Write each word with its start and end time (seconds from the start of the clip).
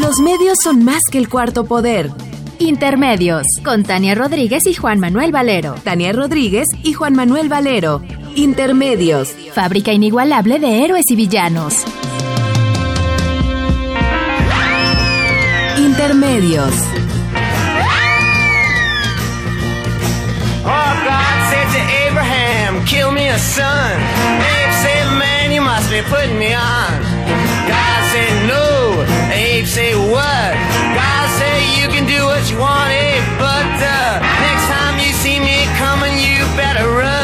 Los 0.00 0.20
medios 0.20 0.58
son 0.62 0.84
más 0.84 1.00
que 1.10 1.18
el 1.18 1.28
cuarto 1.28 1.64
poder. 1.64 2.10
Intermedios, 2.58 3.46
con 3.64 3.82
Tania 3.82 4.14
Rodríguez 4.14 4.66
y 4.66 4.74
Juan 4.74 5.00
Manuel 5.00 5.32
Valero. 5.32 5.74
Tania 5.84 6.12
Rodríguez 6.12 6.66
y 6.82 6.92
Juan 6.92 7.14
Manuel 7.14 7.48
Valero. 7.48 8.02
Intermedios. 8.34 9.30
Fábrica 9.54 9.92
inigualable 9.92 10.58
de 10.58 10.84
héroes 10.84 11.04
y 11.08 11.16
villanos. 11.16 11.84
Intermedios. 15.78 16.72
Oh, 20.64 20.94
God 21.04 21.50
said 21.50 21.68
to 21.72 21.80
Abraham, 22.08 22.84
kill 22.84 23.12
me 23.12 23.28
a 23.30 23.38
son. 23.38 24.00
Man, 25.18 25.52
you 25.52 25.62
must 25.62 25.90
be 25.90 26.02
putting 26.02 26.38
me 26.38 26.54
on. 26.54 27.02
God 27.66 28.02
said, 28.12 28.48
no. 28.48 28.65
Abe 29.04 29.66
say 29.66 29.94
what? 29.94 30.52
God 30.96 31.26
said, 31.38 31.60
you 31.78 31.88
can 31.88 32.06
do 32.06 32.24
what 32.24 32.50
you 32.50 32.58
want, 32.58 32.90
Abe, 32.90 33.22
but 33.38 33.76
uh, 33.82 34.20
next 34.46 34.66
time 34.72 34.98
you 34.98 35.12
see 35.12 35.38
me 35.38 35.66
coming, 35.76 36.16
you 36.18 36.44
better 36.56 36.88
run. 36.88 37.15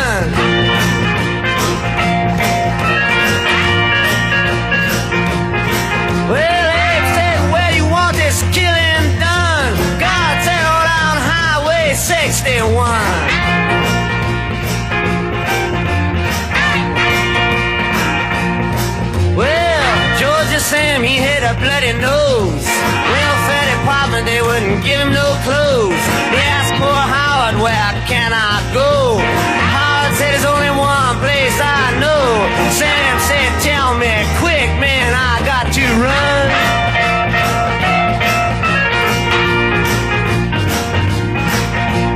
Had 21.93 22.01
a 22.01 22.01
bloody 22.01 22.01
nose. 22.01 22.67
Welfare 23.13 23.67
department, 23.77 24.27
they 24.27 24.43
wouldn't 24.43 24.85
give 24.85 25.01
him 25.01 25.13
no 25.13 25.37
clothes. 25.45 26.05
He 26.31 26.39
asked 26.39 26.75
poor 26.75 26.93
Howard, 26.93 27.61
where 27.61 27.93
can 28.07 28.33
I 28.33 28.63
go? 28.73 29.19
Howard 29.19 30.15
said, 30.17 30.33
there's 30.33 30.45
only 30.45 30.71
one 30.71 31.19
place 31.21 31.59
I 31.61 31.93
know. 32.01 32.49
Sam 32.73 33.19
said, 33.29 33.53
tell 33.63 33.97
me 33.97 34.13
quick, 34.39 34.69
man, 34.81 35.15
I 35.15 35.45
got 35.45 35.73
to 35.73 35.85
run. 36.01 36.51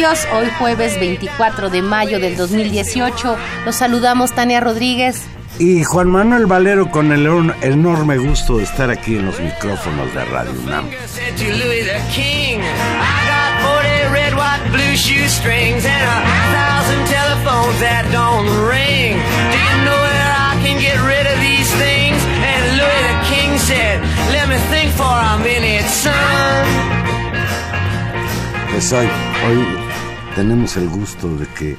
his 0.00 0.26
hoy 0.30 0.46
jueves 0.58 0.94
24 0.98 1.70
de 1.70 1.82
mayo 1.82 2.20
del 2.20 2.36
2018. 2.36 3.36
Los 3.64 3.76
saludamos 3.76 4.32
Tania 4.32 4.60
Rodríguez. 4.60 5.26
Y 5.58 5.84
Juan 5.84 6.10
Manuel 6.10 6.46
Valero 6.46 6.90
con 6.90 7.12
el 7.12 7.26
enorme- 7.26 8.18
gusto 8.18 8.58
de 8.58 8.64
estar 8.64 8.90
aquí 8.90 9.16
en 9.16 9.24
los 9.26 9.40
micrófonos 9.40 10.12
de 10.12 10.24
Radio 10.26 10.52
UNAM. 10.52 10.84
said 11.08 11.34
to 11.38 11.44
Louis 11.44 11.84
the 11.86 11.98
King, 12.14 12.60
I 12.60 13.24
got 13.26 13.62
40 13.64 14.12
red, 14.12 14.34
white, 14.34 14.70
blue 14.70 14.94
shoestrings 14.96 15.84
and 15.86 16.02
a 16.04 16.20
thousand 16.52 17.06
telephones 17.08 17.80
that 17.80 18.04
don't 18.12 18.46
ring. 18.68 19.16
Do 19.16 19.58
you 19.58 19.84
know 19.84 19.96
where 19.96 20.32
I 20.36 20.60
can 20.62 20.78
get 20.78 21.00
rid 21.00 21.24
of 21.26 21.40
these 21.40 21.70
things? 21.80 22.20
And 22.44 22.62
Louis 22.76 23.02
the 23.08 23.18
King 23.32 23.58
said, 23.58 24.00
let 24.36 24.48
me 24.50 24.58
think 24.68 24.92
for 24.92 25.08
a 25.08 25.38
minute, 25.38 25.88
son. 25.88 26.66
Pues 28.72 28.92
hoy, 28.92 29.08
hoy 29.48 29.64
tenemos 30.34 30.76
el 30.76 30.90
gusto 30.90 31.34
de 31.38 31.46
que 31.58 31.76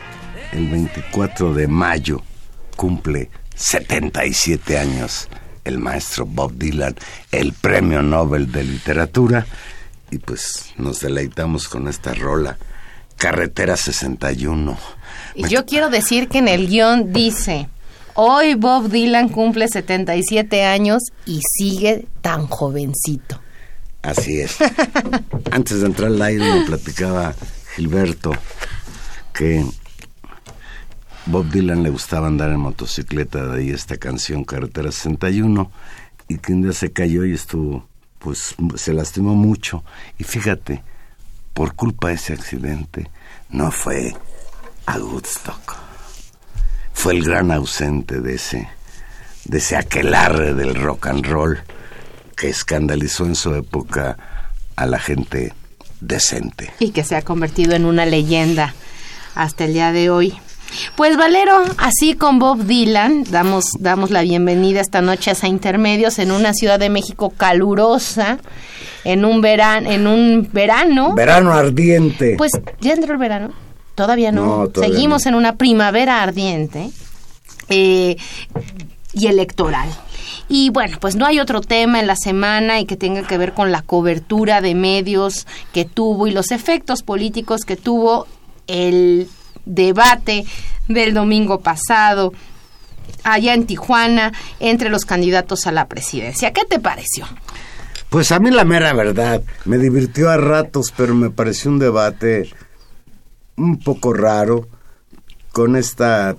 el 0.51 0.67
24 0.67 1.53
de 1.53 1.67
mayo 1.67 2.23
cumple 2.75 3.29
77 3.57 4.77
años 4.77 5.27
el 5.67 5.79
maestro 5.79 6.25
Bob 6.25 6.53
Dylan, 6.53 6.95
el 7.31 7.53
premio 7.53 8.01
Nobel 8.01 8.51
de 8.51 8.63
Literatura, 8.63 9.45
y 10.09 10.17
pues 10.19 10.71
nos 10.77 11.01
deleitamos 11.01 11.67
con 11.67 11.87
esta 11.87 12.13
rola, 12.13 12.57
Carretera 13.17 13.75
61. 13.75 14.77
Y 15.35 15.47
yo 15.49 15.65
quiero 15.65 15.89
decir 15.89 16.29
que 16.29 16.37
en 16.37 16.47
el 16.47 16.67
guion 16.67 17.11
dice, 17.11 17.67
hoy 18.13 18.53
Bob 18.55 18.89
Dylan 18.89 19.29
cumple 19.29 19.67
77 19.67 20.63
años 20.63 21.03
y 21.25 21.41
sigue 21.57 22.07
tan 22.21 22.47
jovencito. 22.47 23.41
Así 24.03 24.39
es. 24.39 24.55
Antes 25.51 25.81
de 25.81 25.87
entrar 25.87 26.09
al 26.09 26.21
aire 26.21 26.49
me 26.53 26.65
platicaba 26.65 27.35
Gilberto 27.75 28.31
que 29.33 29.65
Bob 31.29 31.49
Dylan 31.49 31.83
le 31.83 31.89
gustaba 31.89 32.27
andar 32.27 32.51
en 32.51 32.59
motocicleta, 32.59 33.45
de 33.45 33.59
ahí 33.59 33.69
esta 33.69 33.97
canción 33.97 34.45
Carretera 34.45 34.93
61, 34.93 35.69
y 36.29 36.37
que 36.37 36.53
un 36.53 36.61
día 36.61 36.71
se 36.71 36.93
cayó 36.93 37.25
y 37.25 37.33
estuvo, 37.33 37.85
pues 38.19 38.55
se 38.75 38.93
lastimó 38.93 39.35
mucho. 39.35 39.83
Y 40.17 40.23
fíjate, 40.23 40.83
por 41.53 41.75
culpa 41.75 42.07
de 42.07 42.13
ese 42.13 42.31
accidente, 42.31 43.11
no 43.49 43.71
fue 43.71 44.15
a 44.85 44.97
Woodstock. 44.97 45.75
Fue 46.93 47.13
el 47.13 47.25
gran 47.25 47.51
ausente 47.51 48.21
de 48.21 48.35
ese, 48.35 48.69
de 49.43 49.57
ese 49.57 49.75
aquelarre 49.75 50.53
del 50.53 50.75
rock 50.75 51.07
and 51.07 51.25
roll 51.25 51.59
que 52.37 52.47
escandalizó 52.47 53.25
en 53.25 53.35
su 53.35 53.53
época 53.53 54.17
a 54.77 54.85
la 54.85 54.99
gente 54.99 55.53
decente. 55.99 56.71
Y 56.79 56.91
que 56.91 57.03
se 57.03 57.17
ha 57.17 57.21
convertido 57.21 57.75
en 57.75 57.83
una 57.83 58.05
leyenda 58.05 58.73
hasta 59.35 59.65
el 59.65 59.73
día 59.73 59.91
de 59.91 60.09
hoy. 60.09 60.39
Pues 60.95 61.17
Valero, 61.17 61.63
así 61.77 62.13
con 62.13 62.39
Bob 62.39 62.63
Dylan, 62.63 63.23
damos, 63.29 63.65
damos 63.79 64.11
la 64.11 64.21
bienvenida 64.21 64.81
esta 64.81 65.01
noche 65.01 65.31
a 65.39 65.47
Intermedios 65.47 66.19
en 66.19 66.31
una 66.31 66.53
Ciudad 66.53 66.79
de 66.79 66.89
México 66.89 67.33
calurosa, 67.35 68.39
en 69.03 69.25
un 69.25 69.41
verano, 69.41 69.89
en 69.89 70.07
un 70.07 70.49
verano. 70.51 71.13
Verano 71.13 71.51
ardiente. 71.53 72.35
Pues 72.37 72.51
ya 72.81 72.93
entró 72.93 73.13
el 73.13 73.19
verano. 73.19 73.51
Todavía 73.95 74.31
no. 74.31 74.45
No, 74.45 74.67
todavía 74.67 74.95
Seguimos 74.95 75.25
no. 75.25 75.29
en 75.29 75.35
una 75.35 75.55
primavera 75.55 76.21
ardiente 76.21 76.89
eh, 77.69 78.17
y 79.13 79.27
electoral. 79.27 79.89
Y 80.49 80.69
bueno, 80.69 80.97
pues 81.01 81.15
no 81.15 81.25
hay 81.25 81.39
otro 81.39 81.61
tema 81.61 81.99
en 81.99 82.07
la 82.07 82.15
semana 82.15 82.79
y 82.79 82.85
que 82.85 82.95
tenga 82.95 83.23
que 83.23 83.37
ver 83.37 83.53
con 83.53 83.71
la 83.71 83.81
cobertura 83.81 84.61
de 84.61 84.75
medios 84.75 85.45
que 85.73 85.83
tuvo 85.83 86.27
y 86.27 86.31
los 86.31 86.51
efectos 86.51 87.03
políticos 87.03 87.61
que 87.65 87.75
tuvo 87.75 88.27
el 88.67 89.27
debate 89.67 90.45
del 90.87 91.13
domingo 91.13 91.59
pasado 91.59 92.33
allá 93.23 93.53
en 93.53 93.65
Tijuana 93.65 94.31
entre 94.59 94.89
los 94.89 95.05
candidatos 95.05 95.67
a 95.67 95.71
la 95.71 95.87
presidencia. 95.87 96.53
¿Qué 96.53 96.65
te 96.65 96.79
pareció? 96.79 97.25
Pues 98.09 98.31
a 98.31 98.39
mí 98.39 98.51
la 98.51 98.63
mera 98.63 98.93
verdad, 98.93 99.41
me 99.65 99.77
divirtió 99.77 100.29
a 100.29 100.37
ratos, 100.37 100.93
pero 100.95 101.13
me 101.13 101.29
pareció 101.29 101.71
un 101.71 101.79
debate 101.79 102.49
un 103.57 103.79
poco 103.79 104.13
raro 104.13 104.67
con 105.51 105.75
esta 105.75 106.37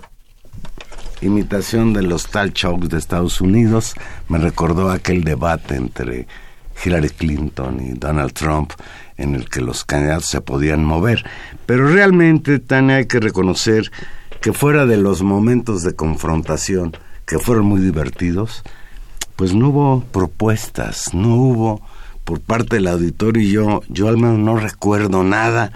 imitación 1.20 1.92
de 1.92 2.02
los 2.02 2.28
tal 2.28 2.52
shows 2.52 2.88
de 2.88 2.96
Estados 2.96 3.40
Unidos. 3.40 3.94
Me 4.28 4.38
recordó 4.38 4.90
aquel 4.90 5.24
debate 5.24 5.74
entre 5.74 6.26
Hillary 6.82 7.10
Clinton 7.10 7.80
y 7.84 7.98
Donald 7.98 8.32
Trump 8.32 8.72
en 9.18 9.34
el 9.34 9.50
que 9.50 9.60
los 9.60 9.84
candidatos 9.84 10.26
se 10.26 10.40
podían 10.40 10.84
mover. 10.84 11.24
Pero 11.66 11.88
realmente, 11.88 12.58
Tania, 12.58 12.96
hay 12.96 13.06
que 13.06 13.20
reconocer 13.20 13.90
que 14.40 14.52
fuera 14.52 14.86
de 14.86 14.96
los 14.96 15.22
momentos 15.22 15.82
de 15.82 15.94
confrontación, 15.94 16.96
que 17.26 17.38
fueron 17.38 17.66
muy 17.66 17.80
divertidos, 17.80 18.62
pues 19.36 19.54
no 19.54 19.68
hubo 19.68 20.04
propuestas, 20.04 21.12
no 21.12 21.34
hubo 21.34 21.82
por 22.24 22.40
parte 22.40 22.76
del 22.76 22.88
auditorio 22.88 23.42
y 23.42 23.50
yo, 23.50 23.82
yo 23.88 24.08
al 24.08 24.16
menos 24.16 24.38
no 24.38 24.56
recuerdo 24.56 25.24
nada 25.24 25.72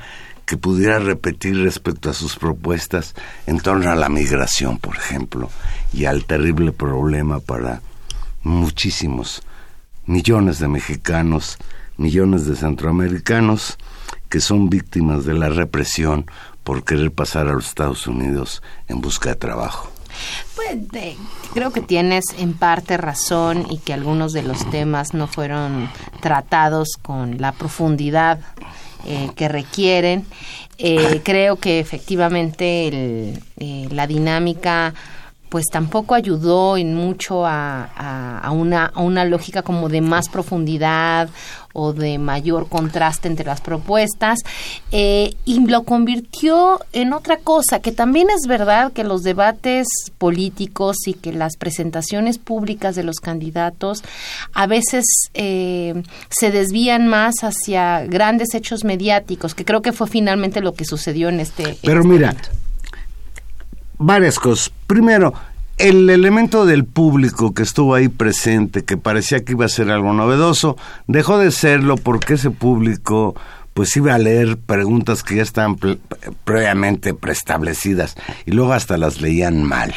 que 0.47 0.57
pudiera 0.57 0.99
repetir 0.99 1.63
respecto 1.63 2.11
a 2.11 2.15
sus 2.15 2.37
propuestas 2.37 3.15
en 3.47 3.61
torno 3.61 3.91
a 3.91 3.95
la 3.95 4.09
migración, 4.09 4.79
por 4.79 4.97
ejemplo, 4.97 5.49
y 5.93 6.05
al 6.05 6.25
terrible 6.25 6.73
problema 6.73 7.41
para 7.41 7.81
muchísimos 8.43 9.43
millones 10.07 10.59
de 10.59 10.69
mexicanos, 10.69 11.59
millones 11.97 12.47
de 12.47 12.57
centroamericanos 12.57 13.79
que 14.29 14.41
son 14.41 14.71
víctimas 14.71 15.25
de 15.25 15.35
la 15.35 15.49
represión 15.49 16.27
por 16.65 16.85
querer 16.85 17.13
pasar 17.13 17.49
a 17.49 17.53
los 17.53 17.69
Estados 17.69 18.07
Unidos 18.07 18.63
en 18.89 19.01
busca 19.01 19.31
de 19.31 19.37
trabajo. 19.37 19.91
Pues 20.55 20.79
eh, 20.95 21.17
creo 21.55 21.73
que 21.73 21.81
tienes 21.81 22.25
en 22.39 22.55
parte 22.55 22.97
razón 22.97 23.67
y 23.71 23.79
que 23.79 23.93
algunos 23.93 24.33
de 24.33 24.43
los 24.43 24.71
temas 24.71 25.15
no 25.15 25.27
fueron 25.27 25.91
tratados 26.21 26.91
con 27.01 27.41
la 27.41 27.53
profundidad 27.53 28.41
eh, 29.05 29.31
que 29.35 29.49
requieren. 29.49 30.25
Eh, 30.79 31.21
creo 31.25 31.57
que 31.57 31.81
efectivamente 31.81 32.89
eh, 33.57 33.89
la 33.91 34.07
dinámica 34.07 34.95
pues 35.53 35.67
tampoco 35.67 36.15
ayudó 36.15 36.79
en 36.79 36.95
mucho 36.95 37.45
a, 37.45 37.85
a, 37.95 38.39
a, 38.39 38.51
una, 38.53 38.87
a 38.87 39.03
una 39.03 39.27
lógica 39.27 39.61
como 39.61 39.91
de 39.91 40.01
más 40.01 40.31
profundidad 40.31 41.29
o 41.75 41.93
de 41.93 42.17
mayor 42.17 42.71
contraste 42.71 43.29
entre 43.29 43.45
las 43.45 43.61
propuestas 43.61 44.39
eh, 44.93 45.35
y 45.45 45.67
lo 45.67 45.83
convirtió 45.83 46.81
en 46.95 47.13
otra 47.13 47.37
cosa, 47.37 47.81
que 47.81 47.93
también 47.93 48.29
es 48.31 48.49
verdad 48.49 48.95
que 48.95 49.05
los 49.05 49.25
debates 49.25 49.87
políticos 50.17 50.97
y 51.07 51.13
que 51.13 51.35
las 51.35 51.59
presentaciones 51.59 52.39
públicas 52.39 52.97
de 52.97 53.03
los 53.03 53.17
candidatos 53.21 54.03
a 54.55 54.67
veces 54.67 55.05
eh, 55.35 56.03
se 56.31 56.51
desvían 56.51 57.09
más 57.09 57.35
hacia 57.43 58.07
grandes 58.07 58.55
hechos 58.55 58.85
mediáticos, 58.85 59.55
que 59.55 59.67
creo 59.67 59.83
que 59.83 59.93
fue 59.93 60.07
finalmente 60.07 60.63
lo 60.63 60.73
que 60.73 60.87
sucedió 60.87 61.29
en 61.29 61.41
este... 61.41 61.77
Pero 61.83 62.01
en 62.01 62.07
este 62.07 62.09
mira, 62.09 62.29
momento. 62.29 62.62
Varias 64.03 64.39
cosas. 64.39 64.73
Primero, 64.87 65.33
el 65.79 66.09
elemento 66.11 66.67
del 66.67 66.85
público 66.85 67.55
que 67.55 67.63
estuvo 67.63 67.95
ahí 67.95 68.09
presente, 68.09 68.85
que 68.85 68.97
parecía 68.97 69.45
que 69.45 69.53
iba 69.53 69.65
a 69.65 69.71
ser 69.71 69.91
algo 69.91 70.13
novedoso, 70.13 70.77
dejó 71.07 71.39
de 71.39 71.51
serlo 71.51 71.97
porque 71.97 72.35
ese 72.35 72.51
público 72.51 73.35
pues 73.75 73.97
iba 73.97 74.15
a 74.15 74.19
leer 74.19 74.59
preguntas 74.59 75.23
que 75.23 75.37
ya 75.37 75.43
estaban 75.43 75.77
pre 75.77 75.99
previamente 76.45 77.15
preestablecidas 77.15 78.17
y 78.45 78.51
luego 78.51 78.75
hasta 78.75 78.99
las 78.99 79.21
leían 79.21 79.65
mal. 79.65 79.95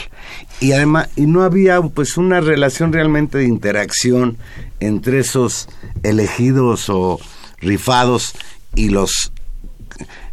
Y 0.61 0.71
además, 0.71 1.09
y 1.17 1.25
no 1.25 1.43
había 1.43 1.81
pues 1.81 2.15
una 2.15 2.39
relación 2.39 2.93
realmente 2.93 3.37
de 3.37 3.45
interacción 3.45 4.37
entre 4.79 5.19
esos 5.19 5.67
elegidos 6.03 6.89
o 6.89 7.19
rifados 7.59 8.33
y 8.75 8.89
los 8.89 9.33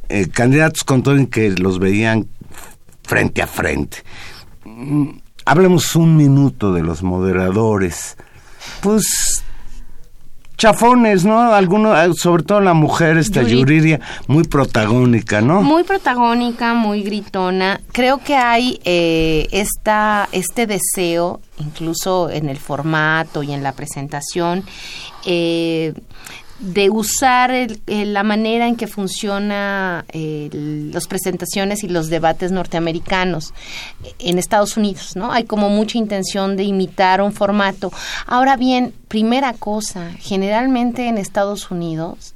eh, 0.09 0.29
candidatos 0.29 0.85
con 0.85 1.03
todo 1.03 1.17
en 1.17 1.27
que 1.27 1.51
los 1.51 1.79
veían 1.79 2.29
frente 3.13 3.43
a 3.43 3.47
frente. 3.47 3.99
Mm, 4.65 5.09
Hablemos 5.45 5.97
un 5.97 6.17
minuto 6.17 6.73
de 6.73 6.83
los 6.83 7.03
moderadores. 7.03 8.17
Pues 8.81 9.43
chafones, 10.57 11.25
¿no? 11.25 11.53
Algunos, 11.53 12.19
sobre 12.19 12.45
todo 12.45 12.61
la 12.61 12.73
mujer, 12.75 13.17
esta 13.19 13.43
Yuri- 13.43 13.59
Yuridia, 13.59 14.01
muy 14.29 14.45
protagónica, 14.45 15.41
¿no? 15.41 15.61
Muy 15.63 15.83
protagónica, 15.83 16.75
muy 16.75 17.03
gritona. 17.03 17.81
Creo 17.91 18.19
que 18.19 18.37
hay 18.37 18.81
eh, 18.85 19.49
esta, 19.51 20.29
este 20.31 20.69
deseo, 20.69 21.41
incluso 21.59 22.31
en 22.31 22.49
el 22.49 22.59
formato 22.59 23.43
y 23.43 23.53
en 23.53 23.65
la 23.65 23.73
presentación, 23.73 24.63
eh, 25.27 25.93
de 26.63 26.89
usar 26.91 27.51
el- 27.51 27.81
el- 27.89 28.15
la 28.15 28.23
manera 28.23 28.67
en 28.69 28.77
que 28.77 28.87
funciona 28.87 30.05
eh, 30.13 30.49
las 30.93 31.07
presentaciones 31.09 31.83
y 31.85 31.89
los 31.89 32.09
debates 32.09 32.53
norteamericanos 32.53 33.53
en 34.21 34.39
Estados 34.39 34.77
Unidos, 34.77 35.17
¿no? 35.17 35.33
Hay 35.33 35.45
como 35.45 35.69
mucha 35.69 35.99
intención 35.99 36.57
de 36.57 36.63
imitar 36.65 37.21
un 37.21 37.33
formato. 37.33 37.93
Ahora 38.27 38.57
bien, 38.57 38.95
primera 39.09 39.53
cosa, 39.55 40.13
generalmente 40.21 41.09
en 41.09 41.19
Estados 41.19 41.71
Unidos 41.71 42.35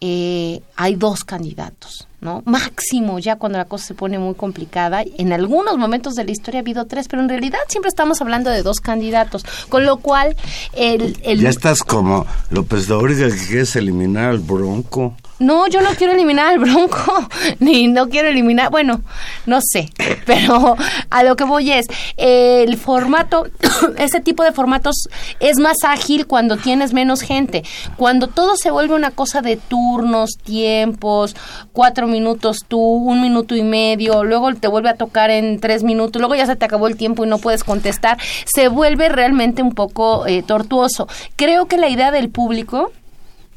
eh, 0.00 0.60
hay 0.76 0.96
dos 0.96 1.24
candidatos, 1.24 2.06
¿no? 2.24 2.42
Máximo, 2.46 3.18
ya 3.18 3.36
cuando 3.36 3.58
la 3.58 3.66
cosa 3.66 3.86
se 3.86 3.94
pone 3.94 4.18
muy 4.18 4.34
complicada. 4.34 5.04
En 5.18 5.32
algunos 5.32 5.76
momentos 5.76 6.14
de 6.14 6.24
la 6.24 6.32
historia 6.32 6.60
ha 6.60 6.62
habido 6.62 6.86
tres, 6.86 7.06
pero 7.06 7.22
en 7.22 7.28
realidad 7.28 7.58
siempre 7.68 7.90
estamos 7.90 8.20
hablando 8.20 8.50
de 8.50 8.62
dos 8.62 8.80
candidatos, 8.80 9.44
con 9.68 9.84
lo 9.84 9.98
cual 9.98 10.34
el... 10.72 11.14
Ya 11.38 11.50
estás 11.50 11.82
como 11.82 12.26
López 12.50 12.88
Dóriga 12.88 13.28
que 13.28 13.46
quieres 13.46 13.76
eliminar 13.76 14.30
al 14.30 14.38
Bronco. 14.38 15.14
No, 15.40 15.66
yo 15.66 15.80
no 15.80 15.90
quiero 15.90 16.12
eliminar 16.12 16.46
al 16.46 16.58
Bronco, 16.60 17.28
ni 17.58 17.88
no 17.88 18.08
quiero 18.08 18.28
eliminar, 18.28 18.70
bueno, 18.70 19.00
no 19.46 19.58
sé, 19.60 19.90
pero 20.26 20.76
a 21.10 21.22
lo 21.24 21.34
que 21.34 21.44
voy 21.44 21.72
es, 21.72 21.86
el 22.16 22.76
formato, 22.76 23.46
ese 23.98 24.20
tipo 24.20 24.44
de 24.44 24.52
formatos 24.52 25.08
es 25.40 25.58
más 25.58 25.78
ágil 25.82 26.26
cuando 26.26 26.56
tienes 26.56 26.92
menos 26.92 27.20
gente. 27.20 27.64
Cuando 27.96 28.28
todo 28.28 28.56
se 28.56 28.70
vuelve 28.70 28.94
una 28.94 29.10
cosa 29.10 29.42
de 29.42 29.56
turnos, 29.56 30.30
tiempos, 30.42 31.34
cuatro 31.72 32.06
minutos 32.06 32.64
tú, 32.68 32.80
un 32.80 33.20
minuto 33.20 33.56
y 33.56 33.62
medio, 33.62 34.22
luego 34.22 34.54
te 34.54 34.68
vuelve 34.68 34.90
a 34.90 34.96
tocar 34.96 35.30
en 35.30 35.58
tres 35.58 35.82
minutos, 35.82 36.20
luego 36.20 36.36
ya 36.36 36.46
se 36.46 36.54
te 36.54 36.64
acabó 36.64 36.86
el 36.86 36.96
tiempo 36.96 37.24
y 37.24 37.28
no 37.28 37.38
puedes 37.38 37.64
contestar, 37.64 38.18
se 38.44 38.68
vuelve 38.68 39.08
realmente 39.08 39.62
un 39.62 39.74
poco 39.74 40.28
eh, 40.28 40.42
tortuoso. 40.42 41.08
Creo 41.34 41.66
que 41.66 41.76
la 41.76 41.88
idea 41.88 42.12
del 42.12 42.30
público 42.30 42.92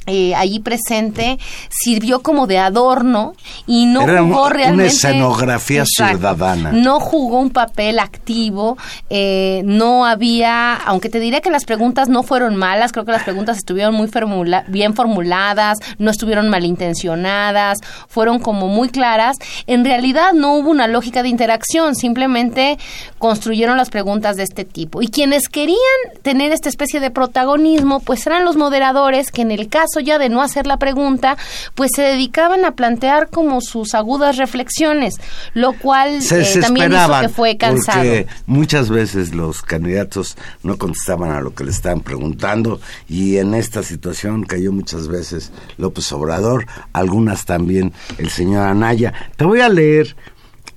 eh, 0.08 0.34
allí 0.36 0.60
presente 0.60 1.38
sirvió 1.70 2.22
como 2.22 2.48
de 2.48 2.58
adorno 2.58 3.34
y 3.68 3.86
no 3.86 4.02
Era 4.02 4.22
jugó 4.24 4.46
una 4.46 4.50
realmente 4.54 4.88
escenografía 4.94 5.84
ciudadana. 5.86 6.72
no 6.72 7.00
jugó 7.00 7.40
un 7.40 7.50
papel 7.52 8.00
activo 8.00 8.78
eh, 9.10 9.62
no 9.66 10.06
había 10.06 10.74
aunque 10.76 11.10
te 11.10 11.20
diré 11.20 11.42
que 11.42 11.52
las 11.52 11.66
preguntas 11.66 12.10
no 12.10 12.24
fueron 12.24 12.56
malas 12.56 12.92
creo 12.92 13.06
que 13.06 13.12
las 13.12 13.24
preguntas 13.24 13.58
estuvieron 13.58 13.94
muy 13.96 14.08
formula- 14.08 14.64
bien 14.68 14.94
formuladas 14.96 15.78
no 16.00 16.10
estuvieron 16.10 16.50
malintencionadas 16.50 17.80
fueron 18.08 18.40
como 18.40 18.68
muy 18.68 18.90
claras. 18.90 19.38
En 19.68 19.84
realidad 19.86 20.34
no 20.34 20.56
hubo 20.56 20.70
una 20.72 20.88
lógica 20.88 21.22
de 21.24 21.30
interacción 21.30 21.96
simplemente 21.96 22.78
construyeron 23.18 23.78
las 23.78 23.90
preguntas 23.90 24.36
de 24.38 24.44
este 24.44 24.66
tipo. 24.66 25.02
Y 25.02 25.08
quienes 25.10 25.50
querían 25.50 25.78
tener 26.22 26.52
esta 26.52 26.70
especie 26.70 27.00
de 27.00 27.12
protagonismo 27.12 28.00
pues 28.00 28.26
eran 28.28 28.46
los 28.46 28.56
moderadores 28.56 29.32
que 29.32 29.42
en 29.42 29.52
el 29.52 29.68
caso 29.70 29.97
ya 30.00 30.18
de 30.18 30.30
no 30.30 30.42
hacer 30.42 30.68
la 30.68 30.78
pregunta 30.78 31.38
pues 31.76 31.92
se 31.96 32.02
dedicaban 32.02 32.66
a 32.66 32.72
plantear 32.72 33.30
como 33.30 33.62
sus 33.62 33.94
agudas 33.94 34.38
reflexiones 34.38 35.16
lo 35.54 35.74
cual 35.74 36.22
Se 36.22 36.42
eh, 36.42 36.62
también 36.62 36.92
hizo 36.92 37.22
que 37.22 37.30
fue 37.30 37.58
cansado 37.58 37.98
porque 37.98 38.28
muchas 38.46 38.90
veces 38.90 39.34
los 39.34 39.62
candidatos 39.62 40.38
no 40.64 40.78
contestaban 40.78 41.32
a 41.32 41.42
lo 41.42 41.54
que 41.54 41.64
le 41.64 41.72
estaban 41.72 42.02
preguntando 42.02 42.80
y 43.08 43.38
en 43.38 43.54
esta 43.54 43.84
situación 43.84 44.44
cayó 44.44 44.72
muchas 44.72 45.08
veces 45.08 45.52
López 45.78 46.12
Obrador, 46.12 46.66
algunas 46.94 47.46
también 47.46 47.94
el 48.18 48.30
señor 48.30 48.68
Anaya. 48.68 49.14
Te 49.36 49.46
voy 49.46 49.62
a 49.62 49.70
leer 49.70 50.16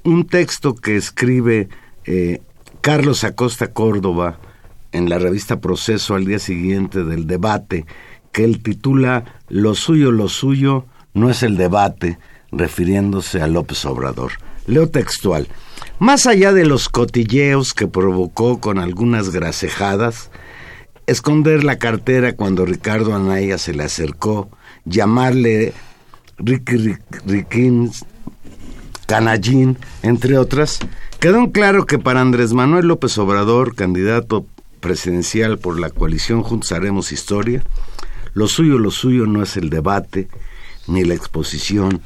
un 0.04 0.26
texto 0.26 0.74
que 0.74 0.96
escribe 0.96 1.68
eh, 2.04 2.40
Carlos 2.80 3.24
Acosta 3.24 3.72
Córdoba 3.72 4.38
en 4.92 5.08
la 5.08 5.18
revista 5.18 5.60
Proceso 5.60 6.14
al 6.14 6.24
día 6.24 6.38
siguiente 6.38 7.04
del 7.04 7.26
debate, 7.26 7.86
que 8.32 8.44
él 8.44 8.62
titula 8.62 9.24
Lo 9.48 9.74
suyo, 9.74 10.10
lo 10.12 10.28
suyo 10.28 10.86
no 11.14 11.30
es 11.30 11.42
el 11.42 11.56
debate, 11.56 12.18
refiriéndose 12.52 13.40
a 13.42 13.46
López 13.46 13.84
Obrador. 13.84 14.32
Leo 14.66 14.88
textual. 14.88 15.48
Más 15.98 16.26
allá 16.26 16.52
de 16.52 16.64
los 16.64 16.88
cotilleos 16.88 17.74
que 17.74 17.88
provocó 17.88 18.60
con 18.60 18.78
algunas 18.78 19.30
gracejadas, 19.30 20.30
esconder 21.06 21.64
la 21.64 21.78
cartera 21.78 22.34
cuando 22.34 22.64
Ricardo 22.64 23.14
Anaya 23.14 23.58
se 23.58 23.74
le 23.74 23.82
acercó, 23.82 24.50
llamarle 24.84 25.72
Ricky 26.38 26.76
Rick- 27.26 28.04
Canallín, 29.06 29.76
entre 30.02 30.38
otras, 30.38 30.78
quedó 31.18 31.50
claro 31.50 31.84
que 31.84 31.98
para 31.98 32.20
Andrés 32.20 32.52
Manuel 32.52 32.86
López 32.86 33.18
Obrador, 33.18 33.74
candidato 33.74 34.46
presidencial 34.78 35.58
por 35.58 35.80
la 35.80 35.90
coalición 35.90 36.42
Juntos 36.44 36.70
Haremos 36.70 37.10
Historia, 37.10 37.62
lo 38.32 38.48
suyo, 38.48 38.78
lo 38.78 38.90
suyo 38.90 39.26
no 39.26 39.42
es 39.42 39.56
el 39.56 39.70
debate, 39.70 40.28
ni 40.86 41.04
la 41.04 41.14
exposición 41.14 42.00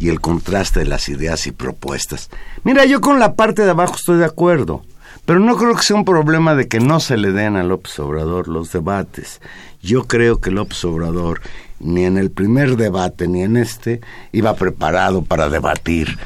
y 0.00 0.08
el 0.08 0.20
contraste 0.20 0.80
de 0.80 0.86
las 0.86 1.08
ideas 1.08 1.46
y 1.46 1.52
propuestas. 1.52 2.30
Mira, 2.64 2.84
yo 2.84 3.00
con 3.00 3.18
la 3.18 3.34
parte 3.34 3.62
de 3.62 3.70
abajo 3.70 3.96
estoy 3.96 4.18
de 4.18 4.24
acuerdo, 4.24 4.82
pero 5.24 5.40
no 5.40 5.56
creo 5.56 5.74
que 5.74 5.82
sea 5.82 5.96
un 5.96 6.04
problema 6.04 6.54
de 6.54 6.68
que 6.68 6.80
no 6.80 7.00
se 7.00 7.16
le 7.16 7.32
den 7.32 7.56
a 7.56 7.62
López 7.62 7.98
Obrador 7.98 8.48
los 8.48 8.72
debates. 8.72 9.40
Yo 9.82 10.04
creo 10.04 10.40
que 10.40 10.50
López 10.50 10.84
Obrador 10.84 11.40
ni 11.80 12.04
en 12.04 12.18
el 12.18 12.30
primer 12.30 12.76
debate 12.76 13.28
ni 13.28 13.42
en 13.42 13.56
este 13.56 14.00
iba 14.32 14.54
preparado 14.56 15.22
para 15.22 15.48
debatir. 15.48 16.18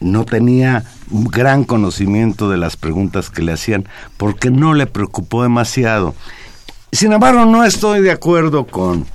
No 0.00 0.24
tenía 0.24 0.84
un 1.10 1.24
gran 1.24 1.64
conocimiento 1.64 2.48
de 2.48 2.56
las 2.56 2.76
preguntas 2.76 3.30
que 3.30 3.42
le 3.42 3.52
hacían 3.52 3.86
porque 4.16 4.50
no 4.50 4.74
le 4.74 4.86
preocupó 4.86 5.42
demasiado. 5.42 6.14
Sin 6.92 7.12
embargo, 7.12 7.44
no 7.44 7.64
estoy 7.64 8.02
de 8.02 8.10
acuerdo 8.10 8.66
con, 8.66 9.06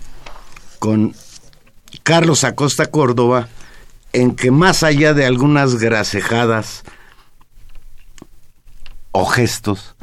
con 0.79 1.13
Carlos 2.03 2.43
Acosta 2.45 2.85
Córdoba 2.85 3.49
en 4.13 4.35
que 4.35 4.49
más 4.49 4.81
allá 4.83 5.13
de 5.13 5.25
algunas 5.25 5.75
gracejadas 5.75 6.83
o 9.11 9.25
gestos 9.25 9.95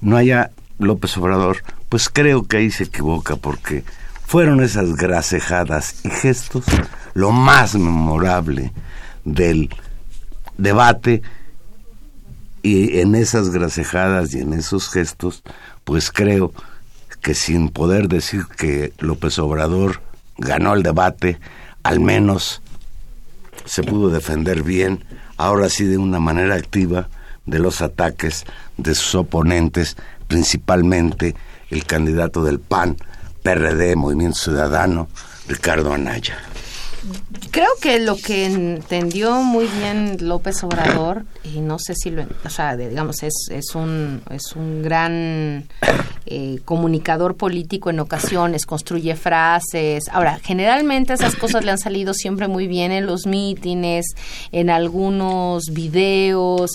no 0.00 0.16
haya 0.16 0.52
López 0.78 1.16
Obrador, 1.16 1.64
pues 1.88 2.08
creo 2.08 2.46
que 2.46 2.58
ahí 2.58 2.70
se 2.70 2.84
equivoca 2.84 3.34
porque 3.34 3.82
fueron 4.24 4.62
esas 4.62 4.94
gracejadas 4.94 6.04
y 6.04 6.10
gestos 6.10 6.64
lo 7.14 7.32
más 7.32 7.74
memorable 7.74 8.72
del 9.24 9.70
debate 10.58 11.22
Y 12.62 13.00
en 13.00 13.14
esas 13.14 13.50
gracejadas 13.50 14.34
y 14.34 14.40
en 14.40 14.52
esos 14.52 14.90
gestos, 14.90 15.42
pues 15.84 16.10
creo 16.10 16.52
que 17.20 17.34
sin 17.34 17.68
poder 17.70 18.08
decir 18.08 18.46
que 18.56 18.92
López 18.98 19.38
Obrador 19.38 20.00
ganó 20.38 20.74
el 20.74 20.82
debate, 20.82 21.38
al 21.82 22.00
menos 22.00 22.62
se 23.64 23.82
pudo 23.82 24.10
defender 24.10 24.62
bien, 24.62 25.04
ahora 25.36 25.68
sí 25.68 25.84
de 25.84 25.98
una 25.98 26.20
manera 26.20 26.54
activa, 26.54 27.08
de 27.46 27.58
los 27.58 27.80
ataques 27.80 28.44
de 28.76 28.94
sus 28.94 29.14
oponentes, 29.14 29.96
principalmente 30.26 31.34
el 31.70 31.84
candidato 31.84 32.44
del 32.44 32.58
PAN, 32.58 32.96
PRD, 33.42 33.94
Movimiento 33.96 34.38
Ciudadano, 34.38 35.08
Ricardo 35.48 35.92
Anaya. 35.92 36.36
Creo 37.52 37.70
que 37.80 38.00
lo 38.00 38.16
que 38.16 38.46
entendió 38.46 39.42
muy 39.42 39.68
bien 39.68 40.16
López 40.20 40.64
Obrador, 40.64 41.24
y 41.44 41.60
no 41.60 41.78
sé 41.78 41.94
si 41.94 42.10
lo, 42.10 42.26
o 42.44 42.50
sea, 42.50 42.76
digamos, 42.76 43.22
es, 43.22 43.46
es, 43.50 43.74
un, 43.74 44.22
es 44.30 44.52
un 44.56 44.82
gran 44.82 45.68
eh, 46.26 46.60
comunicador 46.64 47.36
político 47.36 47.90
en 47.90 48.00
ocasiones, 48.00 48.66
construye 48.66 49.14
frases. 49.16 50.04
Ahora, 50.10 50.40
generalmente 50.42 51.12
esas 51.12 51.36
cosas 51.36 51.64
le 51.64 51.70
han 51.70 51.78
salido 51.78 52.14
siempre 52.14 52.48
muy 52.48 52.66
bien 52.66 52.92
en 52.92 53.06
los 53.06 53.26
mítines, 53.26 54.06
en 54.52 54.70
algunos 54.70 55.64
videos, 55.70 56.70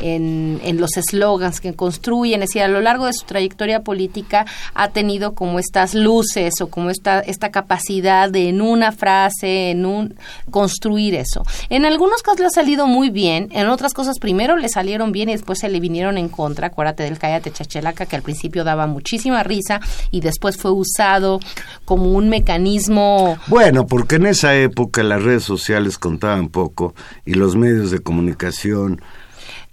en, 0.00 0.60
en 0.64 0.80
los 0.80 0.96
eslogans 0.96 1.60
que 1.60 1.74
construyen. 1.74 2.42
Es 2.42 2.48
decir, 2.48 2.62
a 2.62 2.68
lo 2.68 2.80
largo 2.80 3.06
de 3.06 3.12
su 3.12 3.26
trayectoria 3.26 3.80
política 3.80 4.46
ha 4.74 4.88
tenido 4.88 5.34
como 5.34 5.58
estas 5.58 5.94
luces 5.94 6.54
o 6.60 6.68
como 6.68 6.90
esta, 6.90 7.20
esta 7.20 7.50
capacidad 7.50 8.30
de 8.30 8.46
en 8.48 8.62
una 8.62 8.92
frase, 8.92 9.70
en 9.70 9.86
un 9.86 10.14
construir 10.50 11.14
eso. 11.14 11.42
En 11.68 11.84
algunos 11.84 12.22
casos 12.22 12.40
le 12.40 12.46
ha 12.46 12.50
salido 12.50 12.86
muy 12.86 13.10
bien, 13.10 13.48
en 13.52 13.68
otras 13.68 13.92
cosas 13.92 14.18
primero 14.18 14.56
le 14.56 14.68
salieron 14.68 15.12
bien 15.12 15.28
y 15.28 15.32
después 15.32 15.58
se 15.58 15.68
le 15.68 15.80
vinieron 15.80 16.18
en 16.18 16.28
contra. 16.28 16.68
Acuérdate 16.68 17.02
del 17.02 17.18
cállate 17.18 17.50
chachelaca 17.50 18.06
que 18.06 18.16
al 18.16 18.22
principio 18.22 18.64
daba 18.64 18.86
muchísima 18.96 19.42
risa 19.42 19.80
y 20.10 20.20
después 20.20 20.56
fue 20.56 20.70
usado 20.70 21.38
como 21.84 22.12
un 22.12 22.30
mecanismo. 22.30 23.38
Bueno, 23.46 23.86
porque 23.86 24.16
en 24.16 24.26
esa 24.26 24.56
época 24.56 25.02
las 25.02 25.22
redes 25.22 25.44
sociales 25.44 25.98
contaban 25.98 26.48
poco 26.48 26.94
y 27.26 27.34
los 27.34 27.56
medios 27.56 27.90
de 27.90 28.00
comunicación 28.00 29.02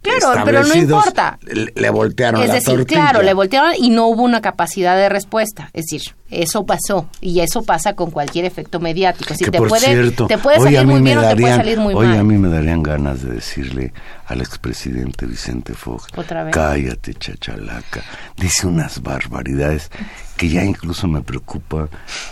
Claro, 0.03 0.43
pero 0.43 0.63
no 0.63 0.75
importa. 0.75 1.39
Le, 1.75 1.89
voltearon 1.89 2.41
es 2.41 2.49
la 2.49 2.55
decir, 2.55 2.85
claro, 2.85 3.21
le 3.21 3.33
voltearon 3.33 3.71
y 3.77 3.89
no 3.89 4.07
hubo 4.07 4.23
una 4.23 4.41
capacidad 4.41 4.97
de 4.97 5.07
respuesta. 5.07 5.69
Es 5.73 5.85
decir, 5.85 6.13
eso 6.29 6.65
pasó 6.65 7.07
y 7.21 7.39
eso 7.39 7.63
pasa 7.63 7.95
con 7.95 8.11
cualquier 8.11 8.43
efecto 8.43 8.81
mediático. 8.81 9.33
Si 9.33 9.45
te, 9.45 9.59
puede, 9.59 10.11
te 10.11 10.37
puede 10.37 10.59
salir 10.59 10.85
muy 10.85 11.01
bien 11.01 11.19
o 11.19 11.21
te 11.21 11.35
puede 11.37 11.55
salir 11.55 11.79
muy 11.79 11.93
hoy 11.93 12.07
mal. 12.07 12.19
a 12.19 12.23
mí 12.23 12.37
me 12.37 12.49
darían 12.49 12.83
ganas 12.83 13.23
de 13.23 13.35
decirle 13.35 13.93
al 14.27 14.41
expresidente 14.41 15.25
Vicente 15.25 15.73
Fox, 15.73 16.05
¿Otra 16.15 16.43
vez? 16.45 16.53
cállate 16.53 17.13
chachalaca, 17.13 18.01
dice 18.37 18.67
unas 18.67 19.01
barbaridades 19.01 19.89
que 20.37 20.49
ya 20.49 20.63
incluso 20.63 21.07
me 21.07 21.21
preocupa 21.21 21.89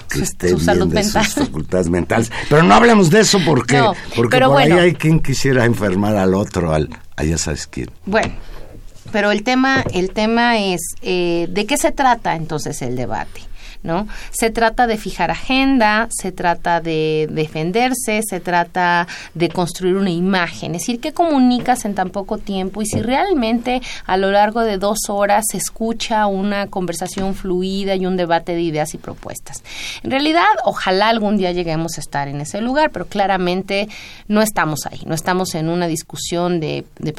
que 0.09 0.17
Su- 0.19 0.23
esté 0.23 0.49
su 0.49 0.55
bien 0.55 0.65
salud 0.65 0.87
de 0.87 0.95
mental. 1.03 1.25
sus 1.25 1.33
facultades 1.45 1.89
mentales. 1.89 2.31
Pero 2.49 2.63
no 2.63 2.73
hablemos 2.73 3.09
de 3.09 3.19
eso 3.21 3.39
porque, 3.45 3.77
No, 3.77 3.93
porque 4.15 4.39
por 4.39 4.49
bueno. 4.49 4.75
ahí 4.75 4.81
hay 4.81 4.93
quien 4.95 5.19
quisiera 5.19 5.65
enfermar 5.65 6.15
al 6.15 6.33
otro, 6.33 6.73
al, 6.73 6.89
a 7.17 7.23
ya 7.23 7.37
sabes 7.37 7.67
quién. 7.67 7.91
Bueno, 8.05 8.33
pero 9.11 9.31
el 9.31 9.43
tema, 9.43 9.83
el 9.93 10.11
tema 10.11 10.57
es 10.59 10.79
eh, 11.01 11.47
de 11.49 11.65
qué 11.65 11.77
se 11.77 11.91
trata 11.91 12.35
entonces 12.35 12.81
el 12.81 12.95
debate. 12.95 13.41
¿No? 13.83 14.07
Se 14.29 14.51
trata 14.51 14.85
de 14.85 14.97
fijar 14.97 15.31
agenda, 15.31 16.07
se 16.11 16.31
trata 16.31 16.81
de 16.81 17.27
defenderse, 17.31 18.21
se 18.21 18.39
trata 18.39 19.07
de 19.33 19.49
construir 19.49 19.95
una 19.95 20.11
imagen, 20.11 20.75
es 20.75 20.81
decir, 20.81 20.99
qué 20.99 21.13
comunicas 21.13 21.85
en 21.85 21.95
tan 21.95 22.11
poco 22.11 22.37
tiempo 22.37 22.83
y 22.83 22.85
si 22.85 23.01
realmente 23.01 23.81
a 24.05 24.17
lo 24.17 24.29
largo 24.29 24.61
de 24.61 24.77
dos 24.77 25.09
horas 25.09 25.45
se 25.49 25.57
escucha 25.57 26.27
una 26.27 26.67
conversación 26.67 27.33
fluida 27.33 27.95
y 27.95 28.05
un 28.05 28.17
debate 28.17 28.53
de 28.53 28.61
ideas 28.61 28.93
y 28.93 28.99
propuestas. 28.99 29.63
En 30.03 30.11
realidad, 30.11 30.43
ojalá 30.63 31.09
algún 31.09 31.37
día 31.37 31.51
lleguemos 31.51 31.97
a 31.97 32.01
estar 32.01 32.27
en 32.27 32.41
ese 32.41 32.61
lugar, 32.61 32.91
pero 32.91 33.05
claramente 33.07 33.89
no 34.27 34.41
estamos 34.41 34.85
ahí, 34.85 35.01
no 35.05 35.15
estamos 35.15 35.55
en 35.55 35.69
una 35.69 35.87
discusión 35.87 36.59
de, 36.59 36.85
de. 36.99 37.15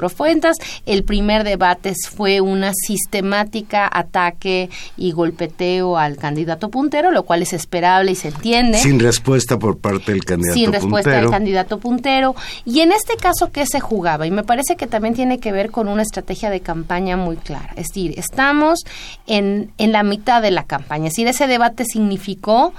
El 0.87 1.05
primer 1.05 1.45
debate 1.45 1.95
fue 2.11 2.41
una 2.41 2.73
sistemática 2.75 3.89
ataque 3.91 4.69
y 4.97 5.13
golpeteo 5.13 5.97
al 5.97 6.17
candidato 6.17 6.52
puntero, 6.59 7.11
lo 7.11 7.25
cual 7.25 7.43
es 7.43 7.53
esperable 7.53 8.13
y 8.13 8.15
se 8.15 8.29
entiende 8.29 8.79
Sin 8.79 8.99
respuesta 9.01 9.59
por 9.59 9.79
parte 9.79 10.13
del 10.13 10.25
candidato 10.25 10.55
sin 10.55 10.73
respuesta 10.73 11.11
puntero. 11.11 11.21
del 11.23 11.31
candidato 11.31 11.79
puntero. 11.79 12.35
Y 12.65 12.81
en 12.81 12.93
este 12.93 13.17
caso, 13.17 13.51
¿qué 13.53 13.67
se 13.67 13.81
jugaba? 13.81 14.27
Y 14.27 14.31
me 14.31 14.45
parece 14.45 14.77
que 14.77 14.87
también 14.87 15.15
tiene 15.15 15.39
que 15.39 15.53
ver 15.53 15.71
con 15.71 15.89
una 15.89 16.03
estrategia 16.03 16.51
de 16.51 16.61
campaña 16.61 17.17
muy 17.17 17.37
clara. 17.37 17.71
Es 17.77 17.89
decir, 17.89 18.15
estamos 18.19 18.81
en, 19.27 19.73
en 19.79 19.93
la 19.93 20.03
mitad 20.03 20.43
de 20.43 20.51
la 20.51 20.65
campaña. 20.65 21.09
Es 21.09 21.13
decir, 21.13 21.29
ese 21.29 21.47
debate 21.47 21.85
significó 21.85 22.73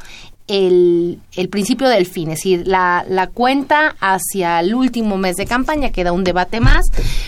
el, 0.47 1.19
el 1.35 1.49
principio 1.49 1.87
del 1.87 2.05
fin, 2.05 2.29
es 2.29 2.39
decir, 2.39 2.67
la, 2.67 3.05
la 3.07 3.27
cuenta 3.27 3.95
hacia 3.99 4.59
el 4.59 4.75
último 4.75 5.17
mes 5.17 5.37
de 5.37 5.45
campaña, 5.45 5.91
queda 5.91 6.11
un 6.11 6.23
debate 6.23 6.59
más, 6.59 6.85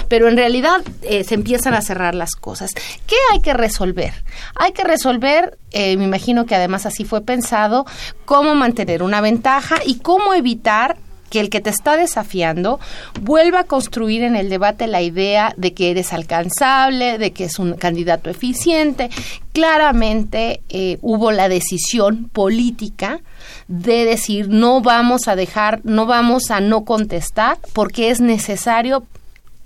pero 0.09 0.27
en 0.27 0.35
realidad 0.35 0.81
eh, 1.01 1.23
se 1.23 1.35
empiezan 1.35 1.73
a 1.73 1.81
cerrar 1.81 2.13
las 2.15 2.31
cosas. 2.35 2.71
¿Qué 3.07 3.15
hay 3.31 3.41
que 3.41 3.53
resolver? 3.53 4.13
Hay 4.55 4.73
que 4.73 4.83
resolver, 4.83 5.57
eh, 5.71 5.95
me 5.97 6.03
imagino 6.03 6.45
que 6.45 6.55
además 6.55 6.85
así 6.85 7.05
fue 7.05 7.21
pensado, 7.21 7.85
cómo 8.25 8.53
mantener 8.55 9.01
una 9.01 9.21
ventaja 9.21 9.77
y 9.85 9.99
cómo 9.99 10.33
evitar 10.33 10.97
que 11.29 11.39
el 11.39 11.49
que 11.49 11.61
te 11.61 11.69
está 11.69 11.97
desafiando 11.97 12.79
vuelva 13.21 13.61
a 13.61 13.63
construir 13.65 14.23
en 14.23 14.35
el 14.35 14.49
debate 14.49 14.87
la 14.87 15.01
idea 15.01 15.53
de 15.57 15.73
que 15.73 15.91
eres 15.91 16.13
alcanzable, 16.13 17.17
de 17.17 17.31
que 17.31 17.45
es 17.45 17.59
un 17.59 17.73
candidato 17.73 18.29
eficiente. 18.29 19.09
Claramente 19.53 20.61
eh, 20.69 20.97
hubo 21.01 21.31
la 21.31 21.49
decisión 21.49 22.29
política 22.29 23.21
de 23.67 24.05
decir 24.05 24.49
no 24.49 24.81
vamos 24.81 25.27
a 25.27 25.35
dejar, 25.35 25.81
no 25.83 26.05
vamos 26.05 26.51
a 26.51 26.59
no 26.59 26.85
contestar 26.85 27.57
porque 27.73 28.09
es 28.09 28.19
necesario 28.19 29.05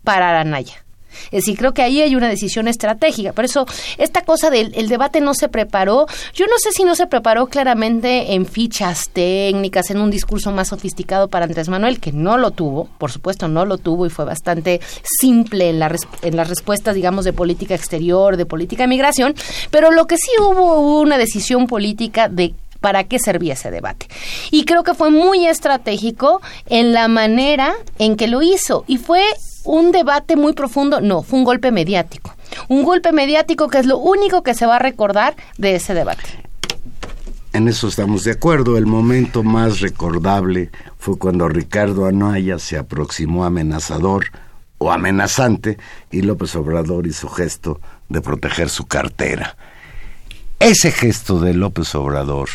parar 0.04 0.36
a 0.36 0.44
Naya. 0.44 0.84
Es 1.26 1.44
decir, 1.44 1.58
creo 1.58 1.74
que 1.74 1.82
ahí 1.82 2.02
hay 2.02 2.16
una 2.16 2.28
decisión 2.30 2.68
estratégica. 2.68 3.34
Por 3.34 3.46
eso, 3.46 3.66
esta 3.98 4.22
cosa 4.22 4.50
del 4.50 4.72
el 4.76 4.88
debate 4.90 5.22
no 5.22 5.34
se 5.34 5.50
preparó. 5.50 6.06
Yo 6.34 6.46
no 6.46 6.54
sé 6.58 6.72
si 6.72 6.84
no 6.84 6.96
se 6.96 7.08
preparó 7.08 7.48
claramente 7.48 8.34
en 8.34 8.46
fichas 8.46 9.10
técnicas, 9.10 9.90
en 9.90 10.00
un 10.02 10.12
discurso 10.12 10.52
más 10.52 10.70
sofisticado 10.70 11.28
para 11.28 11.46
Andrés 11.46 11.70
Manuel, 11.70 12.00
que 12.00 12.12
no 12.12 12.38
lo 12.38 12.52
tuvo, 12.52 12.90
por 12.98 13.12
supuesto 13.12 13.48
no 13.48 13.66
lo 13.66 13.78
tuvo 13.78 14.06
y 14.06 14.10
fue 14.10 14.26
bastante 14.26 14.82
simple 15.04 15.70
en, 15.70 15.80
la 15.80 15.90
res- 15.90 16.08
en 16.22 16.36
las 16.36 16.50
respuestas, 16.50 16.96
digamos, 16.96 17.26
de 17.26 17.34
política 17.34 17.76
exterior, 17.76 18.38
de 18.38 18.46
política 18.46 18.84
de 18.84 18.88
migración. 18.88 19.36
Pero 19.72 19.92
lo 19.92 20.06
que 20.08 20.18
sí 20.18 20.32
hubo, 20.40 20.80
hubo 20.80 21.02
una 21.02 21.18
decisión 21.18 21.68
política 21.68 22.30
de 22.30 22.54
para 22.80 23.04
qué 23.04 23.20
servía 23.20 23.54
ese 23.56 23.72
debate. 23.72 24.08
Y 24.52 24.64
creo 24.64 24.84
que 24.84 24.94
fue 24.94 25.12
muy 25.12 25.46
estratégico 25.46 26.42
en 26.70 26.94
la 26.94 27.10
manera 27.10 27.74
en 27.98 28.16
que 28.16 28.28
lo 28.28 28.42
hizo. 28.42 28.86
Y 28.88 28.98
fue 28.98 29.22
un 29.64 29.92
debate 29.92 30.36
muy 30.36 30.54
profundo, 30.54 31.02
no, 31.02 31.24
fue 31.24 31.40
un 31.40 31.46
golpe 31.46 31.72
mediático. 31.72 32.36
Un 32.68 32.84
golpe 32.84 33.12
mediático 33.12 33.68
que 33.68 33.80
es 33.80 33.86
lo 33.86 33.98
único 33.98 34.44
que 34.44 34.54
se 34.54 34.66
va 34.66 34.78
a 34.78 34.80
recordar 34.80 35.36
de 35.58 35.76
ese 35.76 35.94
debate. 35.94 36.24
En 37.52 37.68
eso 37.68 37.88
estamos 37.88 38.24
de 38.24 38.32
acuerdo. 38.32 38.78
El 38.78 38.86
momento 38.86 39.44
más 39.44 39.80
recordable 39.80 40.70
fue 40.98 41.18
cuando 41.18 41.50
Ricardo 41.50 42.06
Anaya 42.06 42.60
se 42.60 42.78
aproximó 42.78 43.44
amenazador 43.44 44.26
o 44.78 44.92
amenazante 44.92 45.78
y 46.12 46.22
López 46.22 46.56
Obrador 46.56 47.08
hizo 47.08 47.28
gesto 47.28 47.82
de 48.08 48.22
proteger 48.22 48.70
su 48.70 48.86
cartera. 48.86 49.58
Ese 50.60 50.92
gesto 50.92 51.40
de 51.40 51.54
López 51.54 51.96
Obrador 51.96 52.50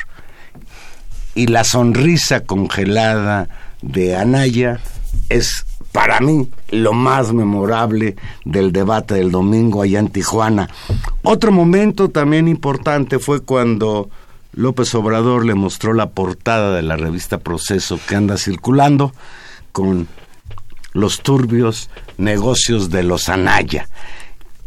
y 1.35 1.49
la 1.49 1.65
sonrisa 1.65 2.41
congelada 2.41 3.49
de 3.83 4.17
Anaya 4.17 4.81
es 5.29 5.67
para 5.95 6.19
mí 6.19 6.51
lo 6.71 6.93
más 6.93 7.33
memorable 7.33 8.17
del 8.45 8.73
debate 8.73 9.15
del 9.15 9.31
domingo 9.31 9.81
allá 9.81 10.01
en 10.01 10.09
Tijuana. 10.09 10.69
Otro 11.23 11.53
momento 11.53 12.09
también 12.09 12.49
importante 12.49 13.21
fue 13.21 13.43
cuando 13.43 14.11
López 14.55 14.93
Obrador 14.97 15.47
le 15.47 15.55
mostró 15.55 15.93
la 15.95 16.11
portada 16.11 16.75
de 16.75 16.83
la 16.83 16.97
revista 16.97 17.39
Proceso 17.39 18.01
que 18.09 18.17
anda 18.17 18.39
circulando 18.39 19.13
con 19.71 20.09
los 20.95 21.21
turbios 21.21 21.89
negocios 22.19 22.91
de 22.91 23.05
los 23.05 23.29
Anaya. 23.29 23.89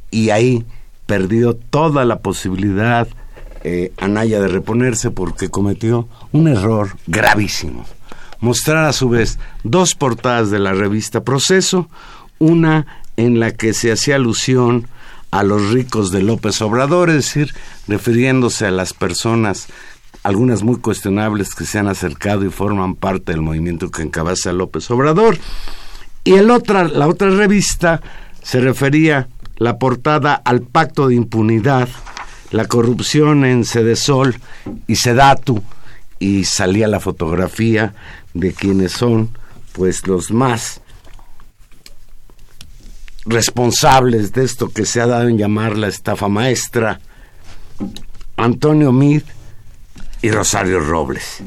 Y 0.10 0.30
ahí 0.30 0.66
perdió 1.08 1.58
toda 1.58 2.06
la 2.06 2.20
posibilidad 2.20 3.06
eh, 3.66 3.92
Anaya 3.98 4.40
de 4.40 4.48
reponerse 4.48 5.12
porque 5.12 5.50
cometió 5.50 6.08
un 6.32 6.48
error 6.48 6.96
gravísimo. 7.06 7.86
Mostrar 8.39 8.86
a 8.86 8.94
su 8.94 9.10
vez 9.10 9.39
dos 9.63 9.96
portadas 9.96 10.51
de 10.51 10.60
la 10.60 10.74
revista 10.74 11.24
Proceso, 11.24 11.89
una 12.39 12.86
en 13.17 13.39
la 13.39 13.51
que 13.51 13.74
se 13.74 13.91
hacía 13.91 14.15
alusión 14.15 14.88
a 15.32 15.44
los 15.44 15.72
ricos 15.72 16.12
de 16.12 16.22
López 16.22 16.62
Obrador, 16.62 17.10
es 17.10 17.15
decir, 17.15 17.53
refiriéndose 17.88 18.65
a 18.65 18.72
las 18.72 18.94
personas, 18.94 19.67
algunas 20.24 20.63
muy 20.63 20.77
cuestionables 20.77 21.56
que 21.56 21.65
se 21.65 21.79
han 21.79 21.88
acercado 21.88 22.46
y 22.46 22.50
forman 22.50 22.96
parte 22.96 23.32
del 23.32 23.41
movimiento 23.41 23.89
que 23.89 24.03
encabeza 24.03 24.53
López 24.53 24.89
Obrador. 24.91 25.38
Y 26.24 26.34
el 26.34 26.51
otra, 26.51 26.88
la 26.88 27.08
otra 27.08 27.29
revista 27.29 28.01
se 28.41 28.60
refería 28.60 29.27
la 29.58 29.79
portada 29.79 30.34
al 30.34 30.62
pacto 30.62 31.08
de 31.08 31.15
impunidad, 31.15 31.89
la 32.51 32.65
corrupción 32.65 33.46
en 33.46 33.65
Sedesol 33.65 34.39
y 34.88 34.96
Sedatu, 34.96 35.63
y 36.20 36.46
salía 36.46 36.88
la 36.88 37.00
fotografía 37.00 37.94
de 38.39 38.53
quienes 38.53 38.91
son 38.91 39.29
pues 39.74 40.08
los 40.08 40.32
más 40.32 40.82
responsables 43.25 44.32
de 44.32 44.44
esto 44.44 44.70
que 44.70 44.86
se 44.86 45.01
ha 45.01 45.08
dado 45.08 45.27
en 45.27 45.38
llamar 45.38 45.77
la 45.77 45.88
estafa 45.88 46.27
maestra, 46.27 47.00
Antonio 48.38 48.91
Mid 48.91 49.24
y 50.22 50.32
Rosario 50.32 50.79
Robles. 50.79 51.44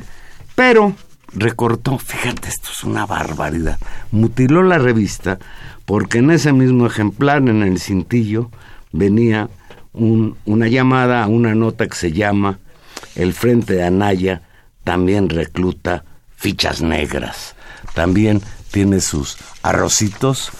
Pero 0.54 0.94
recortó, 1.32 1.98
fíjate, 1.98 2.48
esto 2.48 2.68
es 2.72 2.84
una 2.84 3.06
barbaridad, 3.06 3.78
mutiló 4.10 4.62
la 4.62 4.78
revista 4.78 5.38
porque 5.86 6.18
en 6.18 6.30
ese 6.30 6.52
mismo 6.52 6.86
ejemplar, 6.86 7.38
en 7.38 7.62
el 7.62 7.80
cintillo, 7.80 8.50
venía 8.92 9.48
una 9.92 10.68
llamada 10.68 11.24
a 11.24 11.26
una 11.26 11.54
nota 11.54 11.88
que 11.88 11.96
se 11.96 12.12
llama 12.12 12.60
El 13.16 13.32
Frente 13.32 13.74
de 13.74 13.84
Anaya 13.84 14.42
también 14.84 15.28
recluta 15.28 16.04
fichas 16.40 16.80
negras, 16.80 17.54
también 17.94 18.40
tiene 18.70 19.02
sus 19.02 19.36
arrocitos, 19.62 20.50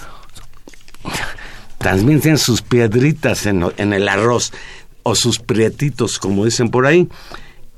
también 1.79 2.21
tiene 2.21 2.37
sus 2.37 2.61
piedritas 2.61 3.47
en, 3.47 3.63
el 3.63 4.07
arroz 4.07 4.53
o 5.01 5.15
sus 5.15 5.39
prietitos, 5.39 6.19
como 6.19 6.45
dicen 6.45 6.69
por 6.69 6.85
ahí, 6.85 7.09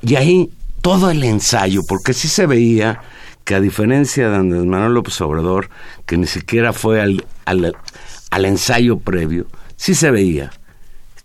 y 0.01 0.15
ahí 0.15 0.49
todo 0.81 1.11
el 1.11 1.23
ensayo, 1.23 1.79
porque 1.87 2.13
sí 2.13 2.27
se 2.27 2.45
veía 2.45 2.99
que 3.45 3.55
a 3.55 3.61
diferencia 3.61 4.29
de 4.29 4.35
Andrés 4.35 4.65
Manuel 4.65 4.95
López 4.95 5.21
Obrador, 5.21 5.69
que 6.05 6.17
ni 6.17 6.27
siquiera 6.27 6.73
fue 6.73 7.01
al, 7.01 7.25
al, 7.45 8.45
ensayo 8.45 8.99
previo, 8.99 9.47
sí 9.77 9.95
se 9.95 10.11
veía 10.11 10.51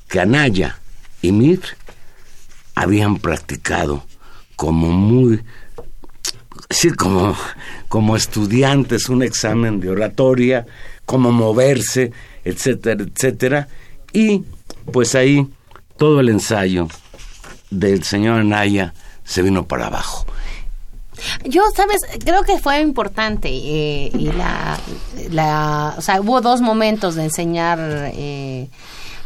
que 0.09 0.21
Anaya 0.21 0.79
y 1.23 1.33
Mir 1.33 1.61
habían 2.77 3.17
practicado 3.17 4.05
como 4.55 4.93
muy, 4.93 5.43
sí, 6.71 6.91
como, 6.91 7.37
como 7.89 8.17
estudiantes 8.17 9.09
un 9.09 9.23
examen 9.23 9.81
de 9.81 9.91
oratoria, 9.91 10.67
cómo 11.05 11.33
moverse, 11.33 12.13
etcétera, 12.45 13.05
etcétera, 13.05 13.69
y 14.13 14.43
pues 14.93 15.15
ahí 15.15 15.47
todo 15.97 16.21
el 16.21 16.29
ensayo 16.29 16.89
del 17.71 18.05
señor 18.05 18.41
Anaya 18.41 18.95
se 19.25 19.43
vino 19.43 19.67
para 19.67 19.87
abajo. 19.87 20.27
Yo, 21.45 21.63
sabes, 21.75 22.01
creo 22.25 22.43
que 22.45 22.59
fue 22.59 22.81
importante 22.81 23.49
eh, 23.49 24.11
y 24.15 24.31
la, 24.33 24.79
la, 25.31 25.95
o 25.97 26.01
sea, 26.01 26.21
hubo 26.21 26.41
dos 26.41 26.61
momentos 26.61 27.17
de 27.17 27.25
enseñar, 27.25 27.79
eh, 28.15 28.69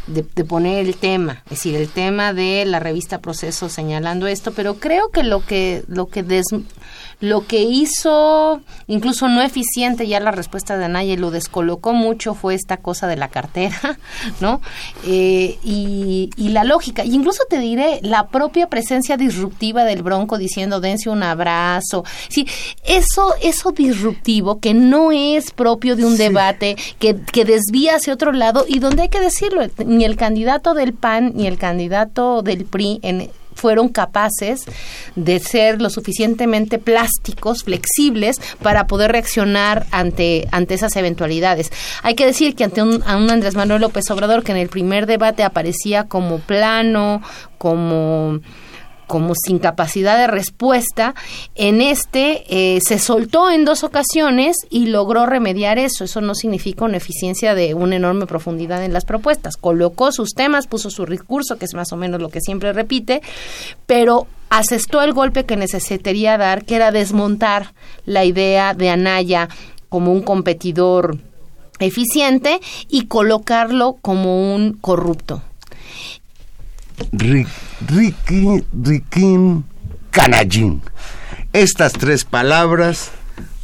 de, 0.07 0.25
de, 0.35 0.43
poner 0.43 0.85
el 0.85 0.95
tema, 0.95 1.43
es 1.45 1.51
decir, 1.51 1.75
el 1.75 1.89
tema 1.89 2.33
de 2.33 2.65
la 2.65 2.79
revista 2.79 3.19
Proceso 3.19 3.69
señalando 3.69 4.27
esto, 4.27 4.53
pero 4.53 4.75
creo 4.75 5.09
que 5.11 5.23
lo 5.23 5.45
que, 5.45 5.83
lo 5.87 6.07
que 6.07 6.23
des, 6.23 6.47
lo 7.19 7.47
que 7.47 7.61
hizo 7.61 8.61
incluso 8.87 9.27
no 9.27 9.41
eficiente 9.41 10.07
ya 10.07 10.19
la 10.19 10.31
respuesta 10.31 10.77
de 10.77 10.85
Anaya 10.85 11.13
y 11.13 11.17
lo 11.17 11.31
descolocó 11.31 11.93
mucho 11.93 12.33
fue 12.33 12.53
esta 12.53 12.77
cosa 12.77 13.07
de 13.07 13.15
la 13.15 13.29
cartera, 13.29 13.97
¿no? 14.41 14.61
Eh, 15.05 15.57
y, 15.63 16.29
la 16.37 16.63
lógica, 16.63 17.03
y 17.03 17.15
incluso 17.15 17.43
te 17.49 17.57
diré, 17.57 17.99
la 18.03 18.27
propia 18.27 18.67
presencia 18.69 19.17
disruptiva 19.17 19.85
del 19.85 20.03
Bronco 20.03 20.37
diciendo 20.37 20.79
dense 20.79 21.09
un 21.09 21.23
abrazo. 21.23 22.03
Sí, 22.29 22.47
eso, 22.83 23.33
eso 23.41 23.71
disruptivo 23.71 24.59
que 24.59 24.75
no 24.75 25.11
es 25.11 25.51
propio 25.51 25.95
de 25.95 26.05
un 26.05 26.15
debate, 26.15 26.75
que, 26.99 27.15
que 27.15 27.43
desvía 27.45 27.95
hacia 27.95 28.13
otro 28.13 28.31
lado 28.31 28.65
y 28.67 28.79
donde 28.79 29.03
hay 29.03 29.09
que 29.09 29.19
decirlo, 29.19 29.63
ni 29.83 30.05
el 30.05 30.15
candidato 30.15 30.75
del 30.75 30.93
PAN 30.93 31.31
ni 31.33 31.47
el 31.47 31.57
candidato 31.57 32.43
del 32.43 32.65
PRI 32.65 32.99
en 33.01 33.29
fueron 33.55 33.89
capaces 33.89 34.65
de 35.15 35.39
ser 35.39 35.81
lo 35.81 35.89
suficientemente 35.89 36.79
plásticos, 36.79 37.63
flexibles, 37.63 38.39
para 38.61 38.87
poder 38.87 39.11
reaccionar 39.11 39.85
ante, 39.91 40.47
ante 40.51 40.73
esas 40.73 40.95
eventualidades. 40.95 41.71
Hay 42.03 42.15
que 42.15 42.25
decir 42.25 42.55
que 42.55 42.63
ante 42.63 42.81
un, 42.81 43.03
a 43.05 43.17
un 43.17 43.29
Andrés 43.29 43.55
Manuel 43.55 43.81
López 43.81 44.09
Obrador 44.11 44.43
que 44.43 44.51
en 44.51 44.57
el 44.57 44.69
primer 44.69 45.05
debate 45.05 45.43
aparecía 45.43 46.05
como 46.05 46.39
plano, 46.39 47.21
como 47.57 48.39
como 49.13 49.35
sin 49.35 49.59
capacidad 49.59 50.17
de 50.17 50.25
respuesta, 50.25 51.13
en 51.53 51.81
este 51.81 52.45
eh, 52.49 52.79
se 52.81 52.97
soltó 52.97 53.51
en 53.51 53.63
dos 53.63 53.83
ocasiones 53.83 54.57
y 54.71 54.87
logró 54.87 55.27
remediar 55.27 55.77
eso. 55.77 56.03
Eso 56.03 56.19
no 56.19 56.33
significa 56.33 56.85
una 56.85 56.97
eficiencia 56.97 57.53
de 57.53 57.75
una 57.75 57.95
enorme 57.95 58.25
profundidad 58.25 58.83
en 58.83 58.91
las 58.91 59.05
propuestas. 59.05 59.55
Colocó 59.55 60.11
sus 60.11 60.31
temas, 60.31 60.65
puso 60.65 60.89
su 60.89 61.05
recurso, 61.05 61.59
que 61.59 61.65
es 61.65 61.75
más 61.75 61.93
o 61.93 61.95
menos 61.95 62.23
lo 62.23 62.29
que 62.29 62.41
siempre 62.41 62.73
repite, 62.73 63.21
pero 63.85 64.25
asestó 64.49 65.03
el 65.03 65.13
golpe 65.13 65.45
que 65.45 65.57
necesitaría 65.57 66.39
dar, 66.39 66.65
que 66.65 66.75
era 66.75 66.91
desmontar 66.91 67.75
la 68.07 68.25
idea 68.25 68.73
de 68.73 68.89
Anaya 68.89 69.47
como 69.89 70.11
un 70.11 70.23
competidor 70.23 71.19
eficiente 71.77 72.61
y 72.89 73.05
colocarlo 73.05 73.95
como 74.01 74.55
un 74.55 74.73
corrupto 74.73 75.43
Ricky, 77.11 78.63
Riquín, 78.71 79.65
Canallín. 80.11 80.81
Estas 81.53 81.93
tres 81.93 82.25
palabras, 82.25 83.11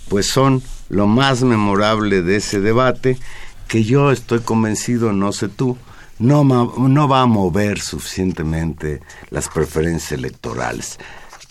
pues 0.09 0.27
son 0.27 0.61
lo 0.89 1.07
más 1.07 1.43
memorable 1.43 2.21
de 2.21 2.37
ese 2.37 2.59
debate, 2.59 3.17
que 3.67 3.83
yo 3.83 4.11
estoy 4.11 4.39
convencido, 4.39 5.13
no 5.13 5.31
sé 5.31 5.47
tú, 5.47 5.77
no, 6.17 6.43
no 6.43 7.07
va 7.07 7.21
a 7.21 7.25
mover 7.25 7.79
suficientemente 7.79 9.01
las 9.29 9.47
preferencias 9.47 10.11
electorales. 10.11 10.99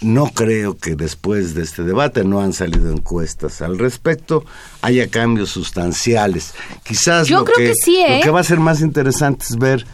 No 0.01 0.27
creo 0.27 0.77
que 0.79 0.95
después 0.95 1.55
de 1.55 1.62
este 1.62 1.83
debate 1.83 2.23
no 2.23 2.41
han 2.41 2.53
salido 2.53 2.93
encuestas 2.93 3.62
al 3.62 3.79
respecto, 3.79 4.45
haya 4.81 5.09
cambios 5.09 5.51
sustanciales. 5.51 6.55
Quizás 6.85 7.31
lo, 7.31 7.45
que, 7.45 7.69
lo 7.69 8.07
¿eh? 8.07 8.21
que 8.23 8.31
va 8.31 8.41
a 8.41 8.45
ser 8.45 8.61
más 8.61 8.81
interesante 8.81 9.47
es 9.49 9.57
ver 9.57 9.85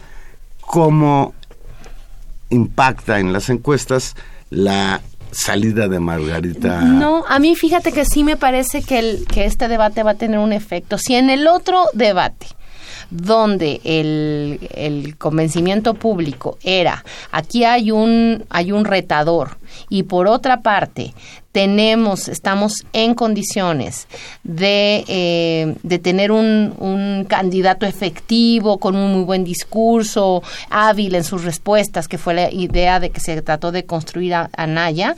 cómo 0.61 1.33
impacta 2.49 3.19
en 3.19 3.33
las 3.33 3.49
encuestas 3.49 4.15
la 4.49 5.01
salida 5.31 5.87
de 5.87 5.99
Margarita. 5.99 6.81
No, 6.81 7.25
a 7.27 7.39
mí 7.39 7.55
fíjate 7.55 7.91
que 7.91 8.05
sí 8.05 8.23
me 8.23 8.37
parece 8.37 8.81
que, 8.81 8.99
el, 8.99 9.25
que 9.27 9.45
este 9.45 9.67
debate 9.67 10.03
va 10.03 10.11
a 10.11 10.15
tener 10.15 10.39
un 10.39 10.53
efecto. 10.53 10.97
Si 10.97 11.15
en 11.15 11.29
el 11.29 11.47
otro 11.47 11.85
debate 11.93 12.47
donde 13.09 13.81
el, 13.83 14.59
el, 14.73 15.17
convencimiento 15.17 15.93
público 15.93 16.57
era 16.63 17.03
aquí 17.31 17.63
hay 17.63 17.91
un 17.91 18.45
hay 18.49 18.71
un 18.71 18.85
retador 18.85 19.57
y 19.89 20.03
por 20.03 20.27
otra 20.27 20.61
parte 20.61 21.13
tenemos, 21.55 22.27
estamos 22.27 22.85
en 22.91 23.13
condiciones 23.13 24.09
de, 24.43 25.05
eh, 25.07 25.75
de 25.83 25.99
tener 25.99 26.33
un, 26.33 26.73
un, 26.79 27.23
candidato 27.29 27.85
efectivo, 27.85 28.77
con 28.77 28.97
un 28.97 29.13
muy 29.13 29.23
buen 29.23 29.45
discurso, 29.45 30.43
hábil 30.69 31.15
en 31.15 31.23
sus 31.23 31.45
respuestas, 31.45 32.09
que 32.09 32.17
fue 32.17 32.33
la 32.33 32.51
idea 32.51 32.99
de 32.99 33.09
que 33.09 33.21
se 33.21 33.41
trató 33.41 33.71
de 33.71 33.85
construir 33.85 34.33
a, 34.33 34.67
Naya. 34.67 35.15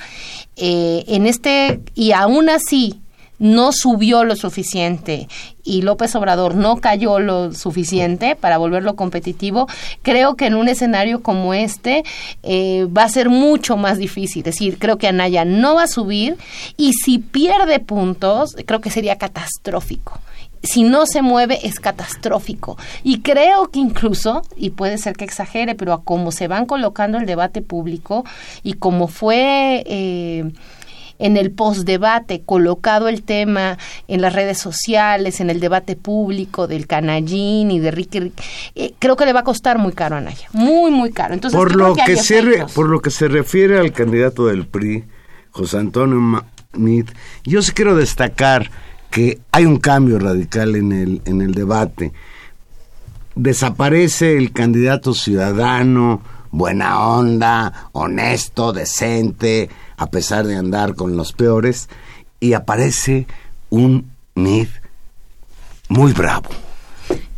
Eh, 0.55 1.05
en 1.07 1.25
este, 1.25 1.79
y 1.95 2.11
aún 2.11 2.51
así, 2.51 3.01
no 3.39 3.71
subió 3.71 4.23
lo 4.23 4.35
suficiente 4.35 5.27
y 5.63 5.81
López 5.81 6.15
Obrador 6.15 6.55
no 6.55 6.77
cayó 6.77 7.19
lo 7.19 7.53
suficiente 7.53 8.35
para 8.35 8.57
volverlo 8.57 8.95
competitivo, 8.95 9.67
creo 10.01 10.35
que 10.35 10.47
en 10.47 10.55
un 10.55 10.69
escenario 10.69 11.21
como 11.21 11.53
este 11.53 12.03
eh, 12.43 12.85
va 12.85 13.03
a 13.03 13.09
ser 13.09 13.29
mucho 13.29 13.75
más 13.77 13.97
difícil. 13.97 14.39
Es 14.39 14.55
decir, 14.55 14.77
creo 14.79 14.97
que 14.97 15.07
Anaya 15.07 15.45
no 15.45 15.75
va 15.75 15.83
a 15.83 15.87
subir 15.87 16.37
y 16.77 16.93
si 16.93 17.19
pierde 17.19 17.79
puntos, 17.79 18.55
creo 18.65 18.81
que 18.81 18.89
sería 18.89 19.17
catastrófico 19.17 20.19
si 20.63 20.83
no 20.83 21.05
se 21.05 21.21
mueve 21.21 21.59
es 21.67 21.79
catastrófico. 21.79 22.77
Y 23.03 23.21
creo 23.21 23.69
que 23.69 23.79
incluso, 23.79 24.41
y 24.55 24.71
puede 24.71 24.97
ser 24.97 25.15
que 25.15 25.25
exagere, 25.25 25.75
pero 25.75 25.93
a 25.93 26.03
cómo 26.03 26.31
se 26.31 26.47
van 26.47 26.65
colocando 26.65 27.17
el 27.17 27.25
debate 27.25 27.61
público 27.61 28.25
y 28.63 28.73
como 28.73 29.07
fue 29.07 29.83
eh, 29.85 30.51
en 31.19 31.37
el 31.37 31.51
postdebate, 31.51 32.41
colocado 32.43 33.07
el 33.07 33.23
tema 33.23 33.77
en 34.07 34.21
las 34.21 34.33
redes 34.33 34.57
sociales, 34.57 35.39
en 35.39 35.49
el 35.49 35.59
debate 35.59 35.95
público 35.95 36.67
del 36.67 36.87
canallín 36.87 37.71
y 37.71 37.79
de 37.79 37.91
Ricky, 37.91 38.33
eh, 38.75 38.93
creo 38.99 39.15
que 39.15 39.25
le 39.25 39.33
va 39.33 39.41
a 39.41 39.43
costar 39.43 39.77
muy 39.77 39.93
caro 39.93 40.15
a 40.15 40.21
Naya, 40.21 40.47
muy, 40.53 40.91
muy 40.91 41.11
caro. 41.11 41.33
Entonces, 41.33 41.57
por, 41.57 41.75
lo 41.75 41.95
que, 41.95 42.17
se 42.17 42.65
por 42.73 42.89
lo 42.89 43.01
que 43.01 43.09
se 43.09 43.27
refiere 43.27 43.79
al 43.79 43.91
candidato 43.91 44.47
del 44.47 44.67
PRI, 44.67 45.05
José 45.51 45.77
Antonio 45.77 46.45
Mit, 46.73 47.09
yo 47.43 47.61
sí 47.61 47.71
quiero 47.71 47.95
destacar 47.95 48.69
que 49.09 49.39
hay 49.51 49.65
un 49.65 49.77
cambio 49.77 50.19
radical 50.19 50.75
en 50.75 50.91
el, 50.91 51.21
en 51.25 51.41
el 51.41 51.53
debate. 51.53 52.13
Desaparece 53.35 54.37
el 54.37 54.51
candidato 54.51 55.13
ciudadano, 55.13 56.21
buena 56.51 56.99
onda, 56.99 57.89
honesto, 57.93 58.73
decente, 58.73 59.69
a 59.97 60.09
pesar 60.09 60.45
de 60.47 60.55
andar 60.55 60.95
con 60.95 61.17
los 61.17 61.33
peores, 61.33 61.89
y 62.39 62.53
aparece 62.53 63.27
un 63.69 64.11
Mid 64.35 64.67
muy 65.89 66.13
bravo. 66.13 66.49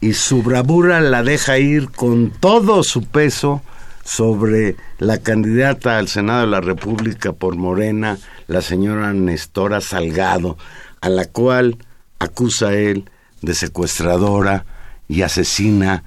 y 0.02 0.13
su 0.13 0.43
bravura 0.43 1.02
la 1.02 1.24
deja 1.24 1.58
ir 1.60 1.89
con 1.89 2.32
todo 2.32 2.84
su 2.84 3.04
peso 3.04 3.62
sobre 4.04 4.76
la 4.98 5.19
candidata 5.19 5.98
al 5.98 6.08
Senado 6.08 6.41
de 6.41 6.48
la 6.48 6.62
República 6.62 7.34
por 7.34 7.56
Morena, 7.56 8.17
la 8.48 8.62
señora 8.62 9.13
Nestora 9.13 9.82
Salgado, 9.82 10.58
a 11.02 11.10
la 11.10 11.26
cual 11.26 11.78
acusa 12.17 12.74
él 12.74 13.10
de 13.41 13.54
secuestradora 13.54 14.65
y 15.08 15.22
asesina 15.22 16.04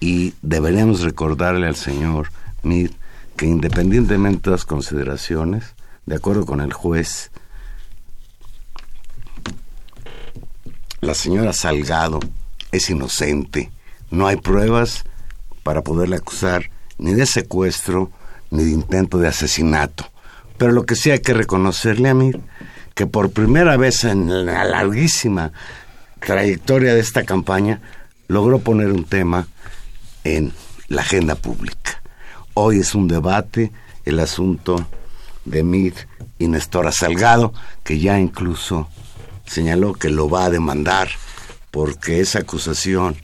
y 0.00 0.34
deberíamos 0.42 1.00
recordarle 1.00 1.66
al 1.66 1.76
señor 1.76 2.30
Mir 2.62 2.92
que 3.38 3.46
independientemente 3.46 4.50
de 4.50 4.56
las 4.56 4.64
consideraciones, 4.64 5.76
de 6.06 6.16
acuerdo 6.16 6.44
con 6.44 6.60
el 6.60 6.72
juez, 6.72 7.30
la 11.00 11.14
señora 11.14 11.52
Salgado 11.52 12.18
es 12.72 12.90
inocente. 12.90 13.70
No 14.10 14.26
hay 14.26 14.36
pruebas 14.36 15.04
para 15.62 15.82
poderle 15.82 16.16
acusar 16.16 16.68
ni 16.98 17.14
de 17.14 17.26
secuestro 17.26 18.10
ni 18.50 18.64
de 18.64 18.70
intento 18.72 19.18
de 19.18 19.28
asesinato. 19.28 20.10
Pero 20.56 20.72
lo 20.72 20.84
que 20.84 20.96
sí 20.96 21.12
hay 21.12 21.20
que 21.20 21.32
reconocerle 21.32 22.08
a 22.08 22.14
mí, 22.14 22.32
que 22.96 23.06
por 23.06 23.30
primera 23.30 23.76
vez 23.76 24.02
en 24.02 24.46
la 24.46 24.64
larguísima 24.64 25.52
trayectoria 26.18 26.92
de 26.92 27.00
esta 27.00 27.22
campaña, 27.22 27.82
logró 28.26 28.58
poner 28.58 28.90
un 28.90 29.04
tema 29.04 29.46
en 30.24 30.52
la 30.88 31.02
agenda 31.02 31.36
pública. 31.36 31.97
Hoy 32.60 32.80
es 32.80 32.96
un 32.96 33.06
debate 33.06 33.70
el 34.04 34.18
asunto 34.18 34.84
de 35.44 35.62
Mir 35.62 35.94
y 36.40 36.48
Nestora 36.48 36.90
Salgado, 36.90 37.54
que 37.84 38.00
ya 38.00 38.18
incluso 38.18 38.88
señaló 39.46 39.92
que 39.92 40.10
lo 40.10 40.28
va 40.28 40.46
a 40.46 40.50
demandar 40.50 41.08
porque 41.70 42.18
esa 42.18 42.40
acusación 42.40 43.14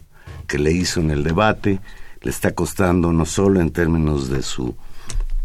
que 0.47 0.61
le 0.61 0.71
hizo 0.71 1.01
en 1.01 1.11
el 1.11 1.25
debate 1.25 1.81
le 2.23 2.31
está 2.31 2.53
costando 2.53 3.13
no 3.13 3.27
solo 3.27 3.61
en 3.61 3.73
términos 3.73 4.29
de 4.29 4.41
su 4.45 4.77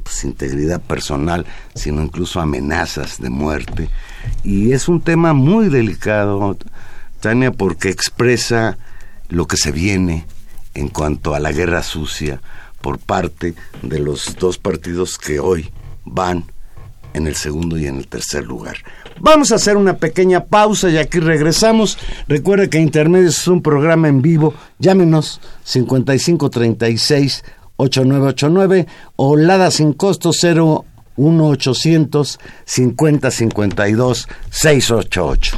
pues, 0.04 0.23
integridad 0.23 0.82
personal, 0.82 1.47
sino 1.73 2.04
incluso 2.04 2.39
amenazas 2.39 3.19
de 3.19 3.32
muerte. 3.32 3.89
Y 4.43 4.71
es 4.73 4.88
un 4.88 5.02
tema 5.02 5.34
muy 5.34 5.67
delicado, 5.67 6.56
Tania, 7.21 7.52
porque 7.52 7.89
expresa 7.89 8.78
lo 9.30 9.47
que 9.47 9.58
se 9.58 9.71
viene 9.71 10.28
en 10.75 10.89
cuanto 10.89 11.34
a 11.34 11.39
la 11.39 11.52
guerra 11.52 11.82
sucia 11.82 12.39
por 12.81 12.99
parte 12.99 13.55
de 13.81 13.99
los 13.99 14.35
dos 14.39 14.57
partidos 14.57 15.17
que 15.17 15.39
hoy 15.39 15.71
van 16.05 16.45
en 17.13 17.27
el 17.27 17.35
segundo 17.35 17.77
y 17.77 17.85
en 17.87 17.97
el 17.97 18.07
tercer 18.07 18.45
lugar. 18.45 18.77
Vamos 19.19 19.51
a 19.51 19.55
hacer 19.55 19.75
una 19.77 19.97
pequeña 19.97 20.45
pausa 20.45 20.89
y 20.89 20.97
aquí 20.97 21.19
regresamos. 21.19 21.97
Recuerde 22.27 22.69
que 22.69 22.79
Intermedios 22.79 23.39
es 23.39 23.47
un 23.47 23.61
programa 23.61 24.07
en 24.07 24.21
vivo. 24.21 24.53
Llámenos 24.79 25.41
5536 25.63 27.43
8989 27.77 28.87
o 29.15 29.37
Lada 29.37 29.71
sin 29.71 29.93
costo 29.93 30.31
01800 30.31 32.39
5052 32.65 34.27
688. 34.49 35.57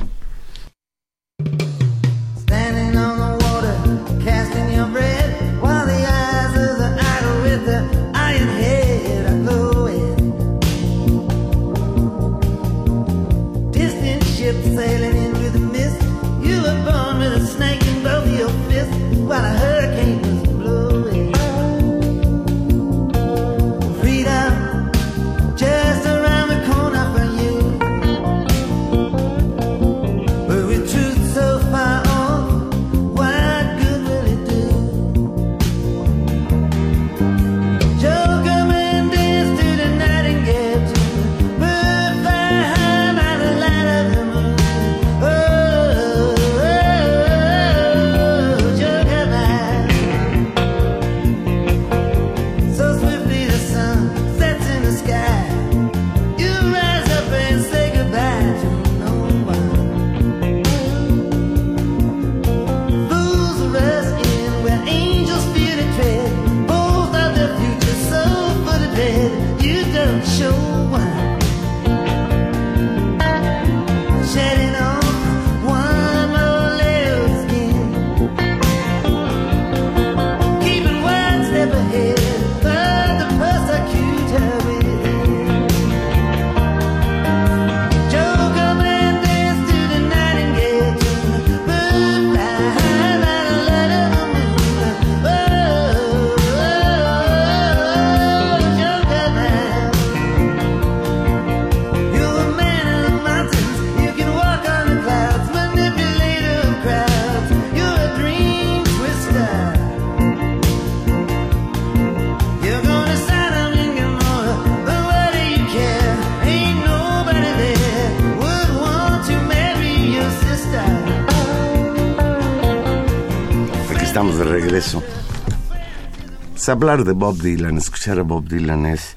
Hablar 126.72 127.04
de 127.04 127.14
Bob 127.14 127.38
Dylan, 127.38 127.78
escuchar 127.78 128.20
a 128.20 128.24
Bob 128.24 128.48
Dylan 128.48 128.86
es 128.86 129.16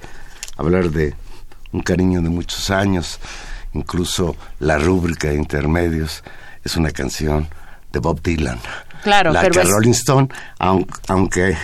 hablar 0.57 0.91
de 0.91 1.15
un 1.73 1.81
cariño 1.83 2.21
de 2.23 2.29
muchos 2.29 2.71
años. 2.71 3.19
Incluso 3.73 4.37
la 4.61 4.79
rúbrica 4.79 5.29
de 5.29 5.35
intermedios 5.37 6.23
es 6.63 6.77
una 6.77 6.91
canción 6.91 7.49
de 7.93 7.99
Bob 7.99 8.21
Dylan. 8.23 8.59
Claro, 9.03 9.33
la 9.33 9.43
pero 9.43 9.55
que 9.55 9.61
es- 9.63 9.69
Rolling 9.69 9.91
Stone, 9.93 10.29
aun- 10.59 10.87
aunque 11.09 11.57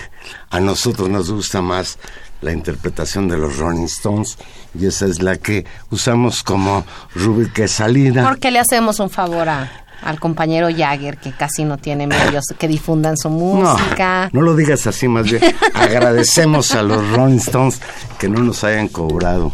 a 0.51 0.61
nosotros 0.61 1.09
nos 1.09 1.31
gusta 1.31 1.63
más 1.63 1.99
la 2.43 2.53
interpretación 2.53 3.29
de 3.29 3.37
los 3.37 3.59
Rolling 3.59 3.85
Stones, 3.85 4.39
y 4.75 4.87
esa 4.87 5.07
es 5.07 5.23
la 5.23 5.37
que 5.37 5.67
usamos 5.91 6.43
como 6.43 6.85
rúbrica 7.15 7.63
de 7.63 7.69
salida. 7.69 8.27
Porque 8.29 8.51
le 8.51 8.59
hacemos 8.59 8.99
un 8.99 9.11
favor 9.11 9.49
a, 9.49 9.71
al 10.03 10.19
compañero 10.21 10.69
Jagger, 10.75 11.19
que 11.19 11.33
casi 11.33 11.65
no 11.65 11.77
tiene 11.79 12.07
medios 12.07 12.45
que 12.59 12.69
difundan 12.69 13.17
su 13.17 13.29
música. 13.31 14.31
No, 14.33 14.41
no 14.41 14.47
lo 14.47 14.57
digas 14.57 14.87
así, 14.87 15.09
más 15.09 15.25
bien. 15.31 15.43
Agradecemos 15.75 16.73
a 16.73 16.83
los 16.83 17.09
Rolling 17.11 17.37
Stones 17.39 17.81
que 18.19 18.29
no 18.29 18.41
nos 18.43 18.65
hayan 18.65 18.89
cobrado 18.89 19.53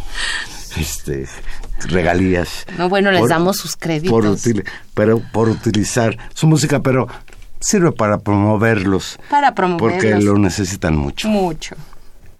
este 0.76 1.26
regalías. 1.88 2.64
No, 2.78 2.88
bueno, 2.88 3.10
les 3.10 3.28
damos 3.28 3.56
sus 3.58 3.76
créditos. 3.76 4.10
Por, 4.10 4.24
util- 4.24 4.64
pero, 4.94 5.20
por 5.32 5.48
utilizar 5.48 6.16
su 6.34 6.46
música, 6.46 6.80
pero 6.80 7.06
sirve 7.60 7.92
para 7.92 8.18
promoverlos. 8.18 9.18
Para 9.30 9.54
promoverlos. 9.54 10.02
Porque 10.04 10.14
lo 10.24 10.38
necesitan 10.38 10.96
mucho. 10.96 11.28
Mucho. 11.28 11.76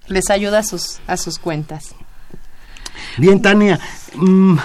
Les 0.07 0.31
ayuda 0.31 0.61
a 0.61 0.63
sus, 0.63 1.01
a 1.07 1.17
sus 1.17 1.39
cuentas. 1.39 1.95
Bien, 3.19 3.43
Tania. 3.43 3.79
mm, 4.15 4.57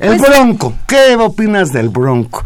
el 0.00 0.16
Pues- 0.16 0.20
Bronco. 0.20 0.74
¿Qué 0.86 1.14
opinas 1.16 1.72
del 1.72 1.88
Bronco? 1.88 2.42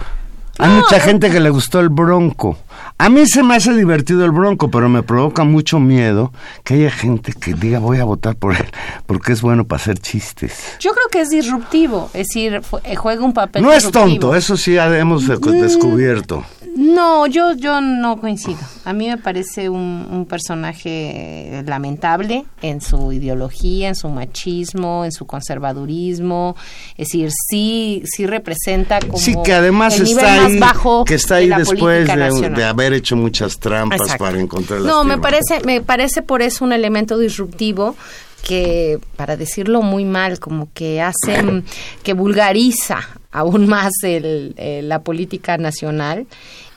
Hay 0.58 0.70
mucha 0.70 1.00
gente 1.00 1.30
que 1.30 1.40
le 1.40 1.50
gustó 1.50 1.80
el 1.80 1.88
Bronco. 1.88 2.56
A 2.98 3.10
mí 3.10 3.26
se 3.26 3.42
me 3.42 3.54
hace 3.56 3.74
divertido 3.74 4.24
el 4.24 4.30
Bronco, 4.30 4.70
pero 4.70 4.88
me 4.88 5.02
provoca 5.02 5.44
mucho 5.44 5.78
miedo 5.78 6.32
que 6.64 6.74
haya 6.74 6.90
gente 6.90 7.32
que 7.34 7.52
diga 7.52 7.78
voy 7.78 7.98
a 7.98 8.04
votar 8.04 8.36
por 8.36 8.54
él 8.56 8.64
porque 9.04 9.32
es 9.32 9.42
bueno 9.42 9.66
para 9.66 9.82
hacer 9.82 9.98
chistes. 9.98 10.76
Yo 10.80 10.92
creo 10.92 11.04
que 11.12 11.20
es 11.20 11.28
disruptivo, 11.28 12.08
es 12.14 12.26
decir, 12.28 12.62
eh, 12.84 12.96
juega 12.96 13.22
un 13.22 13.34
papel 13.34 13.62
No 13.62 13.72
es 13.72 13.90
tonto, 13.90 14.34
eso 14.34 14.56
sí 14.56 14.76
hemos 14.78 15.26
de- 15.26 15.36
descubierto. 15.36 16.42
No, 16.74 17.26
yo, 17.26 17.54
yo 17.54 17.80
no 17.80 18.18
coincido. 18.20 18.58
A 18.84 18.92
mí 18.92 19.08
me 19.08 19.16
parece 19.16 19.70
un, 19.70 20.06
un 20.10 20.26
personaje 20.26 21.62
lamentable 21.66 22.44
en 22.60 22.82
su 22.82 23.12
ideología, 23.12 23.88
en 23.88 23.94
su 23.94 24.10
machismo, 24.10 25.04
en 25.06 25.10
su 25.12 25.26
conservadurismo. 25.26 26.54
Es 26.98 27.08
decir, 27.08 27.30
sí, 27.48 28.02
sí 28.04 28.26
representa 28.26 28.98
como 29.00 29.16
Sí, 29.16 29.34
que 29.42 29.54
además 29.54 29.96
el 29.98 30.04
nivel 30.04 30.24
está 30.24 30.36
más 30.42 30.52
ahí, 30.52 30.58
bajo 30.58 31.04
que 31.06 31.14
está 31.14 31.36
ahí 31.36 31.48
después 31.48 32.06
de 32.06 32.64
haber 32.64 32.85
hecho 32.92 33.16
muchas 33.16 33.58
trampas 33.58 34.00
Exacto. 34.00 34.24
para 34.24 34.40
encontrar 34.40 34.80
las 34.80 34.90
No, 34.92 35.04
me 35.04 35.18
parece, 35.18 35.60
me 35.64 35.80
parece 35.80 36.22
por 36.22 36.42
eso 36.42 36.64
un 36.64 36.72
elemento 36.72 37.18
disruptivo 37.18 37.96
que, 38.42 38.98
para 39.16 39.36
decirlo 39.36 39.82
muy 39.82 40.04
mal, 40.04 40.38
como 40.38 40.68
que 40.72 41.00
hace, 41.00 41.62
que 42.02 42.12
vulgariza 42.12 43.00
aún 43.32 43.66
más 43.66 43.92
el, 44.02 44.54
eh, 44.56 44.80
la 44.82 45.02
política 45.02 45.58
nacional 45.58 46.26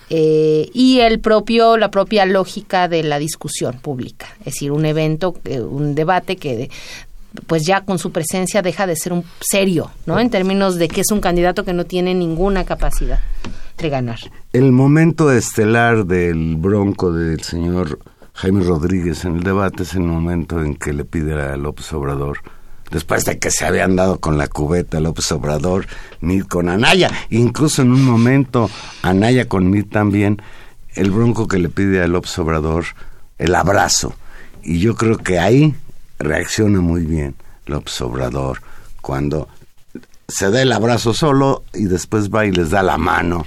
eh, 0.09 0.69
y 0.73 0.99
el 1.01 1.19
propio, 1.19 1.77
la 1.77 1.91
propia 1.91 2.25
lógica 2.25 2.87
de 2.87 3.03
la 3.03 3.19
discusión 3.19 3.79
pública. 3.79 4.27
Es 4.39 4.45
decir, 4.55 4.71
un 4.71 4.85
evento, 4.85 5.35
eh, 5.45 5.61
un 5.61 5.93
debate 5.93 6.35
que 6.37 6.69
pues 7.47 7.63
ya 7.65 7.81
con 7.81 7.99
su 7.99 8.11
presencia 8.11 8.61
deja 8.61 8.87
de 8.87 8.95
ser 8.95 9.13
un 9.13 9.23
serio, 9.39 9.91
¿no? 10.05 10.19
En 10.19 10.29
términos 10.29 10.75
de 10.75 10.87
que 10.87 11.01
es 11.01 11.11
un 11.11 11.21
candidato 11.21 11.63
que 11.63 11.73
no 11.73 11.85
tiene 11.85 12.13
ninguna 12.13 12.65
capacidad 12.65 13.19
de 13.77 13.89
ganar. 13.89 14.19
El 14.53 14.71
momento 14.71 15.31
estelar 15.31 16.05
del 16.05 16.55
bronco 16.57 17.11
del 17.11 17.41
señor 17.41 17.99
Jaime 18.33 18.63
Rodríguez 18.63 19.25
en 19.25 19.37
el 19.37 19.43
debate 19.43 19.83
es 19.83 19.93
el 19.95 20.01
momento 20.01 20.63
en 20.63 20.75
que 20.75 20.93
le 20.93 21.05
pide 21.05 21.33
a 21.41 21.57
López 21.57 21.91
Obrador, 21.93 22.39
después 22.91 23.25
de 23.25 23.37
que 23.37 23.51
se 23.51 23.65
habían 23.65 23.95
dado 23.95 24.19
con 24.19 24.37
la 24.37 24.47
cubeta 24.47 24.99
López 24.99 25.31
Obrador, 25.31 25.87
Mid 26.21 26.43
con 26.43 26.69
Anaya, 26.69 27.11
incluso 27.29 27.81
en 27.81 27.91
un 27.91 28.03
momento 28.03 28.69
Anaya 29.01 29.47
con 29.47 29.69
Mid 29.69 29.85
también, 29.85 30.41
el 30.95 31.11
bronco 31.11 31.47
que 31.47 31.59
le 31.59 31.69
pide 31.69 32.01
a 32.01 32.07
López 32.07 32.37
Obrador 32.39 32.85
el 33.37 33.55
abrazo. 33.55 34.13
Y 34.63 34.79
yo 34.79 34.95
creo 34.95 35.17
que 35.17 35.39
ahí 35.39 35.75
reacciona 36.19 36.81
muy 36.81 37.05
bien 37.05 37.35
López 37.65 37.99
Obrador 38.01 38.61
cuando 39.01 39.47
se 40.27 40.51
da 40.51 40.61
el 40.61 40.71
abrazo 40.71 41.13
solo 41.13 41.63
y 41.73 41.85
después 41.85 42.29
va 42.29 42.45
y 42.45 42.51
les 42.51 42.69
da 42.69 42.83
la 42.83 42.97
mano 42.97 43.45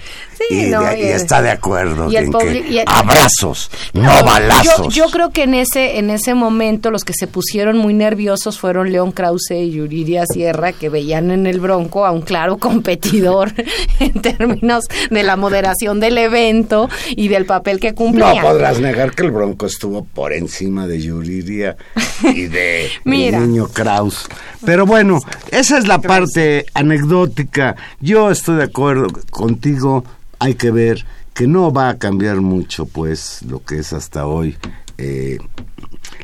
Sí, 0.48 0.66
y, 0.66 0.70
no, 0.70 0.82
de- 0.82 1.14
está 1.14 1.42
de 1.42 1.50
acuerdo 1.50 2.10
y 2.10 2.16
el 2.16 2.24
en 2.24 2.32
publi- 2.32 2.62
que 2.64 2.70
y 2.70 2.78
el- 2.78 2.84
abrazos, 2.88 3.70
no 3.92 4.10
balazos. 4.24 4.94
yo 4.94 5.06
creo 5.10 5.30
que 5.30 5.44
en 5.44 5.54
ese 5.54 5.98
en 5.98 6.10
ese 6.10 6.34
momento 6.34 6.90
los 6.90 7.04
que 7.04 7.12
se 7.14 7.26
pusieron 7.26 7.78
muy 7.78 7.94
nerviosos 7.94 8.58
fueron 8.58 8.92
León 8.92 9.12
Krause 9.12 9.50
y 9.52 9.70
Yuriria 9.70 10.24
Sierra 10.26 10.72
que 10.72 10.88
veían 10.88 11.30
en 11.30 11.46
el 11.46 11.60
Bronco 11.60 12.04
a 12.06 12.10
un 12.12 12.22
claro 12.22 12.58
competidor 12.58 13.52
en 14.00 14.12
términos 14.22 14.84
de 15.10 15.22
la 15.22 15.36
moderación 15.36 16.00
del 16.00 16.18
evento 16.18 16.88
y 17.10 17.28
del 17.28 17.46
papel 17.46 17.78
que 17.80 17.90
no 17.90 17.94
cumplía. 17.96 18.42
podrás 18.42 18.80
negar 18.80 19.12
que 19.14 19.22
el 19.24 19.30
Bronco 19.30 19.66
estuvo 19.66 20.04
por 20.04 20.32
encima 20.32 20.86
de 20.86 21.00
Yuriria 21.00 21.76
y 22.22 22.42
de 22.46 22.88
Mira. 23.04 23.38
el 23.38 23.48
niño 23.48 23.68
Kraus. 23.68 24.26
Pero 24.64 24.86
bueno, 24.86 25.18
esa 25.50 25.78
es 25.78 25.86
la 25.86 26.00
parte 26.00 26.66
anecdótica. 26.74 27.76
Yo 28.00 28.30
estoy 28.30 28.56
de 28.56 28.64
acuerdo 28.64 29.08
contigo. 29.30 30.04
Hay 30.42 30.54
que 30.56 30.72
ver 30.72 31.06
que 31.34 31.46
no 31.46 31.72
va 31.72 31.88
a 31.88 31.98
cambiar 31.98 32.40
mucho, 32.40 32.84
pues, 32.86 33.42
lo 33.42 33.62
que 33.64 33.78
es 33.78 33.92
hasta 33.92 34.26
hoy 34.26 34.58
eh, 34.98 35.38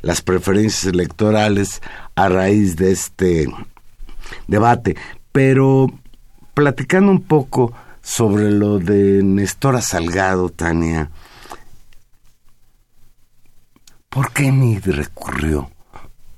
las 0.03 0.23
preferencias 0.23 0.93
electorales 0.93 1.81
a 2.17 2.29
raíz 2.29 2.75
de 2.75 2.91
este 2.91 3.47
debate. 4.49 4.97
Pero 5.31 5.87
platicando 6.53 7.13
un 7.13 7.23
poco 7.23 7.73
sobre 8.03 8.51
lo 8.51 8.81
de 8.81 9.23
Nestora 9.23 9.83
Salgado, 9.83 10.49
Tania, 10.49 11.13
¿por 14.09 14.33
qué 14.33 14.51
Mid 14.51 14.85
recurrió 14.85 15.71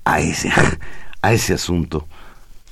a 0.05 0.19
ese, 0.19 0.51
a 1.23 1.33
ese 1.33 1.55
asunto? 1.55 2.07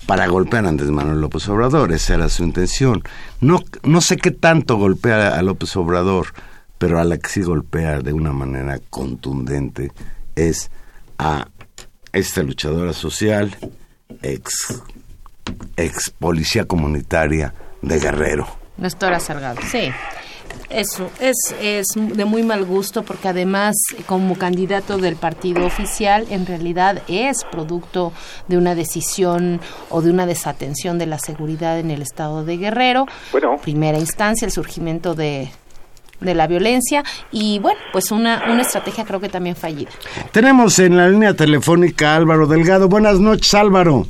Para 0.05 0.27
golpear 0.27 0.65
a 0.65 0.69
Andrés 0.69 0.89
Manuel 0.89 1.21
López 1.21 1.47
Obrador, 1.49 1.91
esa 1.91 2.15
era 2.15 2.29
su 2.29 2.43
intención. 2.43 3.03
No, 3.41 3.63
no 3.83 4.01
sé 4.01 4.17
qué 4.17 4.31
tanto 4.31 4.77
golpea 4.77 5.37
a 5.37 5.41
López 5.41 5.75
Obrador, 5.75 6.27
pero 6.77 6.99
a 6.99 7.03
la 7.03 7.17
que 7.17 7.29
sí 7.29 7.41
golpea 7.41 7.99
de 7.99 8.13
una 8.13 8.33
manera 8.33 8.79
contundente 8.89 9.91
es 10.35 10.71
a 11.17 11.47
esta 12.11 12.41
luchadora 12.41 12.93
social, 12.93 13.55
ex, 14.21 14.81
ex 15.77 16.09
policía 16.17 16.65
comunitaria 16.65 17.53
de 17.81 17.99
Guerrero. 17.99 18.47
Néstor 18.77 19.19
Salgado, 19.19 19.61
sí. 19.69 19.91
Eso 20.69 21.09
es, 21.19 21.35
es 21.61 21.87
de 21.95 22.25
muy 22.25 22.43
mal 22.43 22.63
gusto 22.63 23.01
porque 23.03 23.27
además 23.27 23.75
como 24.05 24.37
candidato 24.37 24.97
del 24.99 25.15
partido 25.15 25.65
oficial 25.65 26.27
en 26.29 26.45
realidad 26.45 27.01
es 27.07 27.43
producto 27.51 28.13
de 28.47 28.57
una 28.57 28.75
decisión 28.75 29.61
o 29.89 30.01
de 30.01 30.11
una 30.11 30.27
desatención 30.27 30.99
de 30.99 31.07
la 31.07 31.17
seguridad 31.17 31.79
en 31.79 31.89
el 31.89 32.03
estado 32.03 32.45
de 32.45 32.57
Guerrero. 32.57 33.07
Bueno. 33.31 33.57
Primera 33.61 33.97
instancia, 33.97 34.45
el 34.45 34.51
surgimiento 34.51 35.15
de, 35.15 35.49
de 36.19 36.35
la 36.35 36.45
violencia 36.45 37.03
y 37.31 37.57
bueno, 37.59 37.79
pues 37.91 38.11
una, 38.11 38.43
una 38.51 38.61
estrategia 38.61 39.05
creo 39.05 39.19
que 39.19 39.29
también 39.29 39.55
fallida. 39.55 39.89
Tenemos 40.31 40.77
en 40.77 40.97
la 40.97 41.09
línea 41.09 41.33
telefónica 41.33 42.13
a 42.13 42.17
Álvaro 42.17 42.45
Delgado. 42.45 42.87
Buenas 42.87 43.19
noches, 43.19 43.53
Álvaro. 43.55 44.05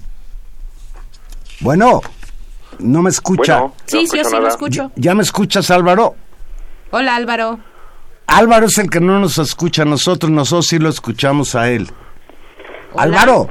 Bueno, 1.62 2.02
no 2.80 3.02
me 3.02 3.10
escucha. 3.10 3.60
Bueno, 3.60 3.74
Sí, 3.86 4.04
no 4.04 4.12
sí, 4.12 4.22
sí 4.24 4.36
lo 4.36 4.48
escucho. 4.48 4.92
¿Ya 4.96 5.14
me 5.16 5.24
escuchas, 5.24 5.72
Álvaro? 5.72 6.16
Hola 6.92 7.16
Álvaro. 7.16 7.60
Álvaro 8.28 8.68
es 8.68 8.78
el 8.78 8.90
que 8.90 9.00
no 9.00 9.20
nos 9.20 9.38
escucha 9.38 9.82
a 9.84 9.86
nosotros, 9.86 10.32
nosotros 10.32 10.68
sí 10.68 10.80
lo 10.80 10.90
escuchamos 10.90 11.56
a 11.56 11.70
él. 11.70 11.90
Hola. 12.94 13.04
Álvaro. 13.04 13.50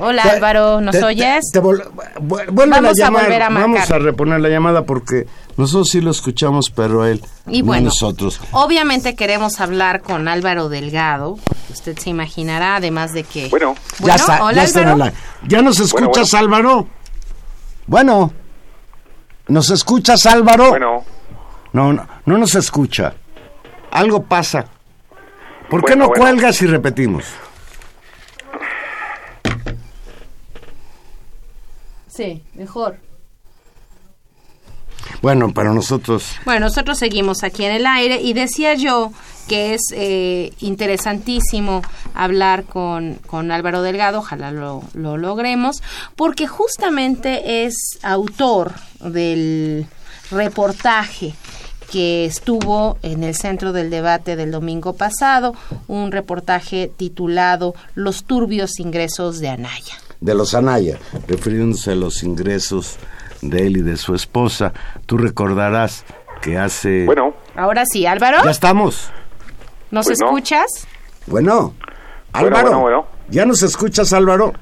Hola 0.00 0.22
te- 0.22 0.30
Álvaro, 0.30 0.80
¿nos 0.80 0.96
te- 0.96 1.04
oyes? 1.04 1.44
te 1.52 1.60
vol- 1.60 1.82
Vamos 2.20 2.84
a 2.90 2.92
llamar, 2.96 3.24
volver 3.24 3.42
a 3.42 3.50
marcar. 3.50 3.70
Vamos 3.72 3.90
a 3.90 3.98
reponer 3.98 4.40
la 4.40 4.48
llamada 4.48 4.82
porque 4.84 5.26
nosotros 5.56 5.88
sí 5.88 6.00
lo 6.00 6.12
escuchamos, 6.12 6.70
pero 6.70 7.04
él 7.04 7.20
Y 7.48 7.62
no 7.62 7.66
bueno, 7.68 7.86
nosotros. 7.86 8.40
obviamente 8.52 9.16
queremos 9.16 9.60
hablar 9.60 10.02
con 10.02 10.28
Álvaro 10.28 10.68
Delgado, 10.68 11.36
usted 11.70 11.98
se 11.98 12.10
imaginará, 12.10 12.76
además 12.76 13.12
de 13.12 13.24
que... 13.24 13.48
Bueno. 13.48 13.74
ya 13.98 14.14
está, 14.14 14.44
hola 14.44 14.58
ya 14.58 14.62
está 14.64 14.82
en 14.82 14.88
Álvaro. 14.88 15.12
la- 15.42 15.48
¿Ya 15.48 15.62
nos 15.62 15.80
escuchas, 15.80 16.30
bueno. 16.30 16.38
Álvaro? 16.46 16.86
Bueno. 17.88 18.32
¿Nos 19.48 19.70
escuchas, 19.70 20.26
Álvaro? 20.26 20.68
Bueno, 20.68 21.04
No, 21.72 21.92
no, 21.92 22.06
no 22.24 22.38
nos 22.38 22.54
escucha. 22.54 23.14
Algo 23.90 24.22
pasa. 24.22 24.66
¿Por 25.68 25.84
qué 25.84 25.96
no 25.96 26.08
bueno. 26.08 26.22
cuelgas 26.22 26.62
y 26.62 26.66
repetimos? 26.66 27.24
Sí, 32.08 32.42
mejor. 32.54 32.98
Bueno, 35.20 35.52
pero 35.52 35.74
nosotros... 35.74 36.36
Bueno, 36.44 36.66
nosotros 36.66 36.98
seguimos 36.98 37.42
aquí 37.42 37.64
en 37.64 37.72
el 37.72 37.86
aire 37.86 38.20
y 38.20 38.32
decía 38.32 38.74
yo 38.74 39.12
que 39.48 39.74
es 39.74 39.80
eh, 39.92 40.52
interesantísimo 40.60 41.82
hablar 42.14 42.64
con, 42.64 43.14
con 43.26 43.50
Álvaro 43.50 43.82
Delgado, 43.82 44.18
ojalá 44.18 44.52
lo, 44.52 44.82
lo 44.94 45.16
logremos, 45.16 45.82
porque 46.16 46.46
justamente 46.46 47.64
es 47.64 47.98
autor 48.02 48.74
del 49.00 49.86
reportaje 50.30 51.34
que 51.90 52.24
estuvo 52.26 52.98
en 53.02 53.24
el 53.24 53.34
centro 53.34 53.72
del 53.72 53.90
debate 53.90 54.36
del 54.36 54.50
domingo 54.50 54.92
pasado, 54.94 55.54
un 55.86 56.12
reportaje 56.12 56.90
titulado 56.96 57.74
Los 57.94 58.24
turbios 58.24 58.78
ingresos 58.78 59.38
de 59.40 59.48
Anaya. 59.48 59.94
de 60.20 60.34
los 60.34 60.54
Anaya, 60.54 60.98
refiriéndose 61.28 61.92
a 61.92 61.94
los 61.94 62.22
ingresos 62.22 62.96
de 63.40 63.66
él 63.66 63.76
y 63.78 63.82
de 63.82 63.96
su 63.96 64.14
esposa. 64.14 64.72
Tú 65.06 65.16
recordarás 65.16 66.04
que 66.42 66.58
hace... 66.58 67.04
bueno, 67.06 67.34
Ahora 67.56 67.84
sí, 67.90 68.04
Álvaro, 68.06 68.38
Ya 68.44 68.50
estamos. 68.50 69.10
¿nos 69.90 70.06
Pues 70.06 70.20
escuchas? 70.20 70.66
Bueno, 71.26 71.74
Bueno, 72.32 72.56
Álvaro. 72.56 72.62
bueno, 72.62 72.80
bueno. 72.80 73.06
¿Ya 73.28 73.44
nos 73.46 73.62
escuchas, 73.62 74.12
Álvaro? 74.12 74.52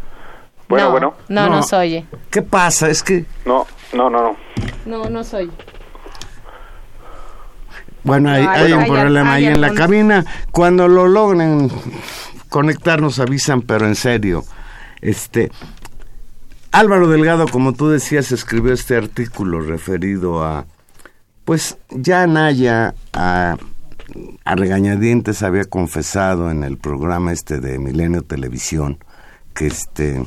bueno, 0.68 0.86
no, 0.86 0.90
bueno. 0.92 1.14
No, 1.28 1.46
No. 1.48 1.56
nos 1.56 1.72
oye. 1.72 2.04
¿Qué 2.30 2.42
pasa? 2.42 2.88
Es 2.88 3.02
que... 3.02 3.24
No, 3.44 3.66
no, 3.92 4.08
no, 4.10 4.22
no. 4.22 4.36
No, 4.84 5.10
no 5.10 5.24
soy. 5.24 5.50
Bueno, 8.06 8.30
hay, 8.30 8.44
hay 8.44 8.72
un 8.72 8.86
problema 8.86 9.34
ahí 9.34 9.46
en 9.46 9.60
la 9.60 9.74
cabina. 9.74 10.24
Cuando 10.52 10.86
lo 10.86 11.08
logren 11.08 11.70
conectar 12.48 13.02
nos 13.02 13.18
avisan, 13.18 13.62
pero 13.62 13.86
en 13.86 13.96
serio. 13.96 14.44
Este 15.00 15.50
Álvaro 16.70 17.08
Delgado, 17.08 17.48
como 17.48 17.72
tú 17.72 17.88
decías, 17.88 18.30
escribió 18.30 18.72
este 18.72 18.96
artículo 18.96 19.60
referido 19.60 20.44
a 20.44 20.66
Pues 21.44 21.78
ya 21.90 22.22
Anaya 22.22 22.94
a, 23.12 23.56
a 24.44 24.54
regañadientes 24.54 25.42
había 25.42 25.64
confesado 25.64 26.50
en 26.50 26.62
el 26.62 26.78
programa 26.78 27.32
este 27.32 27.60
de 27.60 27.80
Milenio 27.80 28.22
Televisión 28.22 28.98
que 29.52 29.66
este 29.66 30.24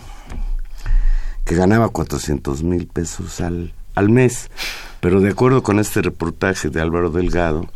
que 1.46 1.56
ganaba 1.56 1.90
400 1.90 2.62
mil 2.64 2.88
pesos 2.88 3.42
al, 3.42 3.74
al 3.96 4.10
mes. 4.10 4.50
Pero 5.00 5.22
de 5.22 5.30
acuerdo 5.30 5.64
con 5.64 5.80
este 5.80 6.02
reportaje 6.02 6.70
de 6.70 6.82
Álvaro 6.82 7.10
Delgado, 7.10 7.70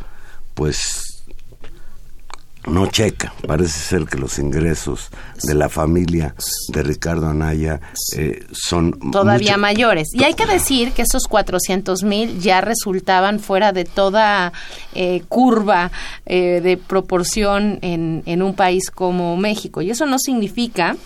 pues 0.54 1.02
no 2.66 2.86
checa. 2.86 3.34
Parece 3.46 3.78
ser 3.78 4.06
que 4.06 4.16
los 4.16 4.38
ingresos 4.38 5.10
de 5.42 5.54
la 5.54 5.68
familia 5.68 6.34
de 6.68 6.82
Ricardo 6.82 7.28
Anaya 7.28 7.80
eh, 8.16 8.46
son 8.52 8.92
todavía 9.10 9.52
mucho- 9.52 9.60
mayores. 9.60 10.08
Y 10.14 10.24
hay 10.24 10.32
que 10.32 10.46
decir 10.46 10.92
que 10.92 11.02
esos 11.02 11.28
400 11.28 12.02
mil 12.04 12.40
ya 12.40 12.62
resultaban 12.62 13.38
fuera 13.38 13.72
de 13.72 13.84
toda 13.84 14.54
eh, 14.94 15.22
curva 15.28 15.92
eh, 16.24 16.62
de 16.62 16.78
proporción 16.78 17.78
en, 17.82 18.22
en 18.24 18.40
un 18.42 18.54
país 18.54 18.90
como 18.90 19.36
México. 19.36 19.82
Y 19.82 19.90
eso 19.90 20.06
no 20.06 20.18
significa 20.18 20.96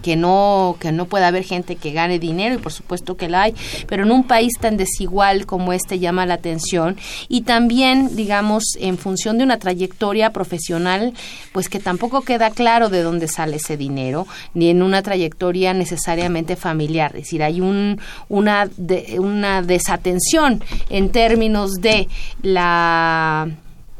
que 0.00 0.16
no 0.16 0.76
que 0.80 0.92
no 0.92 1.06
pueda 1.06 1.28
haber 1.28 1.44
gente 1.44 1.76
que 1.76 1.92
gane 1.92 2.18
dinero 2.18 2.54
y 2.54 2.58
por 2.58 2.72
supuesto 2.72 3.16
que 3.16 3.28
la 3.28 3.42
hay 3.42 3.54
pero 3.88 4.04
en 4.04 4.12
un 4.12 4.24
país 4.24 4.52
tan 4.60 4.76
desigual 4.76 5.46
como 5.46 5.72
este 5.72 5.98
llama 5.98 6.26
la 6.26 6.34
atención. 6.34 6.96
Y 7.28 7.42
también 7.42 8.16
digamos 8.16 8.64
en 8.78 8.98
función 8.98 9.38
de 9.38 9.44
una 9.44 9.58
trayectoria 9.58 10.30
profesional 10.30 11.12
pues 11.52 11.68
que 11.68 11.78
tampoco 11.80 12.22
queda 12.22 12.50
claro 12.50 12.88
de 12.88 13.02
dónde 13.02 13.28
sale 13.28 13.56
ese 13.56 13.76
dinero 13.76 14.26
ni 14.54 14.68
en 14.70 14.82
una 14.82 15.02
trayectoria 15.02 15.74
necesariamente 15.74 16.56
familiar. 16.56 17.10
Es 17.16 17.22
decir 17.24 17.42
hay 17.42 17.60
un 17.60 18.00
una 18.28 18.68
de- 18.76 19.18
una 19.18 19.62
desatención 19.62 20.62
en 20.90 21.10
términos 21.10 21.72
de 21.80 22.08
la 22.42 23.48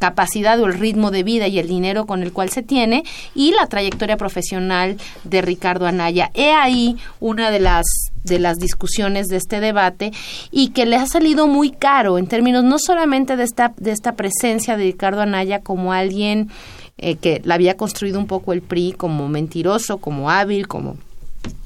capacidad 0.02 0.58
o 0.58 0.66
el 0.66 0.74
ritmo 0.74 1.12
de 1.12 1.22
vida 1.22 1.46
y 1.46 1.60
el 1.60 1.68
dinero 1.68 2.06
con 2.06 2.24
el 2.24 2.32
cual 2.32 2.50
se 2.50 2.64
tiene 2.64 3.04
y 3.36 3.52
la 3.52 3.68
trayectoria 3.68 4.16
profesional 4.16 4.96
de 5.22 5.42
Ricardo 5.42 5.86
Anaya. 5.86 6.32
He 6.34 6.50
ahí 6.50 6.96
una 7.20 7.52
de 7.52 7.60
las 7.60 7.86
de 8.24 8.40
las 8.40 8.58
discusiones 8.58 9.28
de 9.28 9.36
este 9.36 9.60
debate 9.60 10.10
y 10.50 10.70
que 10.70 10.86
le 10.86 10.96
ha 10.96 11.06
salido 11.06 11.46
muy 11.46 11.70
caro 11.70 12.18
en 12.18 12.26
términos 12.26 12.64
no 12.64 12.80
solamente 12.80 13.36
de 13.36 13.44
esta 13.44 13.74
de 13.76 13.92
esta 13.92 14.16
presencia 14.16 14.76
de 14.76 14.86
Ricardo 14.86 15.20
Anaya 15.20 15.60
como 15.60 15.92
alguien 15.92 16.50
eh, 16.98 17.14
que 17.14 17.40
la 17.44 17.54
había 17.54 17.76
construido 17.76 18.18
un 18.18 18.26
poco 18.26 18.52
el 18.52 18.60
PRI 18.60 18.94
como 18.96 19.28
mentiroso, 19.28 19.98
como 19.98 20.30
hábil, 20.30 20.66
como 20.66 20.96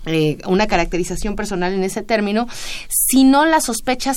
eh, 0.04 0.36
una 0.46 0.66
caracterización 0.66 1.36
personal 1.36 1.72
en 1.72 1.84
ese 1.84 2.02
término, 2.02 2.48
sino 2.90 3.46
las 3.46 3.64
sospechas 3.64 4.16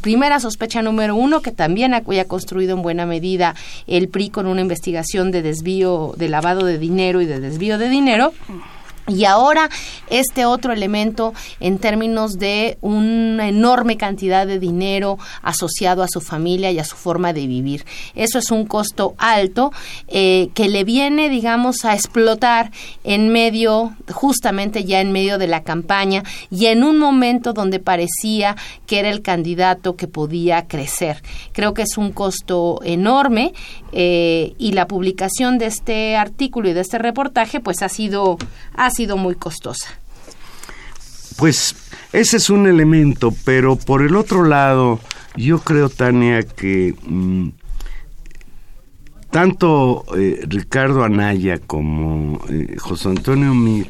primera 0.00 0.40
sospecha 0.40 0.82
número 0.82 1.14
uno, 1.16 1.42
que 1.42 1.52
también 1.52 1.94
había 1.94 2.26
construido 2.26 2.76
en 2.76 2.82
buena 2.82 3.06
medida 3.06 3.54
el 3.86 4.08
PRI 4.08 4.30
con 4.30 4.46
una 4.46 4.60
investigación 4.60 5.30
de 5.30 5.42
desvío, 5.42 6.14
de 6.16 6.28
lavado 6.28 6.64
de 6.64 6.78
dinero 6.78 7.20
y 7.20 7.26
de 7.26 7.40
desvío 7.40 7.78
de 7.78 7.88
dinero. 7.88 8.32
Y 9.08 9.24
ahora 9.24 9.68
este 10.10 10.46
otro 10.46 10.72
elemento 10.72 11.34
en 11.58 11.78
términos 11.78 12.38
de 12.38 12.78
una 12.82 13.48
enorme 13.48 13.96
cantidad 13.96 14.46
de 14.46 14.60
dinero 14.60 15.18
asociado 15.42 16.04
a 16.04 16.08
su 16.08 16.20
familia 16.20 16.70
y 16.70 16.78
a 16.78 16.84
su 16.84 16.94
forma 16.94 17.32
de 17.32 17.48
vivir. 17.48 17.84
Eso 18.14 18.38
es 18.38 18.52
un 18.52 18.64
costo 18.64 19.14
alto 19.18 19.72
eh, 20.06 20.50
que 20.54 20.68
le 20.68 20.84
viene, 20.84 21.28
digamos, 21.30 21.84
a 21.84 21.94
explotar 21.94 22.70
en 23.02 23.30
medio, 23.30 23.96
justamente 24.12 24.84
ya 24.84 25.00
en 25.00 25.10
medio 25.10 25.36
de 25.36 25.48
la 25.48 25.64
campaña 25.64 26.22
y 26.48 26.66
en 26.66 26.84
un 26.84 26.98
momento 26.98 27.52
donde 27.52 27.80
parecía 27.80 28.56
que 28.86 29.00
era 29.00 29.10
el 29.10 29.22
candidato 29.22 29.96
que 29.96 30.06
podía 30.06 30.68
crecer. 30.68 31.22
Creo 31.52 31.74
que 31.74 31.82
es 31.82 31.98
un 31.98 32.12
costo 32.12 32.80
enorme 32.84 33.52
eh, 33.92 34.54
y 34.58 34.72
la 34.72 34.88
publicación 34.88 35.58
de 35.58 35.66
este 35.66 36.16
artículo 36.16 36.68
y 36.68 36.72
de 36.72 36.80
este 36.80 36.98
reportaje 36.98 37.60
pues 37.60 37.82
ha 37.82 37.88
sido 37.88 38.38
ha 38.74 38.90
sido 38.90 39.16
muy 39.16 39.34
costosa. 39.34 39.88
Pues 41.36 41.74
ese 42.12 42.36
es 42.36 42.50
un 42.50 42.66
elemento, 42.66 43.34
pero 43.44 43.76
por 43.76 44.02
el 44.02 44.16
otro 44.16 44.44
lado, 44.44 45.00
yo 45.36 45.58
creo, 45.60 45.88
Tania, 45.88 46.42
que 46.42 46.94
mm, 47.06 47.48
tanto 49.30 50.04
eh, 50.16 50.44
Ricardo 50.46 51.04
Anaya 51.04 51.58
como 51.58 52.38
eh, 52.50 52.76
José 52.78 53.08
Antonio 53.08 53.54
Mir 53.54 53.88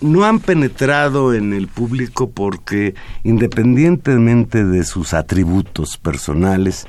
no 0.00 0.24
han 0.24 0.40
penetrado 0.40 1.32
en 1.32 1.52
el 1.52 1.68
público 1.68 2.30
porque 2.30 2.94
independientemente 3.22 4.64
de 4.64 4.84
sus 4.84 5.14
atributos 5.14 5.96
personales, 5.96 6.86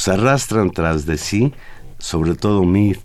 pues 0.00 0.16
arrastran 0.16 0.70
tras 0.70 1.04
de 1.04 1.18
sí, 1.18 1.52
sobre 1.98 2.34
todo 2.34 2.64
Mir, 2.64 3.00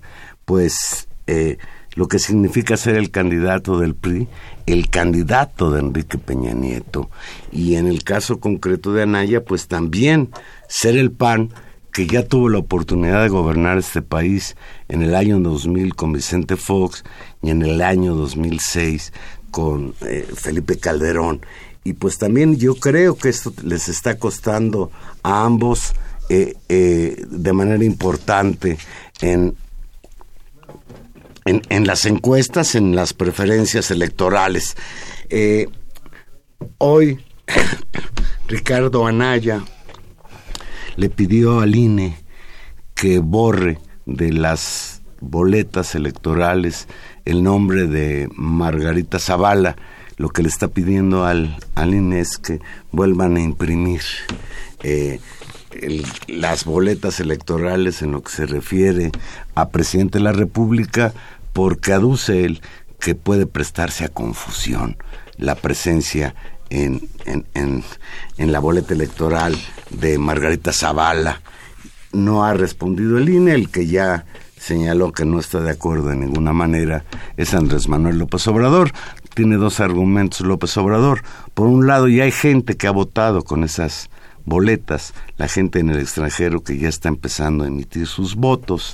pues 0.45 1.09
eh, 1.27 1.57
lo 1.93 2.07
que 2.07 2.19
significa 2.19 2.77
ser 2.77 2.95
el 2.95 3.11
candidato 3.11 3.79
del 3.79 3.95
PRI, 3.95 4.29
el 4.65 4.89
candidato 4.89 5.71
de 5.71 5.81
Enrique 5.81 6.17
Peña 6.17 6.53
Nieto, 6.53 7.09
y 7.51 7.75
en 7.75 7.87
el 7.87 8.05
caso 8.05 8.39
concreto 8.39 8.93
de 8.93 9.03
Anaya, 9.03 9.43
pues 9.43 9.67
también 9.67 10.29
ser 10.69 10.95
el 10.95 11.11
PAN 11.11 11.49
que 11.91 12.07
ya 12.07 12.25
tuvo 12.25 12.47
la 12.47 12.59
oportunidad 12.59 13.23
de 13.23 13.29
gobernar 13.29 13.77
este 13.77 14.01
país 14.01 14.55
en 14.87 15.01
el 15.01 15.15
año 15.15 15.37
2000 15.41 15.95
con 15.95 16.13
Vicente 16.13 16.55
Fox 16.55 17.03
y 17.43 17.49
en 17.49 17.61
el 17.61 17.81
año 17.81 18.15
2006 18.15 19.11
con 19.51 19.95
eh, 19.99 20.25
Felipe 20.33 20.77
Calderón. 20.77 21.41
Y 21.83 21.91
pues 21.91 22.17
también 22.17 22.55
yo 22.55 22.75
creo 22.75 23.17
que 23.17 23.27
esto 23.27 23.53
les 23.63 23.89
está 23.89 24.17
costando 24.17 24.91
a 25.23 25.43
ambos 25.43 25.93
eh, 26.27 26.55
eh, 26.69 27.23
de 27.29 27.53
manera 27.53 27.83
importante 27.83 28.79
en, 29.21 29.55
en, 31.45 31.85
las 31.85 32.07
encuestas, 32.07 32.73
en 32.73 32.95
las 32.95 33.13
preferencias 33.13 33.91
electorales. 33.91 34.75
Eh, 35.29 35.67
hoy 36.79 37.23
Ricardo 38.47 39.05
Anaya 39.05 39.63
le 40.95 41.09
pidió 41.09 41.59
al 41.59 41.75
INE 41.75 42.17
que 42.95 43.19
borre 43.19 43.77
de 44.07 44.33
las 44.33 45.03
boletas 45.21 45.93
electorales 45.93 46.87
el 47.25 47.43
nombre 47.43 47.85
de 47.85 48.29
Margarita 48.33 49.19
Zavala. 49.19 49.75
Lo 50.17 50.29
que 50.29 50.41
le 50.41 50.47
está 50.47 50.69
pidiendo 50.69 51.25
al, 51.25 51.55
al 51.75 51.93
INE 51.93 52.19
es 52.21 52.39
que 52.39 52.61
vuelvan 52.91 53.35
a 53.37 53.41
imprimir 53.41 54.01
el- 55.81 56.05
las 56.27 56.65
boletas 56.65 57.19
electorales 57.19 58.01
en 58.01 58.11
lo 58.11 58.21
que 58.23 58.31
se 58.31 58.45
refiere 58.45 59.11
a 59.55 59.69
presidente 59.69 60.17
de 60.17 60.23
la 60.23 60.31
República, 60.33 61.13
porque 61.53 61.93
aduce 61.93 62.45
él 62.45 62.61
que 62.99 63.15
puede 63.15 63.45
prestarse 63.45 64.05
a 64.05 64.09
confusión 64.09 64.97
la 65.37 65.55
presencia 65.55 66.33
en, 66.69 67.07
en, 67.25 67.45
en, 67.53 67.83
en 68.37 68.51
la 68.51 68.59
boleta 68.59 68.93
electoral 68.93 69.55
de 69.91 70.17
Margarita 70.17 70.73
Zavala. 70.73 71.41
No 72.11 72.45
ha 72.45 72.53
respondido 72.53 73.17
el 73.17 73.29
INE, 73.29 73.53
el 73.53 73.69
que 73.69 73.85
ya 73.87 74.25
señaló 74.57 75.11
que 75.11 75.25
no 75.25 75.39
está 75.39 75.59
de 75.59 75.69
acuerdo 75.71 76.09
de 76.09 76.15
ninguna 76.15 76.53
manera 76.53 77.03
es 77.37 77.53
Andrés 77.53 77.87
Manuel 77.87 78.17
López 78.17 78.47
Obrador. 78.47 78.91
Tiene 79.35 79.57
dos 79.57 79.79
argumentos 79.81 80.41
López 80.41 80.75
Obrador. 80.77 81.21
Por 81.53 81.67
un 81.67 81.85
lado, 81.85 82.07
ya 82.07 82.23
hay 82.23 82.31
gente 82.31 82.75
que 82.77 82.87
ha 82.87 82.91
votado 82.91 83.43
con 83.43 83.63
esas 83.65 84.09
boletas, 84.45 85.13
la 85.37 85.47
gente 85.47 85.79
en 85.79 85.89
el 85.89 85.99
extranjero 85.99 86.63
que 86.63 86.77
ya 86.77 86.87
está 86.87 87.09
empezando 87.09 87.63
a 87.63 87.67
emitir 87.67 88.07
sus 88.07 88.35
votos. 88.35 88.93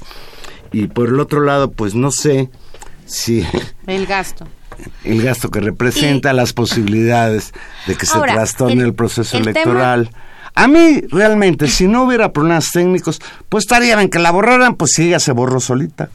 Y 0.71 0.87
por 0.87 1.09
el 1.09 1.19
otro 1.19 1.41
lado, 1.41 1.71
pues 1.71 1.93
no 1.95 2.11
sé 2.11 2.49
si 3.05 3.45
El 3.87 4.05
gasto. 4.05 4.47
el 5.03 5.21
gasto 5.21 5.49
que 5.51 5.59
representa, 5.59 6.33
las 6.33 6.53
posibilidades 6.53 7.51
de 7.87 7.95
que 7.95 8.07
Ahora, 8.13 8.31
se 8.31 8.35
trastorne 8.37 8.73
el- 8.81 8.87
el, 8.87 8.93
proceso 8.93 9.37
el 9.37 9.43
electoral. 9.49 10.09
A 10.53 10.67
mí, 10.67 10.99
realmente, 11.09 11.69
si 11.69 11.87
no 11.87 12.03
hubiera 12.03 12.33
problemas 12.33 12.71
técnicos, 12.73 13.21
pues 13.47 13.63
estaría 13.63 13.95
bien 13.95 14.09
que 14.09 14.19
la 14.19 14.31
borraran, 14.31 14.75
pues 14.75 14.91
sí, 14.93 15.07
ella 15.07 15.19
se 15.21 15.31
borró 15.31 15.61
solita. 15.61 16.09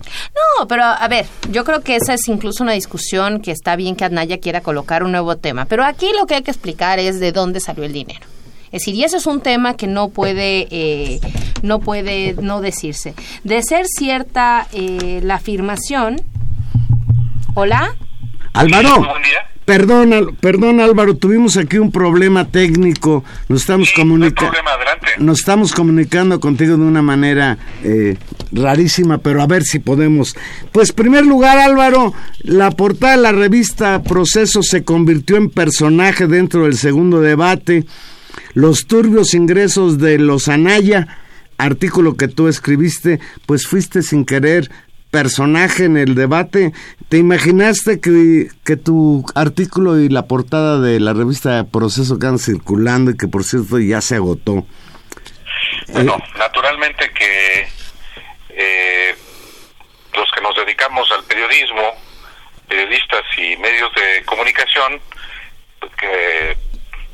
No, 0.58 0.68
pero 0.68 0.84
a 0.84 1.08
ver, 1.08 1.24
yo 1.50 1.64
creo 1.64 1.80
que 1.80 1.96
esa 1.96 2.12
es 2.12 2.28
incluso 2.28 2.62
una 2.62 2.72
discusión 2.72 3.40
que 3.40 3.50
está 3.50 3.76
bien 3.76 3.96
que 3.96 4.04
Anaya 4.04 4.38
quiera 4.38 4.60
colocar 4.60 5.04
un 5.04 5.12
nuevo 5.12 5.36
tema, 5.38 5.64
pero 5.64 5.84
aquí 5.84 6.08
lo 6.18 6.26
que 6.26 6.34
hay 6.34 6.42
que 6.42 6.50
explicar 6.50 6.98
es 6.98 7.18
de 7.18 7.32
dónde 7.32 7.60
salió 7.60 7.84
el 7.84 7.94
dinero. 7.94 8.26
Es 8.66 8.80
decir, 8.82 8.94
y 8.94 9.04
eso 9.04 9.16
es 9.16 9.26
un 9.26 9.40
tema 9.40 9.74
que 9.76 9.86
no 9.86 10.08
puede, 10.08 10.66
eh, 10.70 11.20
no 11.62 11.78
puede 11.80 12.34
no 12.40 12.60
decirse. 12.60 13.14
De 13.44 13.62
ser 13.62 13.86
cierta 13.86 14.66
eh, 14.72 15.20
la 15.22 15.36
afirmación, 15.36 16.16
hola, 17.54 17.94
Álvaro, 18.52 18.96
Buen 18.98 19.22
día. 19.22 19.38
perdón, 19.64 20.12
Al- 20.12 20.34
perdón 20.34 20.80
Álvaro, 20.80 21.14
tuvimos 21.16 21.56
aquí 21.56 21.78
un 21.78 21.90
problema 21.92 22.46
técnico, 22.46 23.22
nos 23.48 23.62
estamos 23.62 23.88
Sí, 23.88 23.94
no. 23.96 24.04
Nos 25.18 25.38
estamos 25.40 25.72
comunicando 25.72 26.40
contigo 26.40 26.76
de 26.76 26.82
una 26.82 27.02
manera 27.02 27.58
eh, 27.82 28.16
rarísima, 28.52 29.18
pero 29.18 29.42
a 29.42 29.46
ver 29.46 29.62
si 29.62 29.78
podemos. 29.78 30.34
Pues, 30.72 30.92
primer 30.92 31.24
lugar, 31.26 31.58
Álvaro, 31.58 32.12
la 32.40 32.70
portada 32.70 33.16
de 33.16 33.22
la 33.22 33.32
revista 33.32 34.02
Proceso 34.02 34.62
se 34.62 34.84
convirtió 34.84 35.36
en 35.36 35.50
personaje 35.50 36.26
dentro 36.26 36.64
del 36.64 36.76
segundo 36.76 37.20
debate. 37.20 37.84
Los 38.56 38.86
turbios 38.86 39.34
ingresos 39.34 39.98
de 39.98 40.18
los 40.18 40.48
Anaya, 40.48 41.18
artículo 41.58 42.16
que 42.16 42.26
tú 42.26 42.48
escribiste, 42.48 43.20
pues 43.44 43.66
fuiste 43.66 44.00
sin 44.00 44.24
querer 44.24 44.70
personaje 45.10 45.84
en 45.84 45.98
el 45.98 46.14
debate. 46.14 46.72
¿Te 47.10 47.18
imaginaste 47.18 48.00
que, 48.00 48.48
que 48.64 48.76
tu 48.78 49.26
artículo 49.34 50.00
y 50.00 50.08
la 50.08 50.22
portada 50.22 50.80
de 50.80 51.00
la 51.00 51.12
revista 51.12 51.66
Proceso 51.70 52.18
quedan 52.18 52.38
circulando 52.38 53.10
y 53.10 53.18
que 53.18 53.28
por 53.28 53.44
cierto 53.44 53.78
ya 53.78 54.00
se 54.00 54.14
agotó? 54.14 54.66
Bueno, 55.88 56.16
naturalmente 56.38 57.10
que 57.10 57.68
eh, 58.48 59.14
los 60.14 60.32
que 60.32 60.40
nos 60.40 60.56
dedicamos 60.56 61.06
al 61.12 61.22
periodismo, 61.24 61.92
periodistas 62.66 63.22
y 63.36 63.54
medios 63.58 63.92
de 63.94 64.24
comunicación, 64.24 64.98
pues 65.78 65.92
que 65.96 66.56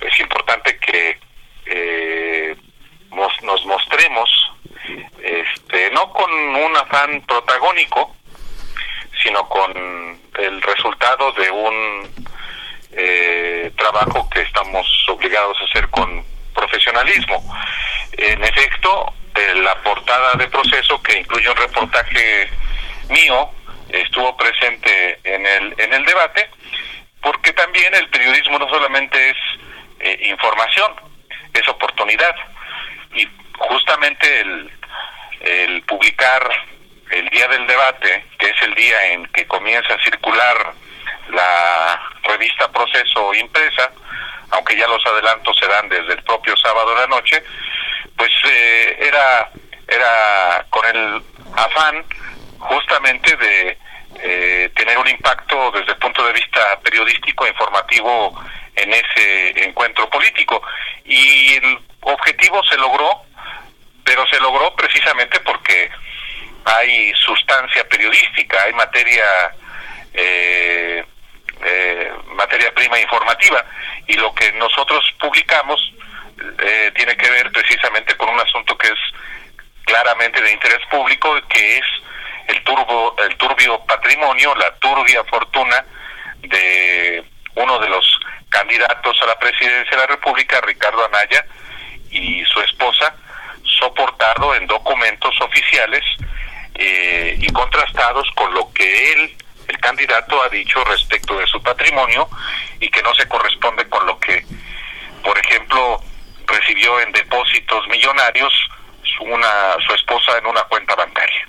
es 0.07 0.21
importante 0.21 0.79
que 0.79 1.32
eh, 1.67 2.57
mos- 3.11 3.43
nos 3.43 3.65
mostremos, 3.67 4.31
este, 5.23 5.91
no 5.93 6.13
con 6.13 6.31
un 6.33 6.77
afán 6.77 7.23
protagónico, 7.23 8.17
sino 9.23 9.49
con 9.49 10.21
el 10.39 10.63
resultado 10.63 11.33
de 11.33 11.51
un 11.51 12.25
eh, 12.93 13.71
trabajo 13.77 14.29
que 14.31 14.41
estamos 14.43 14.87
obligados 15.09 15.57
a 15.61 15.65
hacer 15.65 15.89
con 15.91 16.25
profesionalismo. 16.55 17.43
En 18.13 18.43
efecto, 18.45 19.15
eh, 19.35 19.55
la 19.55 19.75
portada 19.83 20.35
de 20.35 20.49
proceso, 20.49 21.01
que 21.03 21.19
incluye 21.19 21.49
un 21.49 21.57
reportaje 21.57 22.51
mío, 23.09 23.51
estuvo 23.89 24.37
presente 24.37 25.21
en 25.25 25.47
el, 25.47 25.75
en 25.79 25.93
el 25.95 26.05
debate, 26.05 26.51
porque 27.23 27.53
también 27.53 27.95
el 27.95 28.09
periodismo 28.09 28.59
no 28.59 28.69
solamente 28.69 29.31
es 29.31 29.37
eh, 30.01 30.29
información, 30.31 30.93
es 31.55 31.69
oportunidad. 31.69 32.35
Y 33.15 33.29
justamente 33.59 34.41
el, 34.41 34.71
el 35.41 35.83
publicar 35.83 36.49
el 37.11 37.29
día 37.29 37.47
del 37.49 37.67
debate, 37.67 38.25
que 38.39 38.49
es 38.49 38.63
el 38.63 38.75
día 38.75 39.13
en 39.13 39.27
que 39.27 39.47
comienza 39.47 39.95
a 39.95 40.03
circular 40.03 40.73
la 41.29 42.01
revista 42.23 42.71
Proceso 42.73 43.35
impresa, 43.35 43.91
aunque 44.51 44.77
ya 44.77 44.87
los 44.87 45.05
adelantos 45.07 45.57
se 45.59 45.67
dan 45.67 45.89
desde 45.89 46.15
el 46.15 46.23
propio 46.23 46.57
sábado 46.57 46.95
de 46.95 47.01
la 47.03 47.07
noche, 47.09 47.43
pues 48.17 48.31
eh, 48.45 48.97
era 49.01 49.51
era 49.89 50.65
con 50.71 50.87
el 50.87 51.23
afán 51.57 52.05
justamente 52.59 53.37
de 53.37 53.79
eh, 54.21 54.71
tener 54.75 54.97
un 54.97 55.09
impacto 55.09 55.71
desde 55.73 55.93
el 55.93 55.99
punto 55.99 56.25
de 56.25 56.33
vista 56.33 56.79
periodístico 56.83 57.45
e 57.45 57.51
informativo 57.51 58.41
en 58.77 58.93
ese 58.93 59.65
encuentro 59.65 60.09
político. 60.11 60.63
Y 61.05 61.55
el 61.55 61.79
objetivo 62.01 62.63
se 62.65 62.77
logró 62.77 63.23
pero 64.05 64.27
se 64.27 64.41
logró 64.41 64.75
precisamente 64.75 65.41
porque 65.41 65.91
hay 66.65 67.13
sustancia 67.15 67.87
periodística, 67.89 68.63
hay 68.65 68.73
materia 68.73 69.25
eh, 70.15 71.05
eh, 71.65 72.13
materia 72.35 72.73
prima 72.75 73.01
informativa. 73.01 73.65
Y 74.07 74.15
lo 74.15 74.35
que 74.35 74.53
nosotros 74.53 75.05
publicamos 75.21 75.81
eh, 76.59 76.91
tiene 76.95 77.17
que 77.17 77.31
ver 77.31 77.51
precisamente 77.53 78.17
con 78.17 78.29
un 78.29 78.41
asunto 78.41 78.77
que 78.77 78.89
es 78.89 78.99
claramente 79.85 80.43
de 80.43 80.53
interés 80.53 80.81
público 80.91 81.41
que 81.49 81.79
es 81.79 81.85
el 82.49 82.63
turbo 82.65 83.15
el 83.19 83.37
turbio 83.37 83.85
patrimonio 83.85 84.55
la 84.55 84.75
turbia 84.77 85.23
fortuna 85.25 85.85
de 86.41 87.25
uno 87.55 87.79
de 87.79 87.89
los 87.89 88.21
candidatos 88.53 89.17
a 89.23 89.27
la 89.27 89.39
presidencia 89.39 89.91
de 89.91 89.97
la 89.97 90.07
República 90.07 90.61
Ricardo 90.61 91.05
Anaya 91.07 91.45
y 92.11 92.45
su 92.45 92.61
esposa 92.61 93.15
soportado 93.81 94.55
en 94.55 94.67
documentos 94.67 95.35
oficiales 95.41 96.03
eh, 96.75 97.37
y 97.41 97.51
contrastados 97.53 98.29
con 98.37 98.53
lo 98.55 98.71
que 98.73 99.13
él, 99.13 99.37
el 99.67 99.79
candidato, 99.79 100.43
ha 100.43 100.49
dicho 100.51 100.85
respecto 100.85 101.39
de 101.39 101.47
su 101.47 101.61
patrimonio 101.63 102.29
y 102.79 102.89
que 102.89 103.03
no 103.03 103.15
se 103.15 103.27
corresponde 103.27 103.89
con 103.89 104.07
lo 104.07 104.19
que, 104.21 104.45
por 105.25 105.37
ejemplo, 105.39 106.01
recibió 106.47 107.01
en 107.01 107.13
depósitos 107.13 107.87
millonarios 107.89 108.53
su, 109.17 109.25
una, 109.25 109.77
su 109.87 109.95
esposa 109.95 110.39
en 110.39 110.47
una 110.47 110.63
cuenta 110.65 110.95
bancaria. 110.95 111.49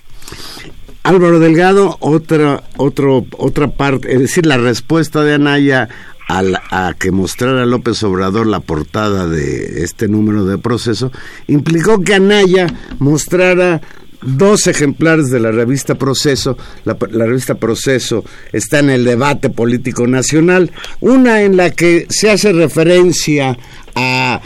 Álvaro 1.04 1.40
Delgado, 1.40 1.98
otra, 2.00 2.64
otro, 2.78 3.26
otra 3.38 3.68
parte, 3.68 4.14
es 4.14 4.20
decir, 4.20 4.46
la 4.46 4.56
respuesta 4.56 5.22
de 5.22 5.34
Anaya 5.34 5.90
al- 6.28 6.60
a 6.72 6.94
que 6.98 7.12
mostrara 7.12 7.66
López 7.66 8.02
Obrador 8.04 8.48
la 8.48 8.60
portada 8.60 9.28
de 9.28 9.84
este 9.84 10.08
número 10.08 10.46
de 10.46 10.58
proceso, 10.58 11.12
implicó 11.48 12.02
que 12.02 12.16
Anaya 12.16 12.68
mostrara 13.00 13.82
dos 14.22 14.68
ejemplares 14.68 15.30
de 15.30 15.40
la 15.42 15.52
revista 15.52 15.96
Proceso. 15.96 16.58
La, 16.86 16.94
revista 17.26 17.56
Proceso 17.56 18.24
está 18.54 18.80
en 18.80 18.90
el 18.90 19.04
debate 19.04 19.50
político 19.50 20.08
nacional, 20.08 20.72
una 21.02 21.42
en 21.42 21.58
la 21.58 21.72
que 21.72 22.08
se 22.10 22.32
hace 22.32 22.54
referencia 22.54 23.58
a 23.96 24.42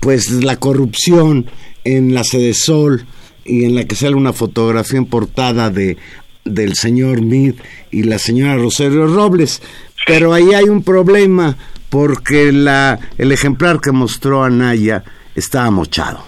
pues 0.00 0.30
la 0.30 0.56
corrupción 0.56 1.46
en 1.84 2.14
la 2.14 2.24
sede 2.24 2.54
Sol 2.54 3.06
y 3.44 3.64
en 3.64 3.74
la 3.74 3.84
que 3.84 3.94
sale 3.96 4.14
una 4.16 4.32
fotografía 4.32 4.98
en 4.98 5.06
portada 5.06 5.70
de 5.70 5.96
del 6.44 6.74
señor 6.74 7.22
Mid 7.22 7.54
y 7.90 8.02
la 8.02 8.18
señora 8.18 8.56
Rosario 8.56 9.06
Robles. 9.06 9.62
Pero 10.06 10.32
ahí 10.34 10.54
hay 10.54 10.64
un 10.64 10.84
problema 10.84 11.56
porque 11.90 12.50
la 12.52 12.98
el 13.18 13.32
ejemplar 13.32 13.80
que 13.80 13.92
mostró 13.92 14.44
Anaya 14.44 15.02
estaba 15.34 15.70
mochado. 15.70 16.24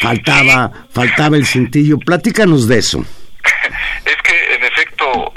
Faltaba 0.00 0.70
faltaba 0.92 1.36
el 1.36 1.46
cintillo. 1.46 1.98
Platícanos 1.98 2.68
de 2.68 2.78
eso. 2.78 3.04
Es 4.04 4.16
que, 4.22 4.54
en 4.54 4.64
efecto, 4.64 5.32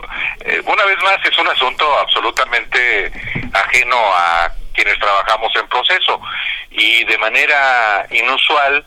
eh, 0.45 0.61
una 0.65 0.86
vez 0.86 0.97
más 1.03 1.17
es 1.25 1.38
un 1.38 1.47
asunto 1.47 1.86
absolutamente 1.99 3.11
ajeno 3.51 3.97
a 4.15 4.51
quienes 4.73 4.97
trabajamos 4.99 5.51
en 5.55 5.67
proceso 5.67 6.21
y 6.71 7.03
de 7.03 7.17
manera 7.17 8.07
inusual 8.11 8.86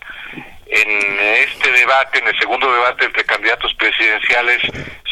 en 0.66 1.20
este 1.20 1.70
debate, 1.70 2.18
en 2.18 2.28
el 2.28 2.38
segundo 2.38 2.72
debate 2.72 3.04
entre 3.04 3.24
candidatos 3.24 3.72
presidenciales, 3.74 4.60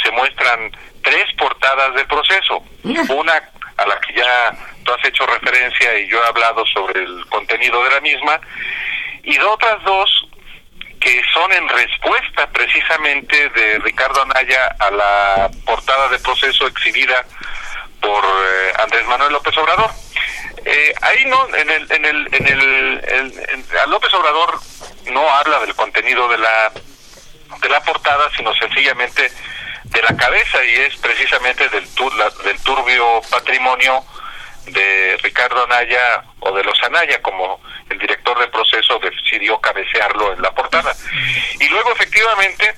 se 0.02 0.10
muestran 0.12 0.70
tres 1.02 1.26
portadas 1.38 1.94
de 1.94 2.04
proceso. 2.06 2.64
Una 2.82 3.42
a 3.76 3.86
la 3.86 4.00
que 4.00 4.14
ya 4.14 4.52
tú 4.84 4.92
has 4.92 5.04
hecho 5.04 5.26
referencia 5.26 5.98
y 5.98 6.08
yo 6.08 6.22
he 6.22 6.26
hablado 6.26 6.64
sobre 6.66 7.02
el 7.02 7.26
contenido 7.26 7.82
de 7.84 7.90
la 7.90 8.00
misma, 8.00 8.40
y 9.22 9.36
de 9.36 9.44
otras 9.44 9.82
dos 9.84 10.28
que 11.00 11.22
son 11.34 11.52
en 11.52 11.68
respuesta 11.68 12.46
precisamente 12.50 13.50
de 13.50 13.78
Ricardo 13.80 14.22
Anaya 14.22 14.74
a 14.78 14.90
la 14.90 15.50
portada 15.66 16.08
de 16.08 16.18
proceso 16.18 16.66
exhibida 16.66 17.24
por 18.00 18.24
eh, 18.24 18.72
Andrés 18.78 19.06
Manuel 19.06 19.32
López 19.32 19.56
Obrador. 19.58 19.90
Eh, 20.64 20.94
ahí 21.02 21.26
no, 21.26 21.54
en 21.54 21.70
el, 21.70 21.92
en 21.92 22.04
el, 22.06 22.28
en 22.32 22.46
el, 22.48 23.90
López 23.90 24.14
Obrador 24.14 24.58
no 25.12 25.28
habla 25.28 25.58
del 25.60 25.74
contenido 25.74 26.26
de 26.28 26.38
la, 26.38 26.72
de 27.60 27.68
la 27.68 27.82
portada, 27.82 28.30
sino 28.34 28.54
sencillamente 28.54 29.30
de 29.94 30.02
la 30.02 30.16
cabeza 30.16 30.62
y 30.64 30.74
es 30.74 30.96
precisamente 30.96 31.68
del, 31.70 31.88
tur- 31.94 32.14
la- 32.16 32.30
del 32.44 32.60
turbio 32.62 33.22
patrimonio 33.30 34.04
de 34.66 35.16
Ricardo 35.22 35.64
Anaya 35.64 36.24
o 36.40 36.52
de 36.52 36.64
los 36.64 36.82
Anaya, 36.82 37.20
como 37.22 37.60
el 37.90 37.98
director 37.98 38.38
de 38.38 38.48
proceso 38.48 38.98
decidió 38.98 39.60
cabecearlo 39.60 40.32
en 40.32 40.42
la 40.42 40.50
portada. 40.52 40.94
Y 41.60 41.68
luego, 41.68 41.92
efectivamente, 41.92 42.74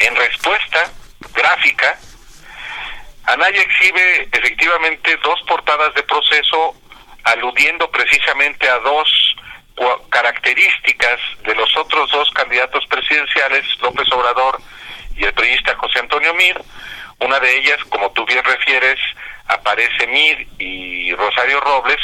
en 0.00 0.14
respuesta 0.16 0.90
gráfica, 1.34 1.98
Anaya 3.24 3.60
exhibe 3.60 4.28
efectivamente 4.32 5.16
dos 5.22 5.40
portadas 5.46 5.92
de 5.94 6.02
proceso 6.04 6.74
aludiendo 7.24 7.90
precisamente 7.90 8.68
a 8.68 8.78
dos 8.78 9.34
características 10.10 11.20
de 11.44 11.54
los 11.54 11.74
otros 11.76 12.10
dos 12.10 12.30
candidatos 12.32 12.84
presidenciales, 12.86 13.64
López 13.80 14.10
Obrador 14.12 14.60
y 15.18 15.24
el 15.24 15.32
periodista 15.32 15.76
José 15.76 15.98
Antonio 15.98 16.32
Mir. 16.34 16.60
Una 17.20 17.40
de 17.40 17.58
ellas, 17.58 17.78
como 17.88 18.10
tú 18.12 18.24
bien 18.24 18.44
refieres, 18.44 18.98
aparece 19.46 20.06
Mir 20.06 20.46
y 20.58 21.12
Rosario 21.14 21.60
Robles 21.60 21.98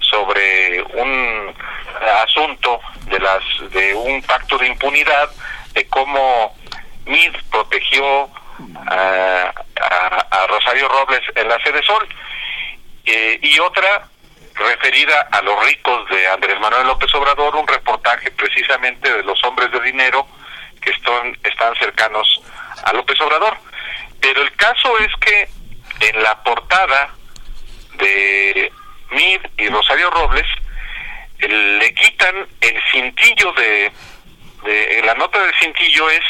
sobre 0.00 0.82
un 0.82 1.54
asunto 2.24 2.80
de 3.06 3.18
las 3.18 3.42
de 3.70 3.94
un 3.94 4.22
pacto 4.22 4.58
de 4.58 4.66
impunidad 4.66 5.30
de 5.72 5.86
cómo 5.88 6.54
Mir 7.06 7.32
protegió 7.50 8.28
a, 8.88 9.52
Rosario 10.48 10.88
Robles 10.88 11.22
en 11.34 11.48
la 11.48 11.58
sede 11.62 11.82
Sol 11.82 12.06
Eh, 13.08 13.38
y 13.40 13.58
otra 13.60 14.08
referida 14.54 15.28
a 15.30 15.40
los 15.42 15.64
ricos 15.64 16.08
de 16.08 16.26
Andrés 16.26 16.58
Manuel 16.58 16.88
López 16.88 17.14
Obrador, 17.14 17.54
un 17.54 17.68
reportaje 17.68 18.32
precisamente 18.32 19.12
de 19.12 19.22
los 19.22 19.42
hombres 19.44 19.70
de 19.70 19.80
dinero 19.80 20.26
que 20.80 20.90
están 20.90 21.74
cercanos 21.78 22.42
a 22.86 22.92
López 22.92 23.20
Obrador. 23.20 23.56
Pero 24.20 24.42
el 24.42 24.52
caso 24.56 24.98
es 24.98 25.12
que 25.20 25.48
en 26.08 26.22
la 26.22 26.42
portada 26.42 27.10
de 27.98 28.72
Mid 29.10 29.40
y 29.58 29.68
Rosario 29.68 30.10
Robles, 30.10 30.46
el 31.38 31.82
equipo 31.82 32.06
usan 32.24 32.46
el 32.62 32.80
cintillo 32.92 33.52
de, 33.52 33.92
de 34.64 35.02
la 35.04 35.14
nota 35.14 35.38
del 35.38 35.54
cintillo 35.60 36.08
es 36.10 36.22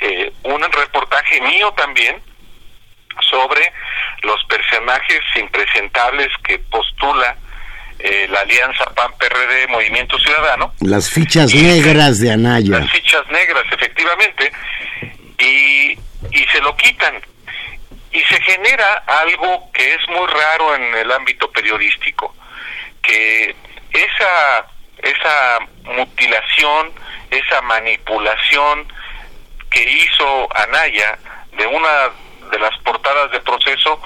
eh, 0.00 0.32
un 0.44 0.60
reportaje 0.72 1.40
mío 1.42 1.70
también 1.76 2.20
sobre 3.28 3.72
los 4.22 4.42
personajes 4.44 5.20
impresentables 5.36 6.28
que 6.44 6.58
postula 6.70 7.36
eh, 7.98 8.26
la 8.30 8.40
Alianza 8.40 8.84
PAN-PRD 8.94 9.66
Movimiento 9.68 10.18
Ciudadano. 10.18 10.72
Las 10.80 11.10
fichas 11.10 11.52
Y- 11.52 11.62
negras 11.62 12.20
de 12.20 12.32
Anaya. 12.32 12.78
Las 12.78 12.90
fichas 12.90 13.26
negras, 13.30 13.64
efectivamente, 13.72 14.50
y, 15.38 15.98
y 16.30 16.46
se 16.52 16.60
lo 16.60 16.76
quitan. 16.76 17.20
Y 18.10 18.20
se 18.22 18.40
genera 18.40 19.04
algo 19.06 19.70
que 19.72 19.94
es 19.94 20.08
muy 20.08 20.26
raro 20.26 20.74
en 20.74 20.94
el 20.94 21.12
ámbito 21.12 21.50
periodístico, 21.52 22.34
que 23.02 23.54
esa, 23.92 24.66
esa 24.98 25.58
mutilación, 25.84 26.92
esa 27.30 27.60
manipulación 27.62 28.90
que 29.70 29.82
hizo 29.82 30.48
Anaya 30.54 31.18
de 31.52 31.66
una 31.66 32.10
de 32.50 32.58
las 32.58 32.76
portadas 32.78 33.30
de 33.30 33.40
proceso 33.40 34.00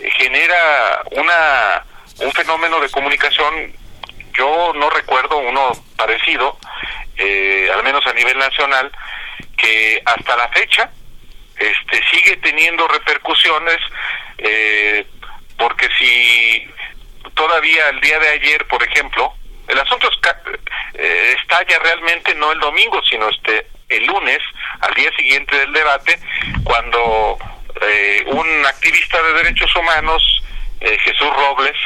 eh, 0.00 0.10
genera 0.12 1.02
una 1.12 1.84
un 2.18 2.32
fenómeno 2.32 2.80
de 2.80 2.88
comunicación 2.90 3.72
yo 4.32 4.72
no 4.74 4.90
recuerdo 4.90 5.38
uno 5.38 5.72
parecido 5.96 6.58
eh, 7.16 7.70
al 7.72 7.82
menos 7.84 8.06
a 8.06 8.12
nivel 8.12 8.38
nacional 8.38 8.90
que 9.56 10.02
hasta 10.04 10.36
la 10.36 10.48
fecha 10.48 10.90
este 11.58 12.02
sigue 12.10 12.36
teniendo 12.38 12.86
repercusiones 12.88 13.78
eh, 14.38 15.06
porque 15.56 15.88
si 15.98 16.68
todavía 17.34 17.88
el 17.88 18.00
día 18.00 18.18
de 18.18 18.28
ayer 18.28 18.66
por 18.66 18.82
ejemplo 18.82 19.32
el 19.68 19.78
asunto 19.78 20.08
eh, 20.94 21.36
estalla 21.40 21.78
realmente 21.78 22.34
no 22.34 22.52
el 22.52 22.60
domingo 22.60 23.02
sino 23.08 23.28
este 23.28 23.66
el 23.88 24.04
lunes 24.06 24.38
al 24.80 24.94
día 24.94 25.10
siguiente 25.16 25.56
del 25.56 25.72
debate 25.72 26.18
cuando 26.64 27.38
eh, 27.80 28.24
un 28.26 28.66
activista 28.66 29.22
de 29.22 29.32
derechos 29.34 29.74
humanos 29.76 30.42
eh, 30.80 30.98
Jesús 30.98 31.30
Robles 31.36 31.76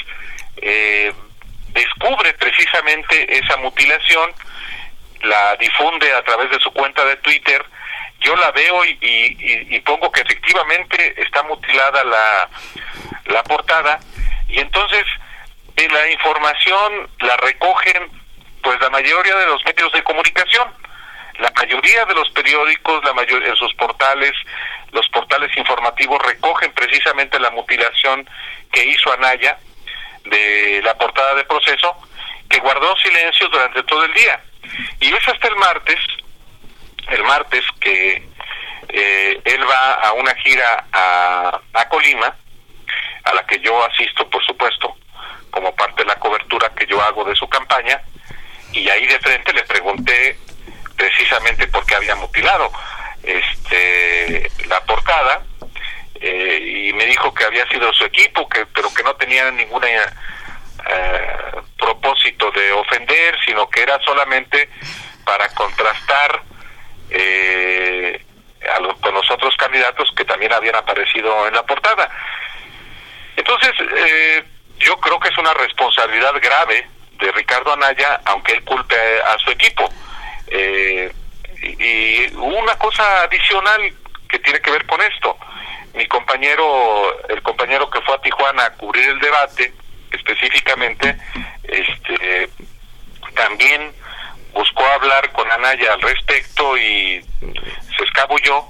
eh, 0.56 1.12
descubre 1.72 2.32
precisamente 2.34 3.38
esa 3.38 3.56
mutilación 3.58 4.30
la 5.22 5.56
difunde 5.56 6.12
a 6.12 6.22
través 6.22 6.50
de 6.50 6.58
su 6.60 6.70
cuenta 6.72 7.04
de 7.04 7.16
Twitter 7.16 7.64
yo 8.20 8.36
la 8.36 8.50
veo 8.50 8.84
y, 8.84 8.98
y- 9.00 9.76
y 9.76 9.80
pongo 9.80 10.10
que 10.12 10.20
efectivamente 10.20 11.14
está 11.22 11.42
mutilada 11.44 12.04
la, 12.04 12.48
la 13.26 13.42
portada 13.44 13.98
y 14.48 14.60
entonces 14.60 15.04
de 15.74 15.88
la 15.88 16.08
información 16.10 17.08
la 17.20 17.36
recogen 17.38 18.10
pues 18.62 18.78
la 18.80 18.90
mayoría 18.90 19.34
de 19.36 19.46
los 19.46 19.64
medios 19.64 19.90
de 19.92 20.02
comunicación 20.02 20.68
la 21.38 21.50
mayoría 21.56 22.04
de 22.04 22.14
los 22.14 22.28
periódicos 22.30 23.02
la 23.04 23.14
mayor 23.14 23.42
en 23.42 23.56
sus 23.56 23.72
portales 23.74 24.32
los 24.92 25.08
portales 25.08 25.56
informativos 25.56 26.20
recogen 26.22 26.72
precisamente 26.72 27.38
la 27.40 27.50
mutilación 27.50 28.28
que 28.72 28.84
hizo 28.84 29.12
Anaya 29.12 29.56
de 30.24 30.80
la 30.84 30.94
portada 30.98 31.34
de 31.36 31.44
proceso 31.44 31.96
que 32.50 32.58
guardó 32.60 32.94
silencio 32.98 33.48
durante 33.48 33.82
todo 33.84 34.04
el 34.04 34.12
día 34.12 34.42
y 35.00 35.12
es 35.12 35.28
hasta 35.28 35.48
el 35.48 35.56
martes 35.56 35.98
el 37.10 37.24
martes 37.24 37.64
que 37.80 38.22
eh, 38.88 39.40
él 39.44 39.68
va 39.68 39.94
a 39.94 40.12
una 40.12 40.34
gira 40.36 40.84
a, 40.92 41.60
a 41.74 41.88
Colima, 41.88 42.34
a 43.24 43.34
la 43.34 43.46
que 43.46 43.58
yo 43.60 43.84
asisto, 43.84 44.28
por 44.28 44.44
supuesto, 44.44 44.96
como 45.50 45.74
parte 45.74 46.02
de 46.02 46.08
la 46.08 46.16
cobertura 46.16 46.70
que 46.76 46.86
yo 46.86 47.02
hago 47.02 47.24
de 47.24 47.34
su 47.34 47.48
campaña, 47.48 48.00
y 48.72 48.88
ahí 48.88 49.06
de 49.06 49.18
frente 49.18 49.52
le 49.52 49.64
pregunté 49.64 50.38
precisamente 50.96 51.66
por 51.68 51.84
qué 51.86 51.96
había 51.96 52.14
mutilado 52.14 52.70
este 53.22 54.50
la 54.66 54.80
portada 54.84 55.42
eh, 56.14 56.88
y 56.88 56.92
me 56.92 57.06
dijo 57.06 57.32
que 57.34 57.44
había 57.44 57.66
sido 57.68 57.92
su 57.92 58.04
equipo, 58.04 58.48
que 58.48 58.66
pero 58.66 58.92
que 58.94 59.02
no 59.02 59.14
tenía 59.16 59.50
ninguna 59.50 59.86
eh, 59.88 61.49
propósito 61.90 62.50
de 62.52 62.72
ofender, 62.72 63.36
sino 63.44 63.68
que 63.68 63.82
era 63.82 63.98
solamente 64.04 64.68
para 65.24 65.48
contrastar 65.48 66.42
eh, 67.10 68.24
a 68.76 68.80
los, 68.80 68.96
con 68.98 69.14
los 69.14 69.28
otros 69.30 69.56
candidatos 69.56 70.12
que 70.16 70.24
también 70.24 70.52
habían 70.52 70.76
aparecido 70.76 71.48
en 71.48 71.54
la 71.54 71.64
portada. 71.64 72.08
Entonces, 73.36 73.72
eh, 73.96 74.44
yo 74.78 74.98
creo 75.00 75.18
que 75.18 75.28
es 75.28 75.38
una 75.38 75.52
responsabilidad 75.54 76.34
grave 76.40 76.86
de 77.18 77.32
Ricardo 77.32 77.72
Anaya, 77.72 78.20
aunque 78.26 78.52
él 78.52 78.64
culpe 78.64 78.96
a, 79.22 79.36
su 79.38 79.50
equipo. 79.50 79.88
Eh, 80.46 81.12
y 81.62 82.34
una 82.36 82.76
cosa 82.78 83.22
adicional 83.22 83.92
que 84.28 84.38
tiene 84.38 84.60
que 84.60 84.70
ver 84.70 84.86
con 84.86 85.00
esto. 85.02 85.36
Mi 85.94 86.06
compañero, 86.06 87.28
el 87.28 87.42
compañero 87.42 87.90
que 87.90 88.00
fue 88.02 88.14
a 88.14 88.20
Tijuana 88.20 88.64
a 88.64 88.72
cubrir 88.74 89.08
el 89.08 89.18
debate, 89.18 89.74
específicamente, 90.12 91.16
este, 91.64 92.48
también 93.34 93.92
buscó 94.52 94.84
hablar 94.86 95.30
con 95.32 95.50
Anaya 95.50 95.94
al 95.94 96.00
respecto 96.02 96.76
y 96.76 97.24
se 97.96 98.04
escabulló, 98.04 98.66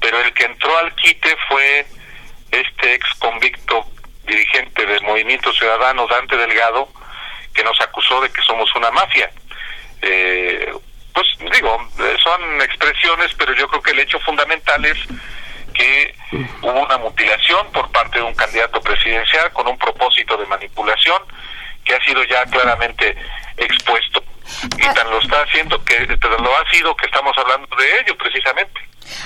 pero 0.00 0.20
el 0.20 0.32
que 0.34 0.44
entró 0.44 0.76
al 0.78 0.94
quite 0.94 1.36
fue 1.48 1.86
este 2.50 2.94
ex 2.94 3.08
convicto 3.18 3.86
dirigente 4.26 4.86
del 4.86 5.02
Movimiento 5.02 5.52
Ciudadano, 5.52 6.06
Dante 6.06 6.36
Delgado, 6.36 6.88
que 7.52 7.64
nos 7.64 7.80
acusó 7.80 8.20
de 8.20 8.30
que 8.30 8.42
somos 8.42 8.74
una 8.74 8.90
mafia. 8.90 9.30
Eh, 10.02 10.72
pues 11.12 11.26
digo, 11.52 11.88
son 12.22 12.62
expresiones, 12.62 13.32
pero 13.34 13.54
yo 13.54 13.68
creo 13.68 13.82
que 13.82 13.92
el 13.92 14.00
hecho 14.00 14.18
fundamental 14.20 14.84
es 14.84 14.98
que 15.74 16.14
hubo 16.62 16.82
una 16.82 16.96
mutilación 16.98 17.66
por 17.72 17.90
parte 17.90 18.18
de 18.18 18.24
un 18.24 18.34
candidato 18.34 18.80
presidencial 18.80 19.52
con 19.52 19.68
un 19.68 19.76
propósito 19.76 20.36
de 20.36 20.46
manipulación 20.46 21.20
que 21.84 21.94
ha 21.94 22.04
sido 22.04 22.24
ya 22.24 22.44
claramente 22.46 23.14
expuesto. 23.56 24.22
Y 24.76 24.94
tan 24.94 25.10
lo 25.10 25.20
está 25.20 25.42
haciendo 25.42 25.82
que 25.84 26.06
tan 26.16 26.30
lo 26.42 26.56
ha 26.56 26.70
sido 26.70 26.94
que 26.96 27.06
estamos 27.06 27.32
hablando 27.36 27.68
de 27.76 28.00
ello 28.00 28.16
precisamente. 28.16 28.80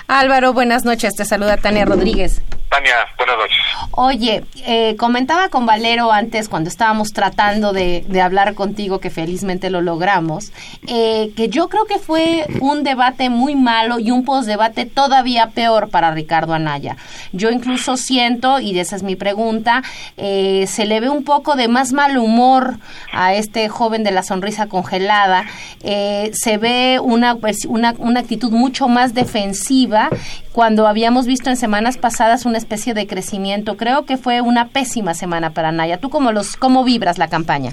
Álvaro, 0.09 0.53
buenas 0.53 0.85
noches. 0.85 1.15
Te 1.15 1.25
saluda 1.25 1.57
Tania 1.57 1.85
Rodríguez. 1.85 2.43
Tania, 2.69 2.95
buenas 3.17 3.37
noches. 3.39 3.57
Oye, 3.93 4.45
eh, 4.67 4.95
comentaba 4.97 5.49
con 5.49 5.65
Valero 5.65 6.13
antes 6.13 6.49
cuando 6.49 6.69
estábamos 6.69 7.13
tratando 7.13 7.73
de, 7.73 8.05
de 8.07 8.21
hablar 8.21 8.55
contigo, 8.55 9.01
que 9.01 9.11
felizmente 9.11 9.71
lo 9.71 9.81
logramos, 9.81 10.53
eh, 10.87 11.33
que 11.37 11.49
yo 11.49 11.69
creo 11.69 11.87
que 11.87 11.99
fue 11.99 12.47
un 12.61 12.85
debate 12.85 13.31
muy 13.31 13.55
malo 13.55 13.99
y 13.99 14.11
un 14.11 14.25
postdebate 14.25 14.87
todavía 14.87 15.49
peor 15.51 15.89
para 15.89 16.11
Ricardo 16.11 16.53
Anaya. 16.53 16.97
Yo 17.33 17.51
incluso 17.51 17.97
siento, 17.97 18.61
y 18.61 18.79
esa 18.79 18.97
es 18.97 19.03
mi 19.03 19.17
pregunta, 19.17 19.83
eh, 20.17 20.67
se 20.69 20.85
le 20.85 21.01
ve 21.01 21.09
un 21.09 21.25
poco 21.25 21.57
de 21.57 21.69
más 21.69 21.93
mal 21.93 22.19
humor 22.19 22.77
a 23.13 23.35
este 23.35 23.69
joven 23.69 24.05
de 24.05 24.11
la 24.11 24.23
sonrisa 24.23 24.67
congelada, 24.67 25.45
eh, 25.83 26.31
se 26.35 26.59
ve 26.59 27.01
una, 27.03 27.37
pues, 27.37 27.65
una, 27.65 27.95
una 27.99 28.21
actitud 28.21 28.53
mucho 28.53 28.89
más 28.89 29.15
defensiva 29.15 30.11
cuando 30.53 30.87
habíamos 30.87 31.27
visto 31.27 31.51
en 31.51 31.57
semanas 31.57 31.99
pasadas 31.99 32.45
una 32.45 32.58
especie 32.59 32.95
de 32.95 33.07
crecimiento. 33.07 33.77
Creo 33.77 34.05
que 34.05 34.17
fue 34.17 34.41
una 34.41 34.69
pésima 34.69 35.15
semana 35.15 35.51
para 35.51 35.69
Anaya. 35.69 35.99
¿Tú 35.99 36.11
cómo, 36.11 36.33
los, 36.33 36.57
cómo 36.57 36.85
vibras 36.85 37.19
la 37.19 37.29
campaña? 37.29 37.73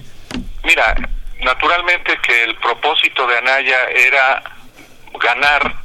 Mira, 0.63 0.95
naturalmente 1.43 2.17
que 2.25 2.43
el 2.43 2.55
propósito 2.55 3.27
de 3.27 3.38
Anaya 3.38 3.77
era 3.93 4.43
ganar 5.19 5.75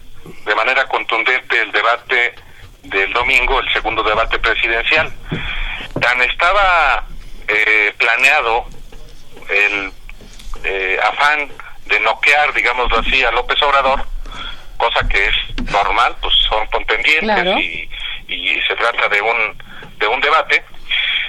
de 0.46 0.55
manera 0.55 0.86
contundente 0.86 1.61
el 1.61 1.72
debate 1.72 2.34
del 2.84 3.12
domingo, 3.12 3.61
el 3.61 3.72
segundo 3.72 4.03
debate 4.03 4.38
presidencial. 4.38 5.12
Tan 6.01 6.22
estaba 6.22 7.05
eh, 7.48 7.92
planeado 7.98 8.64
el 9.51 9.92
eh, 10.64 10.98
afán 11.03 11.48
de 11.86 12.01
noquear, 12.01 12.53
digámoslo 12.55 12.98
así, 13.01 13.22
a 13.24 13.30
López 13.32 13.61
Obrador, 13.62 14.05
cosa 14.76 15.07
que 15.09 15.26
es 15.26 15.70
normal, 15.70 16.16
pues 16.20 16.34
son 16.48 16.66
contendientes 16.68 17.22
Claro. 17.22 17.59
y, 17.59 17.88
y 18.31 18.61
se 18.62 18.76
trata 18.76 19.09
de 19.09 19.20
un, 19.20 19.62
de 19.99 20.07
un 20.07 20.20
debate, 20.20 20.64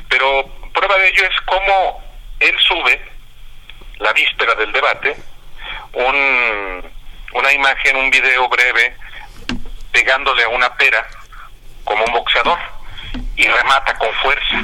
pero 0.10 0.46
prueba 0.74 0.98
de 0.98 1.10
ello 1.10 1.24
es 1.26 1.42
cómo 1.46 2.04
él 2.40 2.56
sube 2.60 3.02
la 3.98 4.14
víspera 4.14 4.56
del 4.56 4.72
debate 4.72 5.16
un, 5.94 6.92
una 7.34 7.54
imagen, 7.54 7.98
un 7.98 8.10
video 8.10 8.48
breve 8.50 8.96
pegándole 9.92 10.44
a 10.44 10.50
una 10.50 10.74
pera 10.76 11.06
como 11.84 12.04
un 12.06 12.14
boxeador 12.14 12.58
y 13.36 13.48
remata 13.48 13.94
con 13.98 14.14
fuerza. 14.16 14.64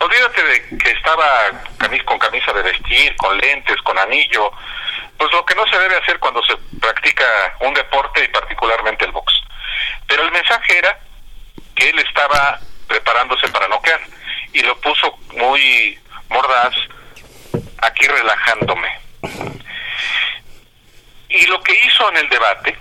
Olvídate 0.00 0.42
de 0.42 0.78
que 0.78 0.90
estaba 0.92 1.50
camis 1.78 2.02
con 2.04 2.18
camisa 2.18 2.52
de 2.52 2.62
vestir, 2.62 3.14
con 3.16 3.36
lentes, 3.38 3.76
con 3.82 3.98
anillo, 3.98 4.50
pues 5.18 5.30
lo 5.32 5.44
que 5.44 5.54
no 5.54 5.66
se 5.66 5.78
debe 5.78 5.96
hacer 5.96 6.18
cuando 6.18 6.42
se 6.42 6.56
practica 6.80 7.24
un 7.60 7.74
deporte 7.74 8.24
y 8.24 8.28
particularmente 8.28 9.04
el 9.04 9.12
box. 9.12 9.32
Pero 10.06 10.22
el 10.22 10.32
mensaje 10.32 10.78
era 10.78 10.98
que 11.80 11.88
él 11.88 11.98
estaba 11.98 12.60
preparándose 12.86 13.48
para 13.48 13.66
noquear 13.66 14.00
y 14.52 14.60
lo 14.60 14.78
puso 14.80 15.18
muy 15.34 15.98
mordaz 16.28 16.74
aquí 17.78 18.06
relajándome. 18.06 19.00
Y 21.30 21.46
lo 21.46 21.62
que 21.62 21.72
hizo 21.86 22.10
en 22.10 22.18
el 22.18 22.28
debate, 22.28 22.76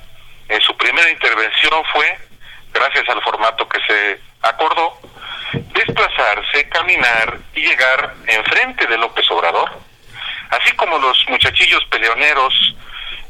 en 0.50 0.60
su 0.62 0.76
primera 0.76 1.10
intervención, 1.10 1.82
fue, 1.94 2.20
gracias 2.74 3.08
al 3.08 3.22
formato 3.22 3.70
que 3.70 3.80
se 3.88 4.20
acordó, 4.42 5.00
desplazarse, 5.54 6.68
caminar 6.68 7.38
y 7.54 7.62
llegar 7.62 8.16
enfrente 8.28 8.86
de 8.86 8.98
López 8.98 9.30
Obrador, 9.32 9.72
así 10.50 10.76
como 10.76 10.98
los 10.98 11.26
muchachillos 11.30 11.86
peleoneros, 11.86 12.76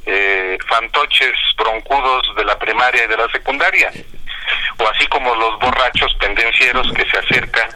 eh, 0.06 0.58
fantoches, 0.68 1.36
broncudos 1.58 2.36
de 2.36 2.46
la 2.46 2.58
primaria 2.58 3.04
y 3.04 3.08
de 3.08 3.18
la 3.18 3.30
secundaria, 3.30 3.92
o 4.78 4.88
así 4.88 5.06
como 5.08 5.34
los 5.36 5.60
borrachos 5.60 6.14
pendencieros 6.16 6.92
que 6.94 7.10
se 7.10 7.18
acercan 7.18 7.70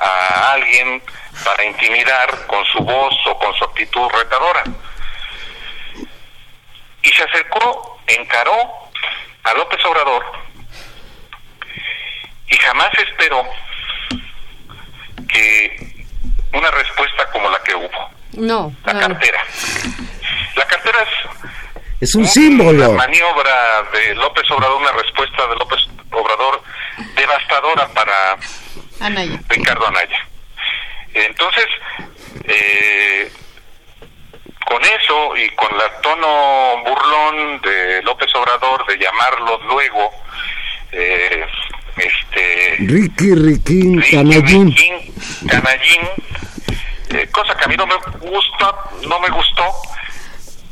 a 0.00 0.52
alguien 0.52 1.02
para 1.44 1.64
intimidar 1.64 2.46
con 2.46 2.64
su 2.66 2.78
voz 2.80 3.14
o 3.26 3.38
con 3.38 3.54
su 3.54 3.64
actitud 3.64 4.08
retadora. 4.10 4.64
Y 7.02 7.08
se 7.10 7.22
acercó, 7.22 8.00
encaró 8.06 8.54
a 9.44 9.54
López 9.54 9.84
Obrador 9.84 10.24
y 12.48 12.56
jamás 12.56 12.90
esperó 12.98 13.44
que 15.28 16.06
una 16.52 16.70
respuesta 16.70 17.30
como 17.30 17.50
la 17.50 17.62
que 17.62 17.74
hubo, 17.74 18.10
No, 18.32 18.72
la 18.84 18.98
cartera. 18.98 19.44
La 20.56 20.66
cartera 20.66 20.98
es 21.02 21.44
Es 22.04 22.14
un 22.14 22.20
una 22.20 22.30
símbolo. 22.30 22.92
maniobra 22.92 23.82
de 23.90 24.14
López 24.16 24.50
Obrador, 24.50 24.78
una 24.82 24.92
respuesta 24.92 25.46
de 25.46 25.56
López 25.56 25.80
Obrador 26.10 26.62
devastadora 27.16 27.88
para 27.94 28.36
Anaya. 29.00 29.40
Ricardo 29.48 29.86
Anaya. 29.86 30.28
Entonces, 31.14 31.64
eh, 32.44 33.32
con 34.66 34.82
eso 34.84 35.34
y 35.38 35.48
con 35.56 35.72
el 35.72 36.02
tono 36.02 36.82
burlón 36.84 37.62
de 37.62 38.02
López 38.02 38.28
Obrador 38.34 38.84
de 38.86 38.98
llamarlo 38.98 39.58
luego, 39.66 40.10
eh, 40.92 41.46
este, 41.96 42.76
Ricky, 42.80 43.34
Riquín, 43.34 44.02
Ricky, 44.02 44.16
Canallín. 44.16 44.66
Riquín, 44.66 45.48
Canallín, 45.48 46.02
eh, 47.08 47.26
cosa 47.32 47.54
que 47.56 47.64
a 47.64 47.68
mí 47.68 47.76
no 47.78 47.86
me 47.86 47.94
gusta, 48.20 48.74
no 49.08 49.18
me 49.20 49.30
gustó, 49.30 49.64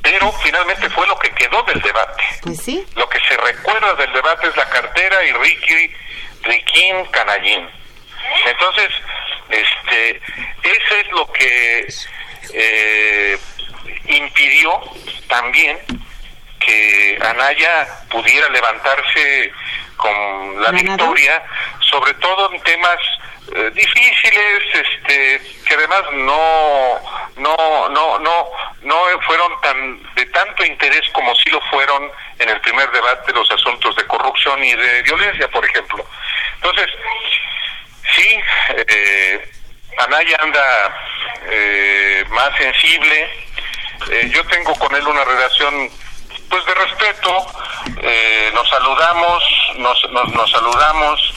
pero 0.03 0.33
finalmente 0.33 0.91
fue 0.91 1.07
lo 1.07 1.19
que 1.19 1.31
quedó 1.31 1.63
del 1.63 1.81
debate. 1.81 2.23
Pues 2.43 2.61
sí. 2.61 2.85
Lo 2.97 3.09
que 3.09 3.19
se 3.29 3.37
recuerda 3.37 3.95
del 3.95 4.13
debate 4.13 4.49
es 4.49 4.57
la 4.57 4.69
cartera 4.69 5.25
y 5.25 5.33
Ricky, 5.33 5.95
Riquín, 6.43 7.05
Canallín. 7.11 7.69
Entonces, 8.47 8.89
este, 9.49 10.17
eso 10.63 10.97
es 10.97 11.13
lo 11.13 11.33
que 11.33 11.87
eh, 12.53 13.39
impidió 14.07 14.81
también 15.29 15.79
que 16.59 17.19
Anaya 17.21 17.87
pudiera 18.11 18.49
levantarse 18.49 19.53
con 19.97 20.63
la 20.63 20.71
victoria, 20.71 21.43
sobre 21.81 22.15
todo 22.15 22.53
en 22.53 22.61
temas 22.63 22.99
eh, 23.55 23.71
difíciles, 23.75 24.63
este, 24.73 25.41
que 25.67 25.75
además 25.75 26.03
no, 26.13 27.01
no, 27.37 27.89
no, 27.89 28.19
no, 28.19 28.47
no 28.83 28.97
fueron 29.27 29.61
tan 29.61 30.15
de 30.15 30.27
tanto 30.27 30.65
interés 30.65 31.03
como 31.13 31.35
sí 31.37 31.51
lo 31.51 31.61
fueron 31.63 32.11
en 32.39 32.49
el 32.49 32.61
primer 32.61 32.91
debate 32.93 33.33
los 33.33 33.51
asuntos 33.51 33.95
de 33.97 34.07
corrupción 34.07 34.63
y 34.63 34.75
de 34.75 35.03
violencia, 35.03 35.49
por 35.49 35.65
ejemplo. 35.65 36.05
Entonces, 36.55 36.87
sí, 38.15 38.41
eh, 38.89 39.51
Anaya 39.99 40.39
anda 40.41 40.97
eh, 41.51 42.25
más 42.31 42.57
sensible. 42.57 43.31
Eh, 44.11 44.31
yo 44.33 44.45
tengo 44.47 44.75
con 44.77 44.95
él 44.95 45.07
una 45.07 45.25
relación 45.25 45.91
pues 46.49 46.65
de 46.65 46.75
respeto. 46.75 47.47
Eh, 48.03 48.51
nos 48.55 48.69
saludamos, 48.69 49.45
nos, 49.79 50.11
nos, 50.11 50.29
nos 50.35 50.51
saludamos 50.51 51.35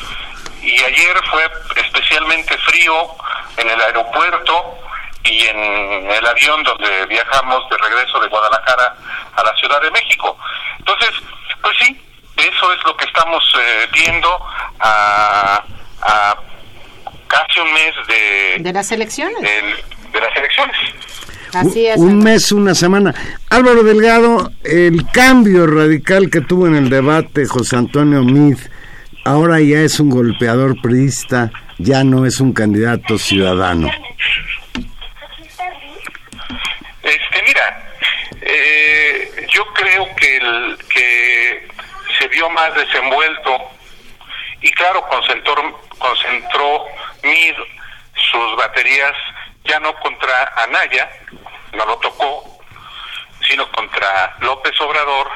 y 0.62 0.84
ayer 0.84 1.16
fue 1.30 1.50
especialmente 1.96 2.58
frío 2.60 2.94
en 3.58 3.70
el 3.70 3.82
aeropuerto 3.82 4.78
y 5.24 5.42
en 5.48 6.12
el 6.12 6.26
avión 6.26 6.62
donde 6.64 7.06
viajamos 7.08 7.68
de 7.70 7.78
regreso 7.78 8.20
de 8.20 8.28
Guadalajara 8.28 8.96
a 9.36 9.44
la 9.44 9.56
Ciudad 9.56 9.82
de 9.82 9.92
México. 9.92 10.38
Entonces, 10.80 11.10
pues 11.62 11.76
sí, 11.80 12.00
eso 12.38 12.74
es 12.74 12.84
lo 12.86 12.96
que 12.98 13.06
estamos 13.06 13.44
eh, 13.60 13.88
viendo 13.92 14.30
a, 14.80 15.64
a 16.02 16.38
casi 17.28 17.60
un 17.60 17.74
mes 17.74 17.94
de, 18.08 18.58
De 18.60 18.74
las 18.74 18.92
elecciones. 18.92 19.42
de 19.42 20.20
las 20.20 20.36
elecciones. 20.36 20.76
Así 21.54 21.88
es. 21.88 21.98
Un 21.98 22.20
mes, 22.20 22.52
una 22.52 22.76
semana. 22.76 23.16
Álvaro 23.50 23.82
Delgado, 23.84 24.52
el 24.64 25.10
cambio 25.12 25.66
radical 25.66 26.30
que 26.30 26.42
tuvo 26.42 26.68
en 26.68 26.76
el 26.76 26.90
debate 26.90 27.48
José 27.48 27.78
Antonio 27.78 28.22
Mid, 28.24 28.58
ahora 29.24 29.62
ya 29.62 29.80
es 29.80 30.00
un 30.02 30.10
golpeador 30.10 30.82
priista, 30.82 31.52
ya 31.78 32.04
no 32.04 32.26
es 32.26 32.40
un 32.40 32.54
candidato 32.54 33.18
ciudadano. 33.18 33.90
Este, 37.04 37.44
mira, 37.46 37.94
eh, 38.42 39.48
yo 39.54 39.66
creo 39.74 40.16
que, 40.16 40.38
el, 40.38 40.78
que 40.90 41.68
se 42.18 42.28
vio 42.30 42.50
más 42.50 42.74
desenvuelto 42.76 43.58
y 44.62 44.72
claro, 44.72 45.06
concentró, 45.08 45.82
concentró 45.98 46.86
Mid 47.24 47.56
sus 48.32 48.56
baterías 48.56 49.14
ya 49.66 49.80
no 49.80 49.94
contra 49.96 50.54
Anaya, 50.64 51.10
no 51.74 51.86
lo 51.86 51.98
tocó, 51.98 52.60
sino 53.48 53.70
contra 53.72 54.36
López 54.40 54.80
Obrador 54.80 55.30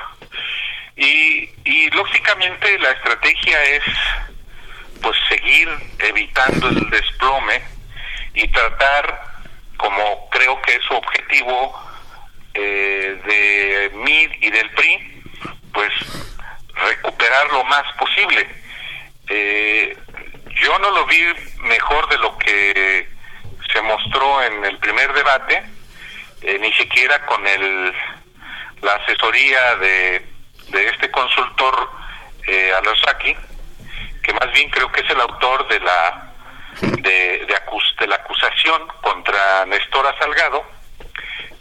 y, 0.96 1.50
y 1.64 1.90
lógicamente 1.92 2.78
la 2.80 2.92
estrategia 2.92 3.64
es 3.64 3.84
pues 5.02 5.18
seguir 5.28 5.70
evitando 6.00 6.70
el 6.70 6.89
desplome 6.89 7.62
y 8.34 8.47
tratar 8.50 9.22
como 9.78 10.30
creo 10.30 10.62
que 10.62 10.76
es 10.76 10.84
su 10.84 10.93
objetivo 10.93 11.80
eh, 12.54 13.20
de 13.26 13.97
MID 13.97 14.32
y 14.41 14.50
del 14.52 14.70
PRI 14.72 15.24
pues 15.74 15.93
recuperar 16.74 17.47
lo 17.52 17.64
más 17.66 17.84
posible. 17.97 18.47
Eh, 19.28 19.97
yo 20.64 20.80
no 20.80 20.91
lo 20.91 21.06
vi 21.06 21.22
mejor 21.60 22.10
de 22.10 22.18
lo 22.18 22.38
que 22.38 23.08
se 23.72 23.82
mostró 23.82 24.43
en 24.43 24.66
el 24.66 24.78
primer 24.80 25.14
debate 25.14 25.64
eh, 26.41 26.58
ni 26.60 26.72
siquiera 26.74 27.26
con 27.26 27.45
el 27.45 27.93
la 28.82 28.93
asesoría 28.95 29.76
de, 29.76 30.26
de 30.70 30.88
este 30.88 31.12
consultor 31.12 31.89
eh, 32.47 32.72
Alosaki 32.78 33.36
que 34.30 34.45
más 34.45 34.53
bien 34.53 34.69
creo 34.69 34.91
que 34.91 35.01
es 35.01 35.09
el 35.09 35.19
autor 35.21 35.67
de 35.69 35.80
la 35.80 36.32
de, 36.82 37.47
acus- 37.55 37.95
de 37.99 38.05
la 38.07 38.15
acusación 38.17 38.88
contra 39.01 39.65
Nestora 39.65 40.15
Salgado 40.19 40.63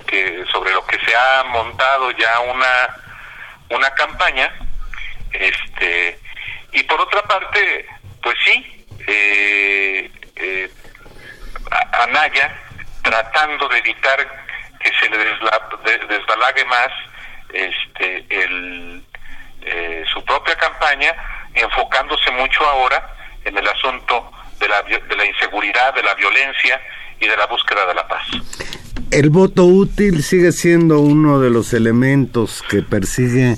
que 0.06 0.44
sobre 0.52 0.72
lo 0.72 0.84
que 0.86 0.98
se 1.00 1.16
ha 1.16 1.44
montado 1.44 2.10
ya 2.12 2.40
una 2.40 2.96
una 3.70 3.90
campaña 3.92 4.52
este 5.32 6.18
y 6.72 6.82
por 6.82 7.00
otra 7.00 7.22
parte 7.22 7.86
pues 8.22 8.36
sí 8.44 8.86
eh, 9.06 10.10
eh, 10.36 10.70
Anaya 12.02 12.54
tratando 13.02 13.66
de 13.68 13.78
evitar 13.78 14.44
que 14.80 14.92
se 15.00 15.08
le 15.08 15.16
desla- 15.24 15.82
de- 15.84 16.06
desbalague 16.06 16.64
más 16.66 16.88
este 17.54 18.26
el 18.28 19.02
eh, 19.62 20.04
su 20.12 20.22
propia 20.24 20.54
campaña 20.56 21.14
enfocándose 21.60 22.30
mucho 22.32 22.64
ahora 22.64 23.14
en 23.44 23.56
el 23.56 23.66
asunto 23.68 24.30
de 24.60 24.68
la, 24.68 24.82
de 24.82 25.16
la 25.16 25.26
inseguridad, 25.26 25.94
de 25.94 26.02
la 26.02 26.14
violencia 26.14 26.80
y 27.20 27.26
de 27.26 27.36
la 27.36 27.46
búsqueda 27.46 27.86
de 27.86 27.94
la 27.94 28.06
paz. 28.08 28.26
El 29.10 29.30
voto 29.30 29.64
útil 29.64 30.22
sigue 30.22 30.52
siendo 30.52 31.00
uno 31.00 31.40
de 31.40 31.50
los 31.50 31.72
elementos 31.72 32.62
que 32.68 32.82
persigue 32.82 33.56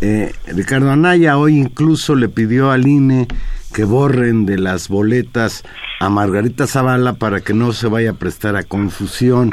eh, 0.00 0.32
Ricardo 0.46 0.90
Anaya. 0.92 1.38
Hoy 1.38 1.58
incluso 1.58 2.14
le 2.14 2.28
pidió 2.28 2.70
al 2.70 2.86
INE 2.86 3.26
que 3.74 3.84
borren 3.84 4.46
de 4.46 4.58
las 4.58 4.88
boletas 4.88 5.64
a 5.98 6.08
Margarita 6.10 6.66
Zavala 6.66 7.14
para 7.14 7.40
que 7.40 7.54
no 7.54 7.72
se 7.72 7.88
vaya 7.88 8.10
a 8.10 8.14
prestar 8.14 8.54
a 8.56 8.62
confusión. 8.62 9.50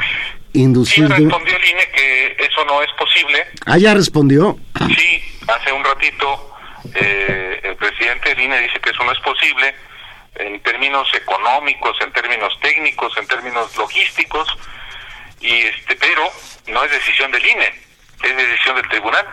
Sí, 0.54 0.62
Inducir 0.62 1.08
de- 1.08 1.16
respondió 1.16 1.56
el 1.56 1.66
INE 1.70 1.88
que 1.96 2.36
eso 2.46 2.66
no 2.66 2.82
es 2.82 2.90
posible. 2.98 3.46
Ah, 3.66 3.78
ya 3.78 3.94
respondió. 3.94 4.58
Sí, 4.98 5.22
hace 5.48 5.72
un 5.72 5.84
ratito 5.84 6.52
eh, 6.96 7.59
presidente 7.80 8.30
del 8.30 8.42
INE 8.42 8.60
dice 8.60 8.80
que 8.80 8.92
eso 8.92 9.04
no 9.04 9.12
es 9.12 9.20
posible 9.20 9.76
en 10.36 10.62
términos 10.62 11.12
económicos, 11.14 11.98
en 12.02 12.12
términos 12.14 12.58
técnicos, 12.62 13.18
en 13.18 13.28
términos 13.28 13.76
logísticos, 13.76 14.58
y 15.42 15.62
este, 15.64 15.96
pero 15.96 16.30
no 16.68 16.84
es 16.84 16.92
decisión 16.92 17.32
del 17.32 17.46
INE, 17.46 17.74
es 18.24 18.38
decisión 18.38 18.76
del 18.76 18.88
tribunal. 18.90 19.28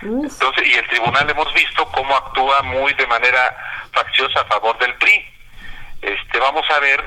Entonces, 0.00 0.66
y 0.66 0.74
el 0.74 0.86
tribunal 0.88 1.28
hemos 1.28 1.52
visto 1.54 1.84
cómo 1.90 2.16
actúa 2.16 2.62
muy 2.62 2.92
de 2.94 3.06
manera 3.08 3.56
facciosa 3.92 4.40
a 4.40 4.44
favor 4.44 4.78
del 4.78 4.94
PRI. 4.94 5.26
Este, 6.02 6.38
vamos 6.38 6.64
a 6.70 6.78
ver 6.78 7.04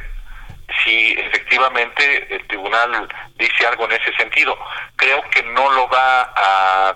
si 0.84 1.14
efectivamente 1.14 2.36
el 2.36 2.46
tribunal 2.48 3.08
dice 3.36 3.66
algo 3.66 3.86
en 3.86 3.94
ese 3.94 4.14
sentido. 4.18 4.58
Creo 4.98 5.22
que 5.30 5.44
no 5.44 5.70
lo 5.72 5.88
va 5.88 6.34
a 6.36 6.96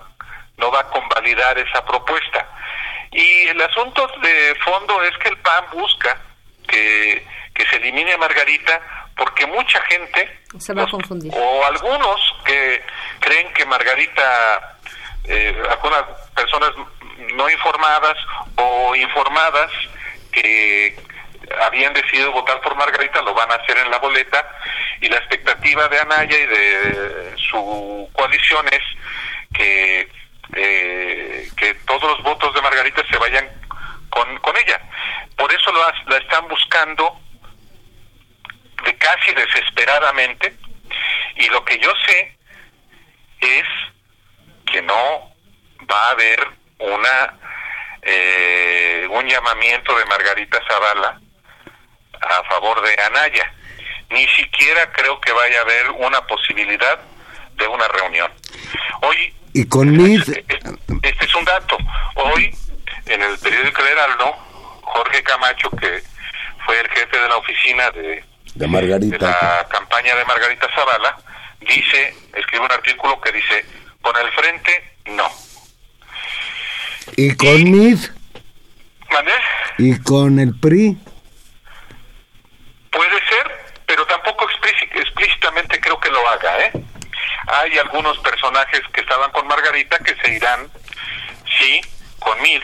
no 0.58 0.70
va 0.70 0.80
a 0.80 0.88
convalidar 0.88 1.58
esa 1.58 1.84
propuesta. 1.84 2.48
Y 3.12 3.42
el 3.48 3.60
asunto 3.62 4.06
de 4.22 4.54
fondo 4.64 5.02
es 5.02 5.16
que 5.18 5.28
el 5.30 5.38
PAN 5.38 5.64
busca 5.72 6.20
que, 6.68 7.26
que 7.54 7.66
se 7.66 7.76
elimine 7.76 8.12
a 8.12 8.18
Margarita 8.18 8.80
porque 9.16 9.46
mucha 9.46 9.80
gente 9.82 10.40
Se 10.58 10.74
va 10.74 10.82
a 10.82 10.86
confundir. 10.86 11.32
o 11.34 11.64
algunos 11.64 12.34
que 12.44 12.82
creen 13.20 13.52
que 13.54 13.64
Margarita, 13.64 14.76
eh, 15.24 15.56
algunas 15.70 16.02
personas 16.34 16.70
no 17.34 17.48
informadas 17.48 18.16
o 18.56 18.94
informadas 18.94 19.70
que 20.32 20.98
habían 21.62 21.94
decidido 21.94 22.32
votar 22.32 22.60
por 22.60 22.74
Margarita 22.76 23.22
lo 23.22 23.32
van 23.32 23.50
a 23.50 23.54
hacer 23.54 23.78
en 23.78 23.90
la 23.90 23.98
boleta 23.98 24.46
y 25.00 25.08
la 25.08 25.16
expectativa 25.16 25.88
de 25.88 25.98
Anaya 26.00 26.36
y 26.38 26.46
de 26.46 27.34
su 27.50 28.10
coalición 28.12 28.66
es 28.68 28.82
que 29.54 30.08
eh, 30.54 31.48
que 31.56 31.74
todos 31.86 32.02
los 32.02 32.22
votos 32.22 32.54
de 32.54 32.62
Margarita 32.62 33.02
se 33.10 33.18
vayan 33.18 33.48
con, 34.10 34.38
con 34.38 34.56
ella. 34.56 34.80
Por 35.36 35.52
eso 35.52 35.72
la, 35.72 35.92
la 36.06 36.16
están 36.18 36.46
buscando 36.48 37.20
de 38.84 38.96
casi 38.96 39.32
desesperadamente 39.32 40.56
y 41.36 41.48
lo 41.48 41.64
que 41.64 41.78
yo 41.78 41.92
sé 42.06 42.36
es 43.40 43.64
que 44.70 44.82
no 44.82 45.32
va 45.90 46.08
a 46.08 46.10
haber 46.10 46.46
una 46.78 47.38
eh, 48.02 49.06
un 49.10 49.26
llamamiento 49.26 49.96
de 49.98 50.04
Margarita 50.04 50.60
Zavala 50.68 51.20
a 52.20 52.44
favor 52.44 52.80
de 52.82 53.02
Anaya. 53.02 53.52
Ni 54.10 54.26
siquiera 54.28 54.92
creo 54.92 55.20
que 55.20 55.32
vaya 55.32 55.58
a 55.58 55.62
haber 55.62 55.90
una 55.90 56.24
posibilidad 56.26 57.00
de 57.54 57.66
una 57.66 57.88
reunión. 57.88 58.32
Hoy 59.02 59.34
Y 59.56 59.64
con 59.68 59.90
Mid, 59.90 60.20
este 60.20 61.24
es 61.24 61.34
un 61.34 61.44
dato. 61.46 61.78
Hoy, 62.16 62.54
en 63.06 63.22
el 63.22 63.38
periódico 63.38 63.80
El 63.80 63.88
Heraldo, 63.88 64.32
Jorge 64.82 65.22
Camacho, 65.22 65.70
que 65.70 66.02
fue 66.66 66.78
el 66.78 66.88
jefe 66.90 67.16
de 67.18 67.26
la 67.28 67.36
oficina 67.38 67.90
de, 67.92 68.02
de 68.02 68.24
de 68.54 68.66
Margarita. 68.66 69.16
la 69.18 69.66
campaña 69.70 70.14
de 70.14 70.26
Margarita 70.26 70.68
Zavala, 70.74 71.16
dice, 71.60 72.14
escribe 72.34 72.66
un 72.66 72.72
artículo 72.72 73.18
que 73.22 73.32
dice, 73.32 73.64
con 74.02 74.14
el 74.18 74.30
frente, 74.32 74.90
no. 75.06 75.26
Y 77.16 77.34
con 77.34 77.62
Mid, 77.70 77.98
¿Mandé? 79.10 79.32
y 79.78 79.98
con 80.02 80.38
el 80.38 80.54
PRI. 80.60 80.98
Puede 82.90 83.18
ser, 83.30 83.74
pero 83.86 84.04
tampoco 84.06 84.46
explíci- 84.50 85.00
explícitamente 85.00 85.80
creo 85.80 85.98
que 85.98 86.10
lo 86.10 86.28
haga, 86.28 86.60
¿eh? 86.66 86.72
Hay 87.46 87.78
algunos 87.78 88.18
personajes 88.18 88.80
que 88.92 89.00
estaban 89.00 89.30
con 89.32 89.46
Margarita 89.46 89.98
que 89.98 90.14
se 90.16 90.34
irán, 90.34 90.70
sí, 91.58 91.80
con 92.18 92.40
Mid, 92.42 92.62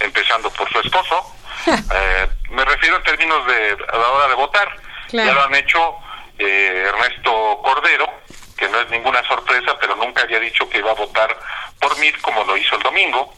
empezando 0.00 0.50
por 0.50 0.68
su 0.70 0.80
esposo. 0.80 1.34
Eh, 1.68 2.28
me 2.50 2.64
refiero 2.64 2.96
en 2.96 3.02
términos 3.02 3.46
de 3.46 3.76
a 3.92 3.96
la 3.96 4.08
hora 4.10 4.28
de 4.28 4.34
votar. 4.34 4.68
Claro. 5.08 5.28
Ya 5.28 5.34
lo 5.34 5.42
han 5.42 5.54
hecho 5.54 5.96
eh, 6.38 6.84
Ernesto 6.86 7.60
Cordero, 7.62 8.08
que 8.56 8.68
no 8.68 8.80
es 8.80 8.88
ninguna 8.90 9.26
sorpresa, 9.26 9.76
pero 9.78 9.96
nunca 9.96 10.22
había 10.22 10.40
dicho 10.40 10.68
que 10.68 10.78
iba 10.78 10.92
a 10.92 10.94
votar 10.94 11.36
por 11.80 11.98
Mid 11.98 12.14
como 12.22 12.44
lo 12.44 12.56
hizo 12.56 12.76
el 12.76 12.82
domingo, 12.82 13.34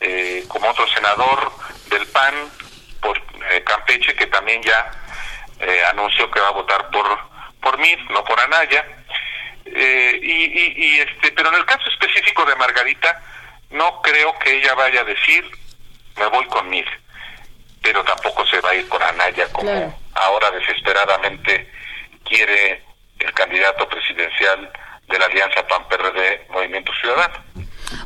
eh, 0.00 0.44
como 0.48 0.70
otro 0.70 0.86
senador 0.88 1.52
del 1.90 2.06
PAN 2.08 2.34
por 3.00 3.18
eh, 3.50 3.62
Campeche 3.64 4.14
que 4.14 4.26
también 4.26 4.62
ya 4.62 4.90
eh, 5.60 5.82
anunció 5.90 6.30
que 6.30 6.40
va 6.40 6.48
a 6.48 6.52
votar 6.52 6.90
por 6.90 7.06
por 7.60 7.78
Mid, 7.78 7.98
no 8.10 8.22
por 8.24 8.38
Anaya. 8.38 8.84
Eh, 9.66 10.18
y, 10.22 10.32
y, 10.32 10.74
y, 10.76 11.00
este, 11.00 11.32
pero 11.32 11.48
en 11.50 11.56
el 11.56 11.64
caso 11.66 11.88
específico 11.90 12.44
de 12.44 12.54
Margarita, 12.56 13.20
no 13.70 14.00
creo 14.02 14.38
que 14.38 14.58
ella 14.58 14.74
vaya 14.74 15.00
a 15.00 15.04
decir 15.04 15.44
me 16.16 16.26
voy 16.28 16.46
con 16.46 16.68
Mid, 16.70 16.86
pero 17.82 18.02
tampoco 18.04 18.46
se 18.46 18.60
va 18.60 18.70
a 18.70 18.74
ir 18.74 18.88
con 18.88 19.02
Anaya 19.02 19.46
como 19.52 19.70
Claro. 19.70 19.94
ahora 20.14 20.50
desesperadamente 20.52 21.70
quiere 22.24 22.82
el 23.18 23.32
candidato 23.34 23.88
presidencial 23.88 24.70
de 25.08 25.18
la 25.18 25.26
Alianza 25.26 25.66
PAN-PRD 25.66 26.46
Movimiento 26.50 26.92
Ciudadano. 27.00 27.34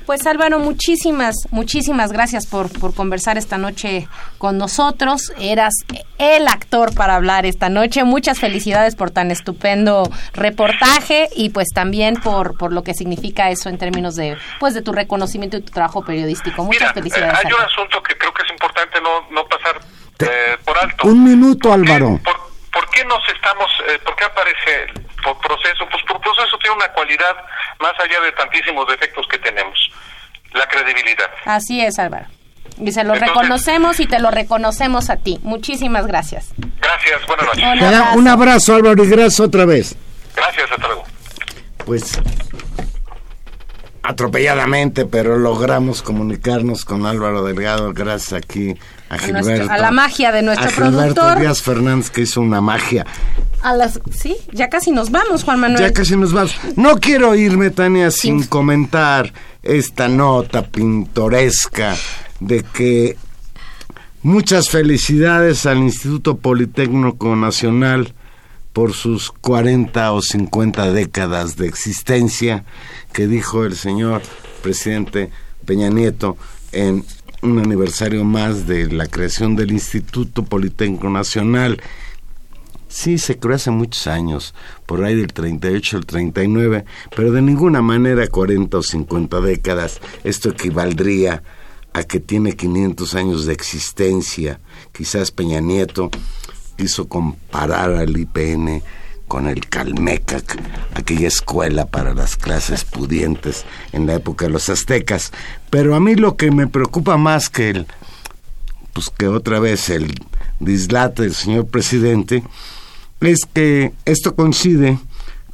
Pues 0.06 0.26
Álvaro, 0.26 0.58
muchísimas, 0.58 1.34
muchísimas 1.50 2.12
gracias 2.12 2.46
por, 2.46 2.70
por 2.78 2.94
conversar 2.94 3.38
esta 3.38 3.58
noche 3.58 4.08
con 4.38 4.58
nosotros. 4.58 5.32
Eras 5.38 5.74
el 6.18 6.48
actor 6.48 6.94
para 6.94 7.16
hablar 7.16 7.46
esta 7.46 7.68
noche. 7.68 8.04
Muchas 8.04 8.38
felicidades 8.38 8.96
por 8.96 9.10
tan 9.10 9.30
estupendo 9.30 10.02
reportaje 10.32 11.28
y 11.36 11.50
pues 11.50 11.68
también 11.74 12.16
por, 12.16 12.56
por 12.58 12.72
lo 12.72 12.82
que 12.82 12.94
significa 12.94 13.50
eso 13.50 13.68
en 13.68 13.78
términos 13.78 14.16
de 14.16 14.36
pues 14.58 14.74
de 14.74 14.82
tu 14.82 14.92
reconocimiento 14.92 15.56
y 15.56 15.62
tu 15.62 15.72
trabajo 15.72 16.04
periodístico. 16.04 16.64
Muchas 16.64 16.80
Mira, 16.80 16.92
felicidades. 16.94 17.34
eh, 17.38 17.42
hay 17.46 17.52
un 17.52 17.60
asunto 17.62 18.02
que 18.02 18.16
creo 18.18 18.32
que 18.34 18.42
es 18.42 18.50
importante 18.50 19.00
no, 19.00 19.28
no 19.30 19.46
pasar 19.46 19.80
eh, 20.20 20.56
por 20.64 20.76
alto. 20.78 21.06
Un 21.08 21.24
minuto, 21.24 21.68
¿Por 21.70 21.84
qué- 21.84 21.92
Álvaro. 21.92 22.20
¿Por, 22.24 22.36
por 22.72 22.90
qué 22.90 23.04
nos 23.04 23.20
estamos, 23.34 23.66
eh, 23.88 23.98
por 24.04 24.14
qué 24.16 24.24
aparece 24.24 24.86
por 25.22 25.38
proceso? 25.38 25.86
Pues 25.90 26.02
por 26.04 26.20
proceso 26.20 26.56
tiene 26.58 26.76
una 26.76 26.88
cualidad 26.92 27.34
más 27.80 27.92
allá 27.98 28.20
de 28.20 28.32
tantísimos 28.32 28.86
defectos 28.88 29.26
que 29.28 29.38
tenemos, 29.38 29.78
la 30.52 30.66
credibilidad. 30.68 31.30
Así 31.44 31.80
es, 31.80 31.98
Álvaro. 31.98 32.26
Y 32.78 32.92
se 32.92 33.04
lo 33.04 33.14
Entonces- 33.14 33.28
reconocemos 33.36 34.00
y 34.00 34.06
te 34.06 34.18
lo 34.20 34.30
reconocemos 34.30 35.10
a 35.10 35.16
ti. 35.16 35.38
Muchísimas 35.42 36.06
gracias. 36.06 36.50
Gracias, 36.80 37.26
buenas 37.26 37.46
noches. 37.46 37.62
Un 37.62 37.84
abrazo. 37.84 38.18
Un 38.18 38.28
abrazo, 38.28 38.74
Álvaro, 38.76 39.04
y 39.04 39.08
gracias 39.08 39.40
otra 39.40 39.64
vez. 39.66 39.96
Gracias, 40.34 40.70
hasta 40.70 40.86
luego. 40.86 41.04
Pues 41.84 42.20
atropelladamente, 44.02 45.04
pero 45.04 45.36
logramos 45.36 46.02
comunicarnos 46.02 46.84
con 46.84 47.06
Álvaro 47.06 47.44
Delgado 47.44 47.92
gracias 47.92 48.32
aquí 48.32 48.74
a 49.10 49.14
A 49.14 49.18
Gilberto. 49.18 49.48
nuestro- 49.50 49.72
a 49.72 49.78
la 49.78 49.90
magia 49.90 50.32
de 50.32 50.42
nuestro 50.42 50.68
a 50.68 50.70
Gilberto 50.70 51.14
productor. 51.14 51.38
Díaz 51.40 51.62
Fernández 51.62 52.10
que 52.10 52.22
hizo 52.22 52.40
una 52.40 52.60
magia. 52.60 53.04
A 53.62 53.74
las 53.74 54.00
sí, 54.10 54.36
ya 54.52 54.68
casi 54.68 54.90
nos 54.90 55.10
vamos, 55.10 55.44
Juan 55.44 55.60
Manuel. 55.60 55.80
Ya 55.80 55.92
casi 55.92 56.16
nos 56.16 56.32
vamos. 56.32 56.56
No 56.76 56.96
quiero 56.98 57.34
irme, 57.34 57.70
Tania, 57.70 58.10
sin 58.10 58.44
comentar 58.44 59.32
esta 59.62 60.08
nota 60.08 60.66
pintoresca 60.66 61.94
de 62.40 62.62
que 62.62 63.16
muchas 64.22 64.70
felicidades 64.70 65.66
al 65.66 65.78
Instituto 65.78 66.38
Politécnico 66.38 67.36
Nacional 67.36 68.14
por 68.72 68.94
sus 68.94 69.30
40 69.30 70.12
o 70.12 70.22
50 70.22 70.92
décadas 70.92 71.56
de 71.56 71.66
existencia, 71.66 72.64
que 73.12 73.26
dijo 73.26 73.64
el 73.64 73.76
señor 73.76 74.22
presidente 74.62 75.30
Peña 75.64 75.88
Nieto 75.90 76.36
en 76.72 77.04
un 77.42 77.58
aniversario 77.58 78.24
más 78.24 78.66
de 78.66 78.86
la 78.92 79.06
creación 79.06 79.56
del 79.56 79.72
Instituto 79.72 80.44
Politécnico 80.44 81.08
Nacional. 81.08 81.80
Sí, 82.90 83.18
se 83.18 83.38
creó 83.38 83.54
hace 83.54 83.70
muchos 83.70 84.08
años, 84.08 84.52
por 84.84 85.04
ahí 85.04 85.14
del 85.14 85.32
38 85.32 85.96
al 85.96 86.06
39, 86.06 86.84
pero 87.14 87.30
de 87.30 87.40
ninguna 87.40 87.82
manera 87.82 88.26
40 88.26 88.78
o 88.78 88.82
50 88.82 89.40
décadas. 89.40 90.00
Esto 90.24 90.48
equivaldría 90.48 91.44
a 91.92 92.02
que 92.02 92.18
tiene 92.18 92.56
500 92.56 93.14
años 93.14 93.46
de 93.46 93.52
existencia. 93.52 94.58
Quizás 94.90 95.30
Peña 95.30 95.60
Nieto 95.60 96.10
quiso 96.76 97.08
comparar 97.08 97.92
al 97.92 98.18
IPN 98.18 98.82
con 99.28 99.46
el 99.46 99.68
Calmecac, 99.68 100.60
aquella 100.94 101.28
escuela 101.28 101.86
para 101.86 102.12
las 102.12 102.36
clases 102.36 102.84
pudientes 102.84 103.64
en 103.92 104.08
la 104.08 104.14
época 104.14 104.46
de 104.46 104.50
los 104.50 104.68
aztecas. 104.68 105.30
Pero 105.70 105.94
a 105.94 106.00
mí 106.00 106.16
lo 106.16 106.36
que 106.36 106.50
me 106.50 106.66
preocupa 106.66 107.16
más 107.16 107.50
que 107.50 107.70
el, 107.70 107.86
pues 108.92 109.10
que 109.10 109.28
otra 109.28 109.60
vez 109.60 109.90
el 109.90 110.12
dislate 110.58 111.22
del 111.22 111.36
señor 111.36 111.68
presidente, 111.68 112.42
es 113.20 113.40
que 113.52 113.92
esto 114.04 114.34
coincide 114.34 114.98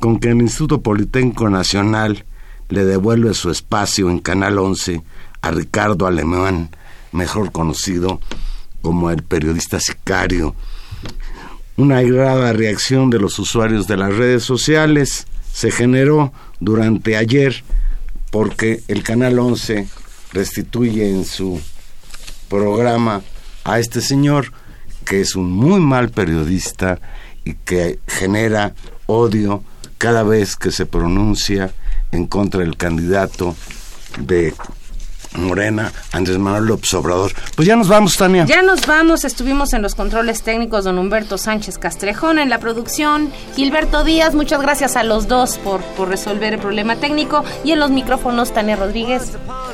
con 0.00 0.18
que 0.18 0.30
el 0.30 0.40
Instituto 0.40 0.82
Politécnico 0.82 1.48
Nacional 1.50 2.24
le 2.68 2.84
devuelve 2.84 3.34
su 3.34 3.50
espacio 3.50 4.10
en 4.10 4.18
Canal 4.18 4.58
11 4.58 5.02
a 5.42 5.50
Ricardo 5.50 6.06
Alemán, 6.06 6.70
mejor 7.12 7.52
conocido 7.52 8.20
como 8.82 9.10
el 9.10 9.22
periodista 9.22 9.80
sicario. 9.80 10.54
Una 11.76 11.98
airada 11.98 12.52
reacción 12.52 13.10
de 13.10 13.18
los 13.18 13.38
usuarios 13.38 13.86
de 13.86 13.96
las 13.96 14.14
redes 14.14 14.44
sociales 14.44 15.26
se 15.52 15.70
generó 15.70 16.32
durante 16.60 17.16
ayer 17.16 17.64
porque 18.30 18.82
el 18.88 19.02
Canal 19.02 19.38
11 19.38 19.88
restituye 20.32 21.10
en 21.10 21.24
su 21.24 21.60
programa 22.48 23.22
a 23.64 23.78
este 23.78 24.00
señor 24.00 24.52
que 25.04 25.20
es 25.20 25.36
un 25.36 25.50
muy 25.50 25.80
mal 25.80 26.10
periodista 26.10 27.00
y 27.46 27.54
que 27.54 28.00
genera 28.08 28.74
odio 29.06 29.62
cada 29.98 30.24
vez 30.24 30.56
que 30.56 30.70
se 30.72 30.84
pronuncia 30.84 31.72
en 32.12 32.26
contra 32.26 32.60
del 32.60 32.76
candidato 32.76 33.54
de 34.18 34.52
Morena, 35.34 35.92
Andrés 36.12 36.38
Manuel 36.38 36.64
López 36.64 36.92
Obrador. 36.94 37.32
Pues 37.54 37.68
ya 37.68 37.76
nos 37.76 37.88
vamos, 37.88 38.16
Tania. 38.16 38.46
Ya 38.46 38.62
nos 38.62 38.86
vamos, 38.86 39.24
estuvimos 39.24 39.72
en 39.74 39.82
los 39.82 39.94
controles 39.94 40.42
técnicos 40.42 40.84
don 40.84 40.98
Humberto 40.98 41.38
Sánchez 41.38 41.78
Castrejón, 41.78 42.38
en 42.38 42.48
la 42.48 42.58
producción 42.58 43.30
Gilberto 43.54 44.02
Díaz, 44.02 44.34
muchas 44.34 44.60
gracias 44.60 44.96
a 44.96 45.04
los 45.04 45.28
dos 45.28 45.58
por, 45.58 45.82
por 45.82 46.08
resolver 46.08 46.54
el 46.54 46.58
problema 46.58 46.96
técnico 46.96 47.44
y 47.64 47.72
en 47.72 47.80
los 47.80 47.90
micrófonos 47.90 48.52
Tania 48.52 48.76
Rodríguez. 48.76 49.32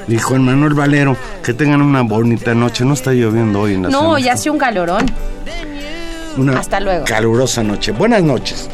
Y 0.08 0.18
Juan 0.18 0.44
Manuel 0.44 0.74
Valero, 0.74 1.16
que 1.42 1.54
tengan 1.54 1.80
una 1.80 2.02
bonita 2.02 2.54
noche. 2.54 2.84
No 2.84 2.94
está 2.94 3.12
lloviendo 3.12 3.60
hoy 3.60 3.74
en 3.74 3.84
la 3.84 3.88
No, 3.88 4.00
Ciudad 4.00 4.16
de 4.16 4.22
ya 4.22 4.32
hace 4.34 4.50
un 4.50 4.58
calorón. 4.58 5.06
Una 6.36 6.58
Hasta 6.58 6.80
luego. 6.80 7.04
calurosa 7.04 7.62
noche. 7.62 7.92
Buenas 7.92 8.22
noches. 8.22 8.68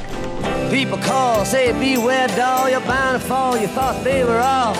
People 0.71 0.99
call, 0.99 1.45
say 1.45 1.73
beware, 1.73 2.29
doll, 2.37 2.69
you're 2.69 2.81
bound 2.87 3.21
to 3.21 3.27
fall. 3.27 3.57
You 3.59 3.69
thought 3.69 4.03
they 4.05 4.23
were 4.25 4.39
all 4.41 4.75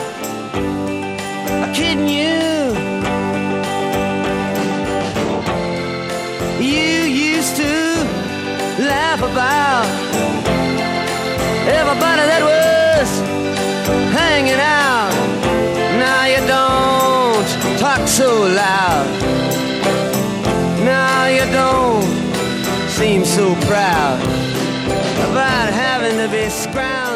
kidding 1.75 2.09
you. 2.09 2.77
You 6.61 7.05
used 7.35 7.57
to 7.57 8.05
laugh 8.85 9.23
about 9.23 9.87
everybody 11.67 12.25
that 12.31 12.43
was 12.43 13.09
hanging 14.13 14.61
out. 14.61 15.13
Now 15.99 16.27
you 16.27 16.41
don't 16.47 17.79
talk 17.79 18.07
so 18.07 18.29
loud. 18.47 19.28
Seem 22.99 23.25
so 23.25 23.55
proud 23.61 24.21
about 25.31 25.73
having 25.73 26.17
to 26.19 26.29
be 26.33 26.49
scrounged 26.51 27.08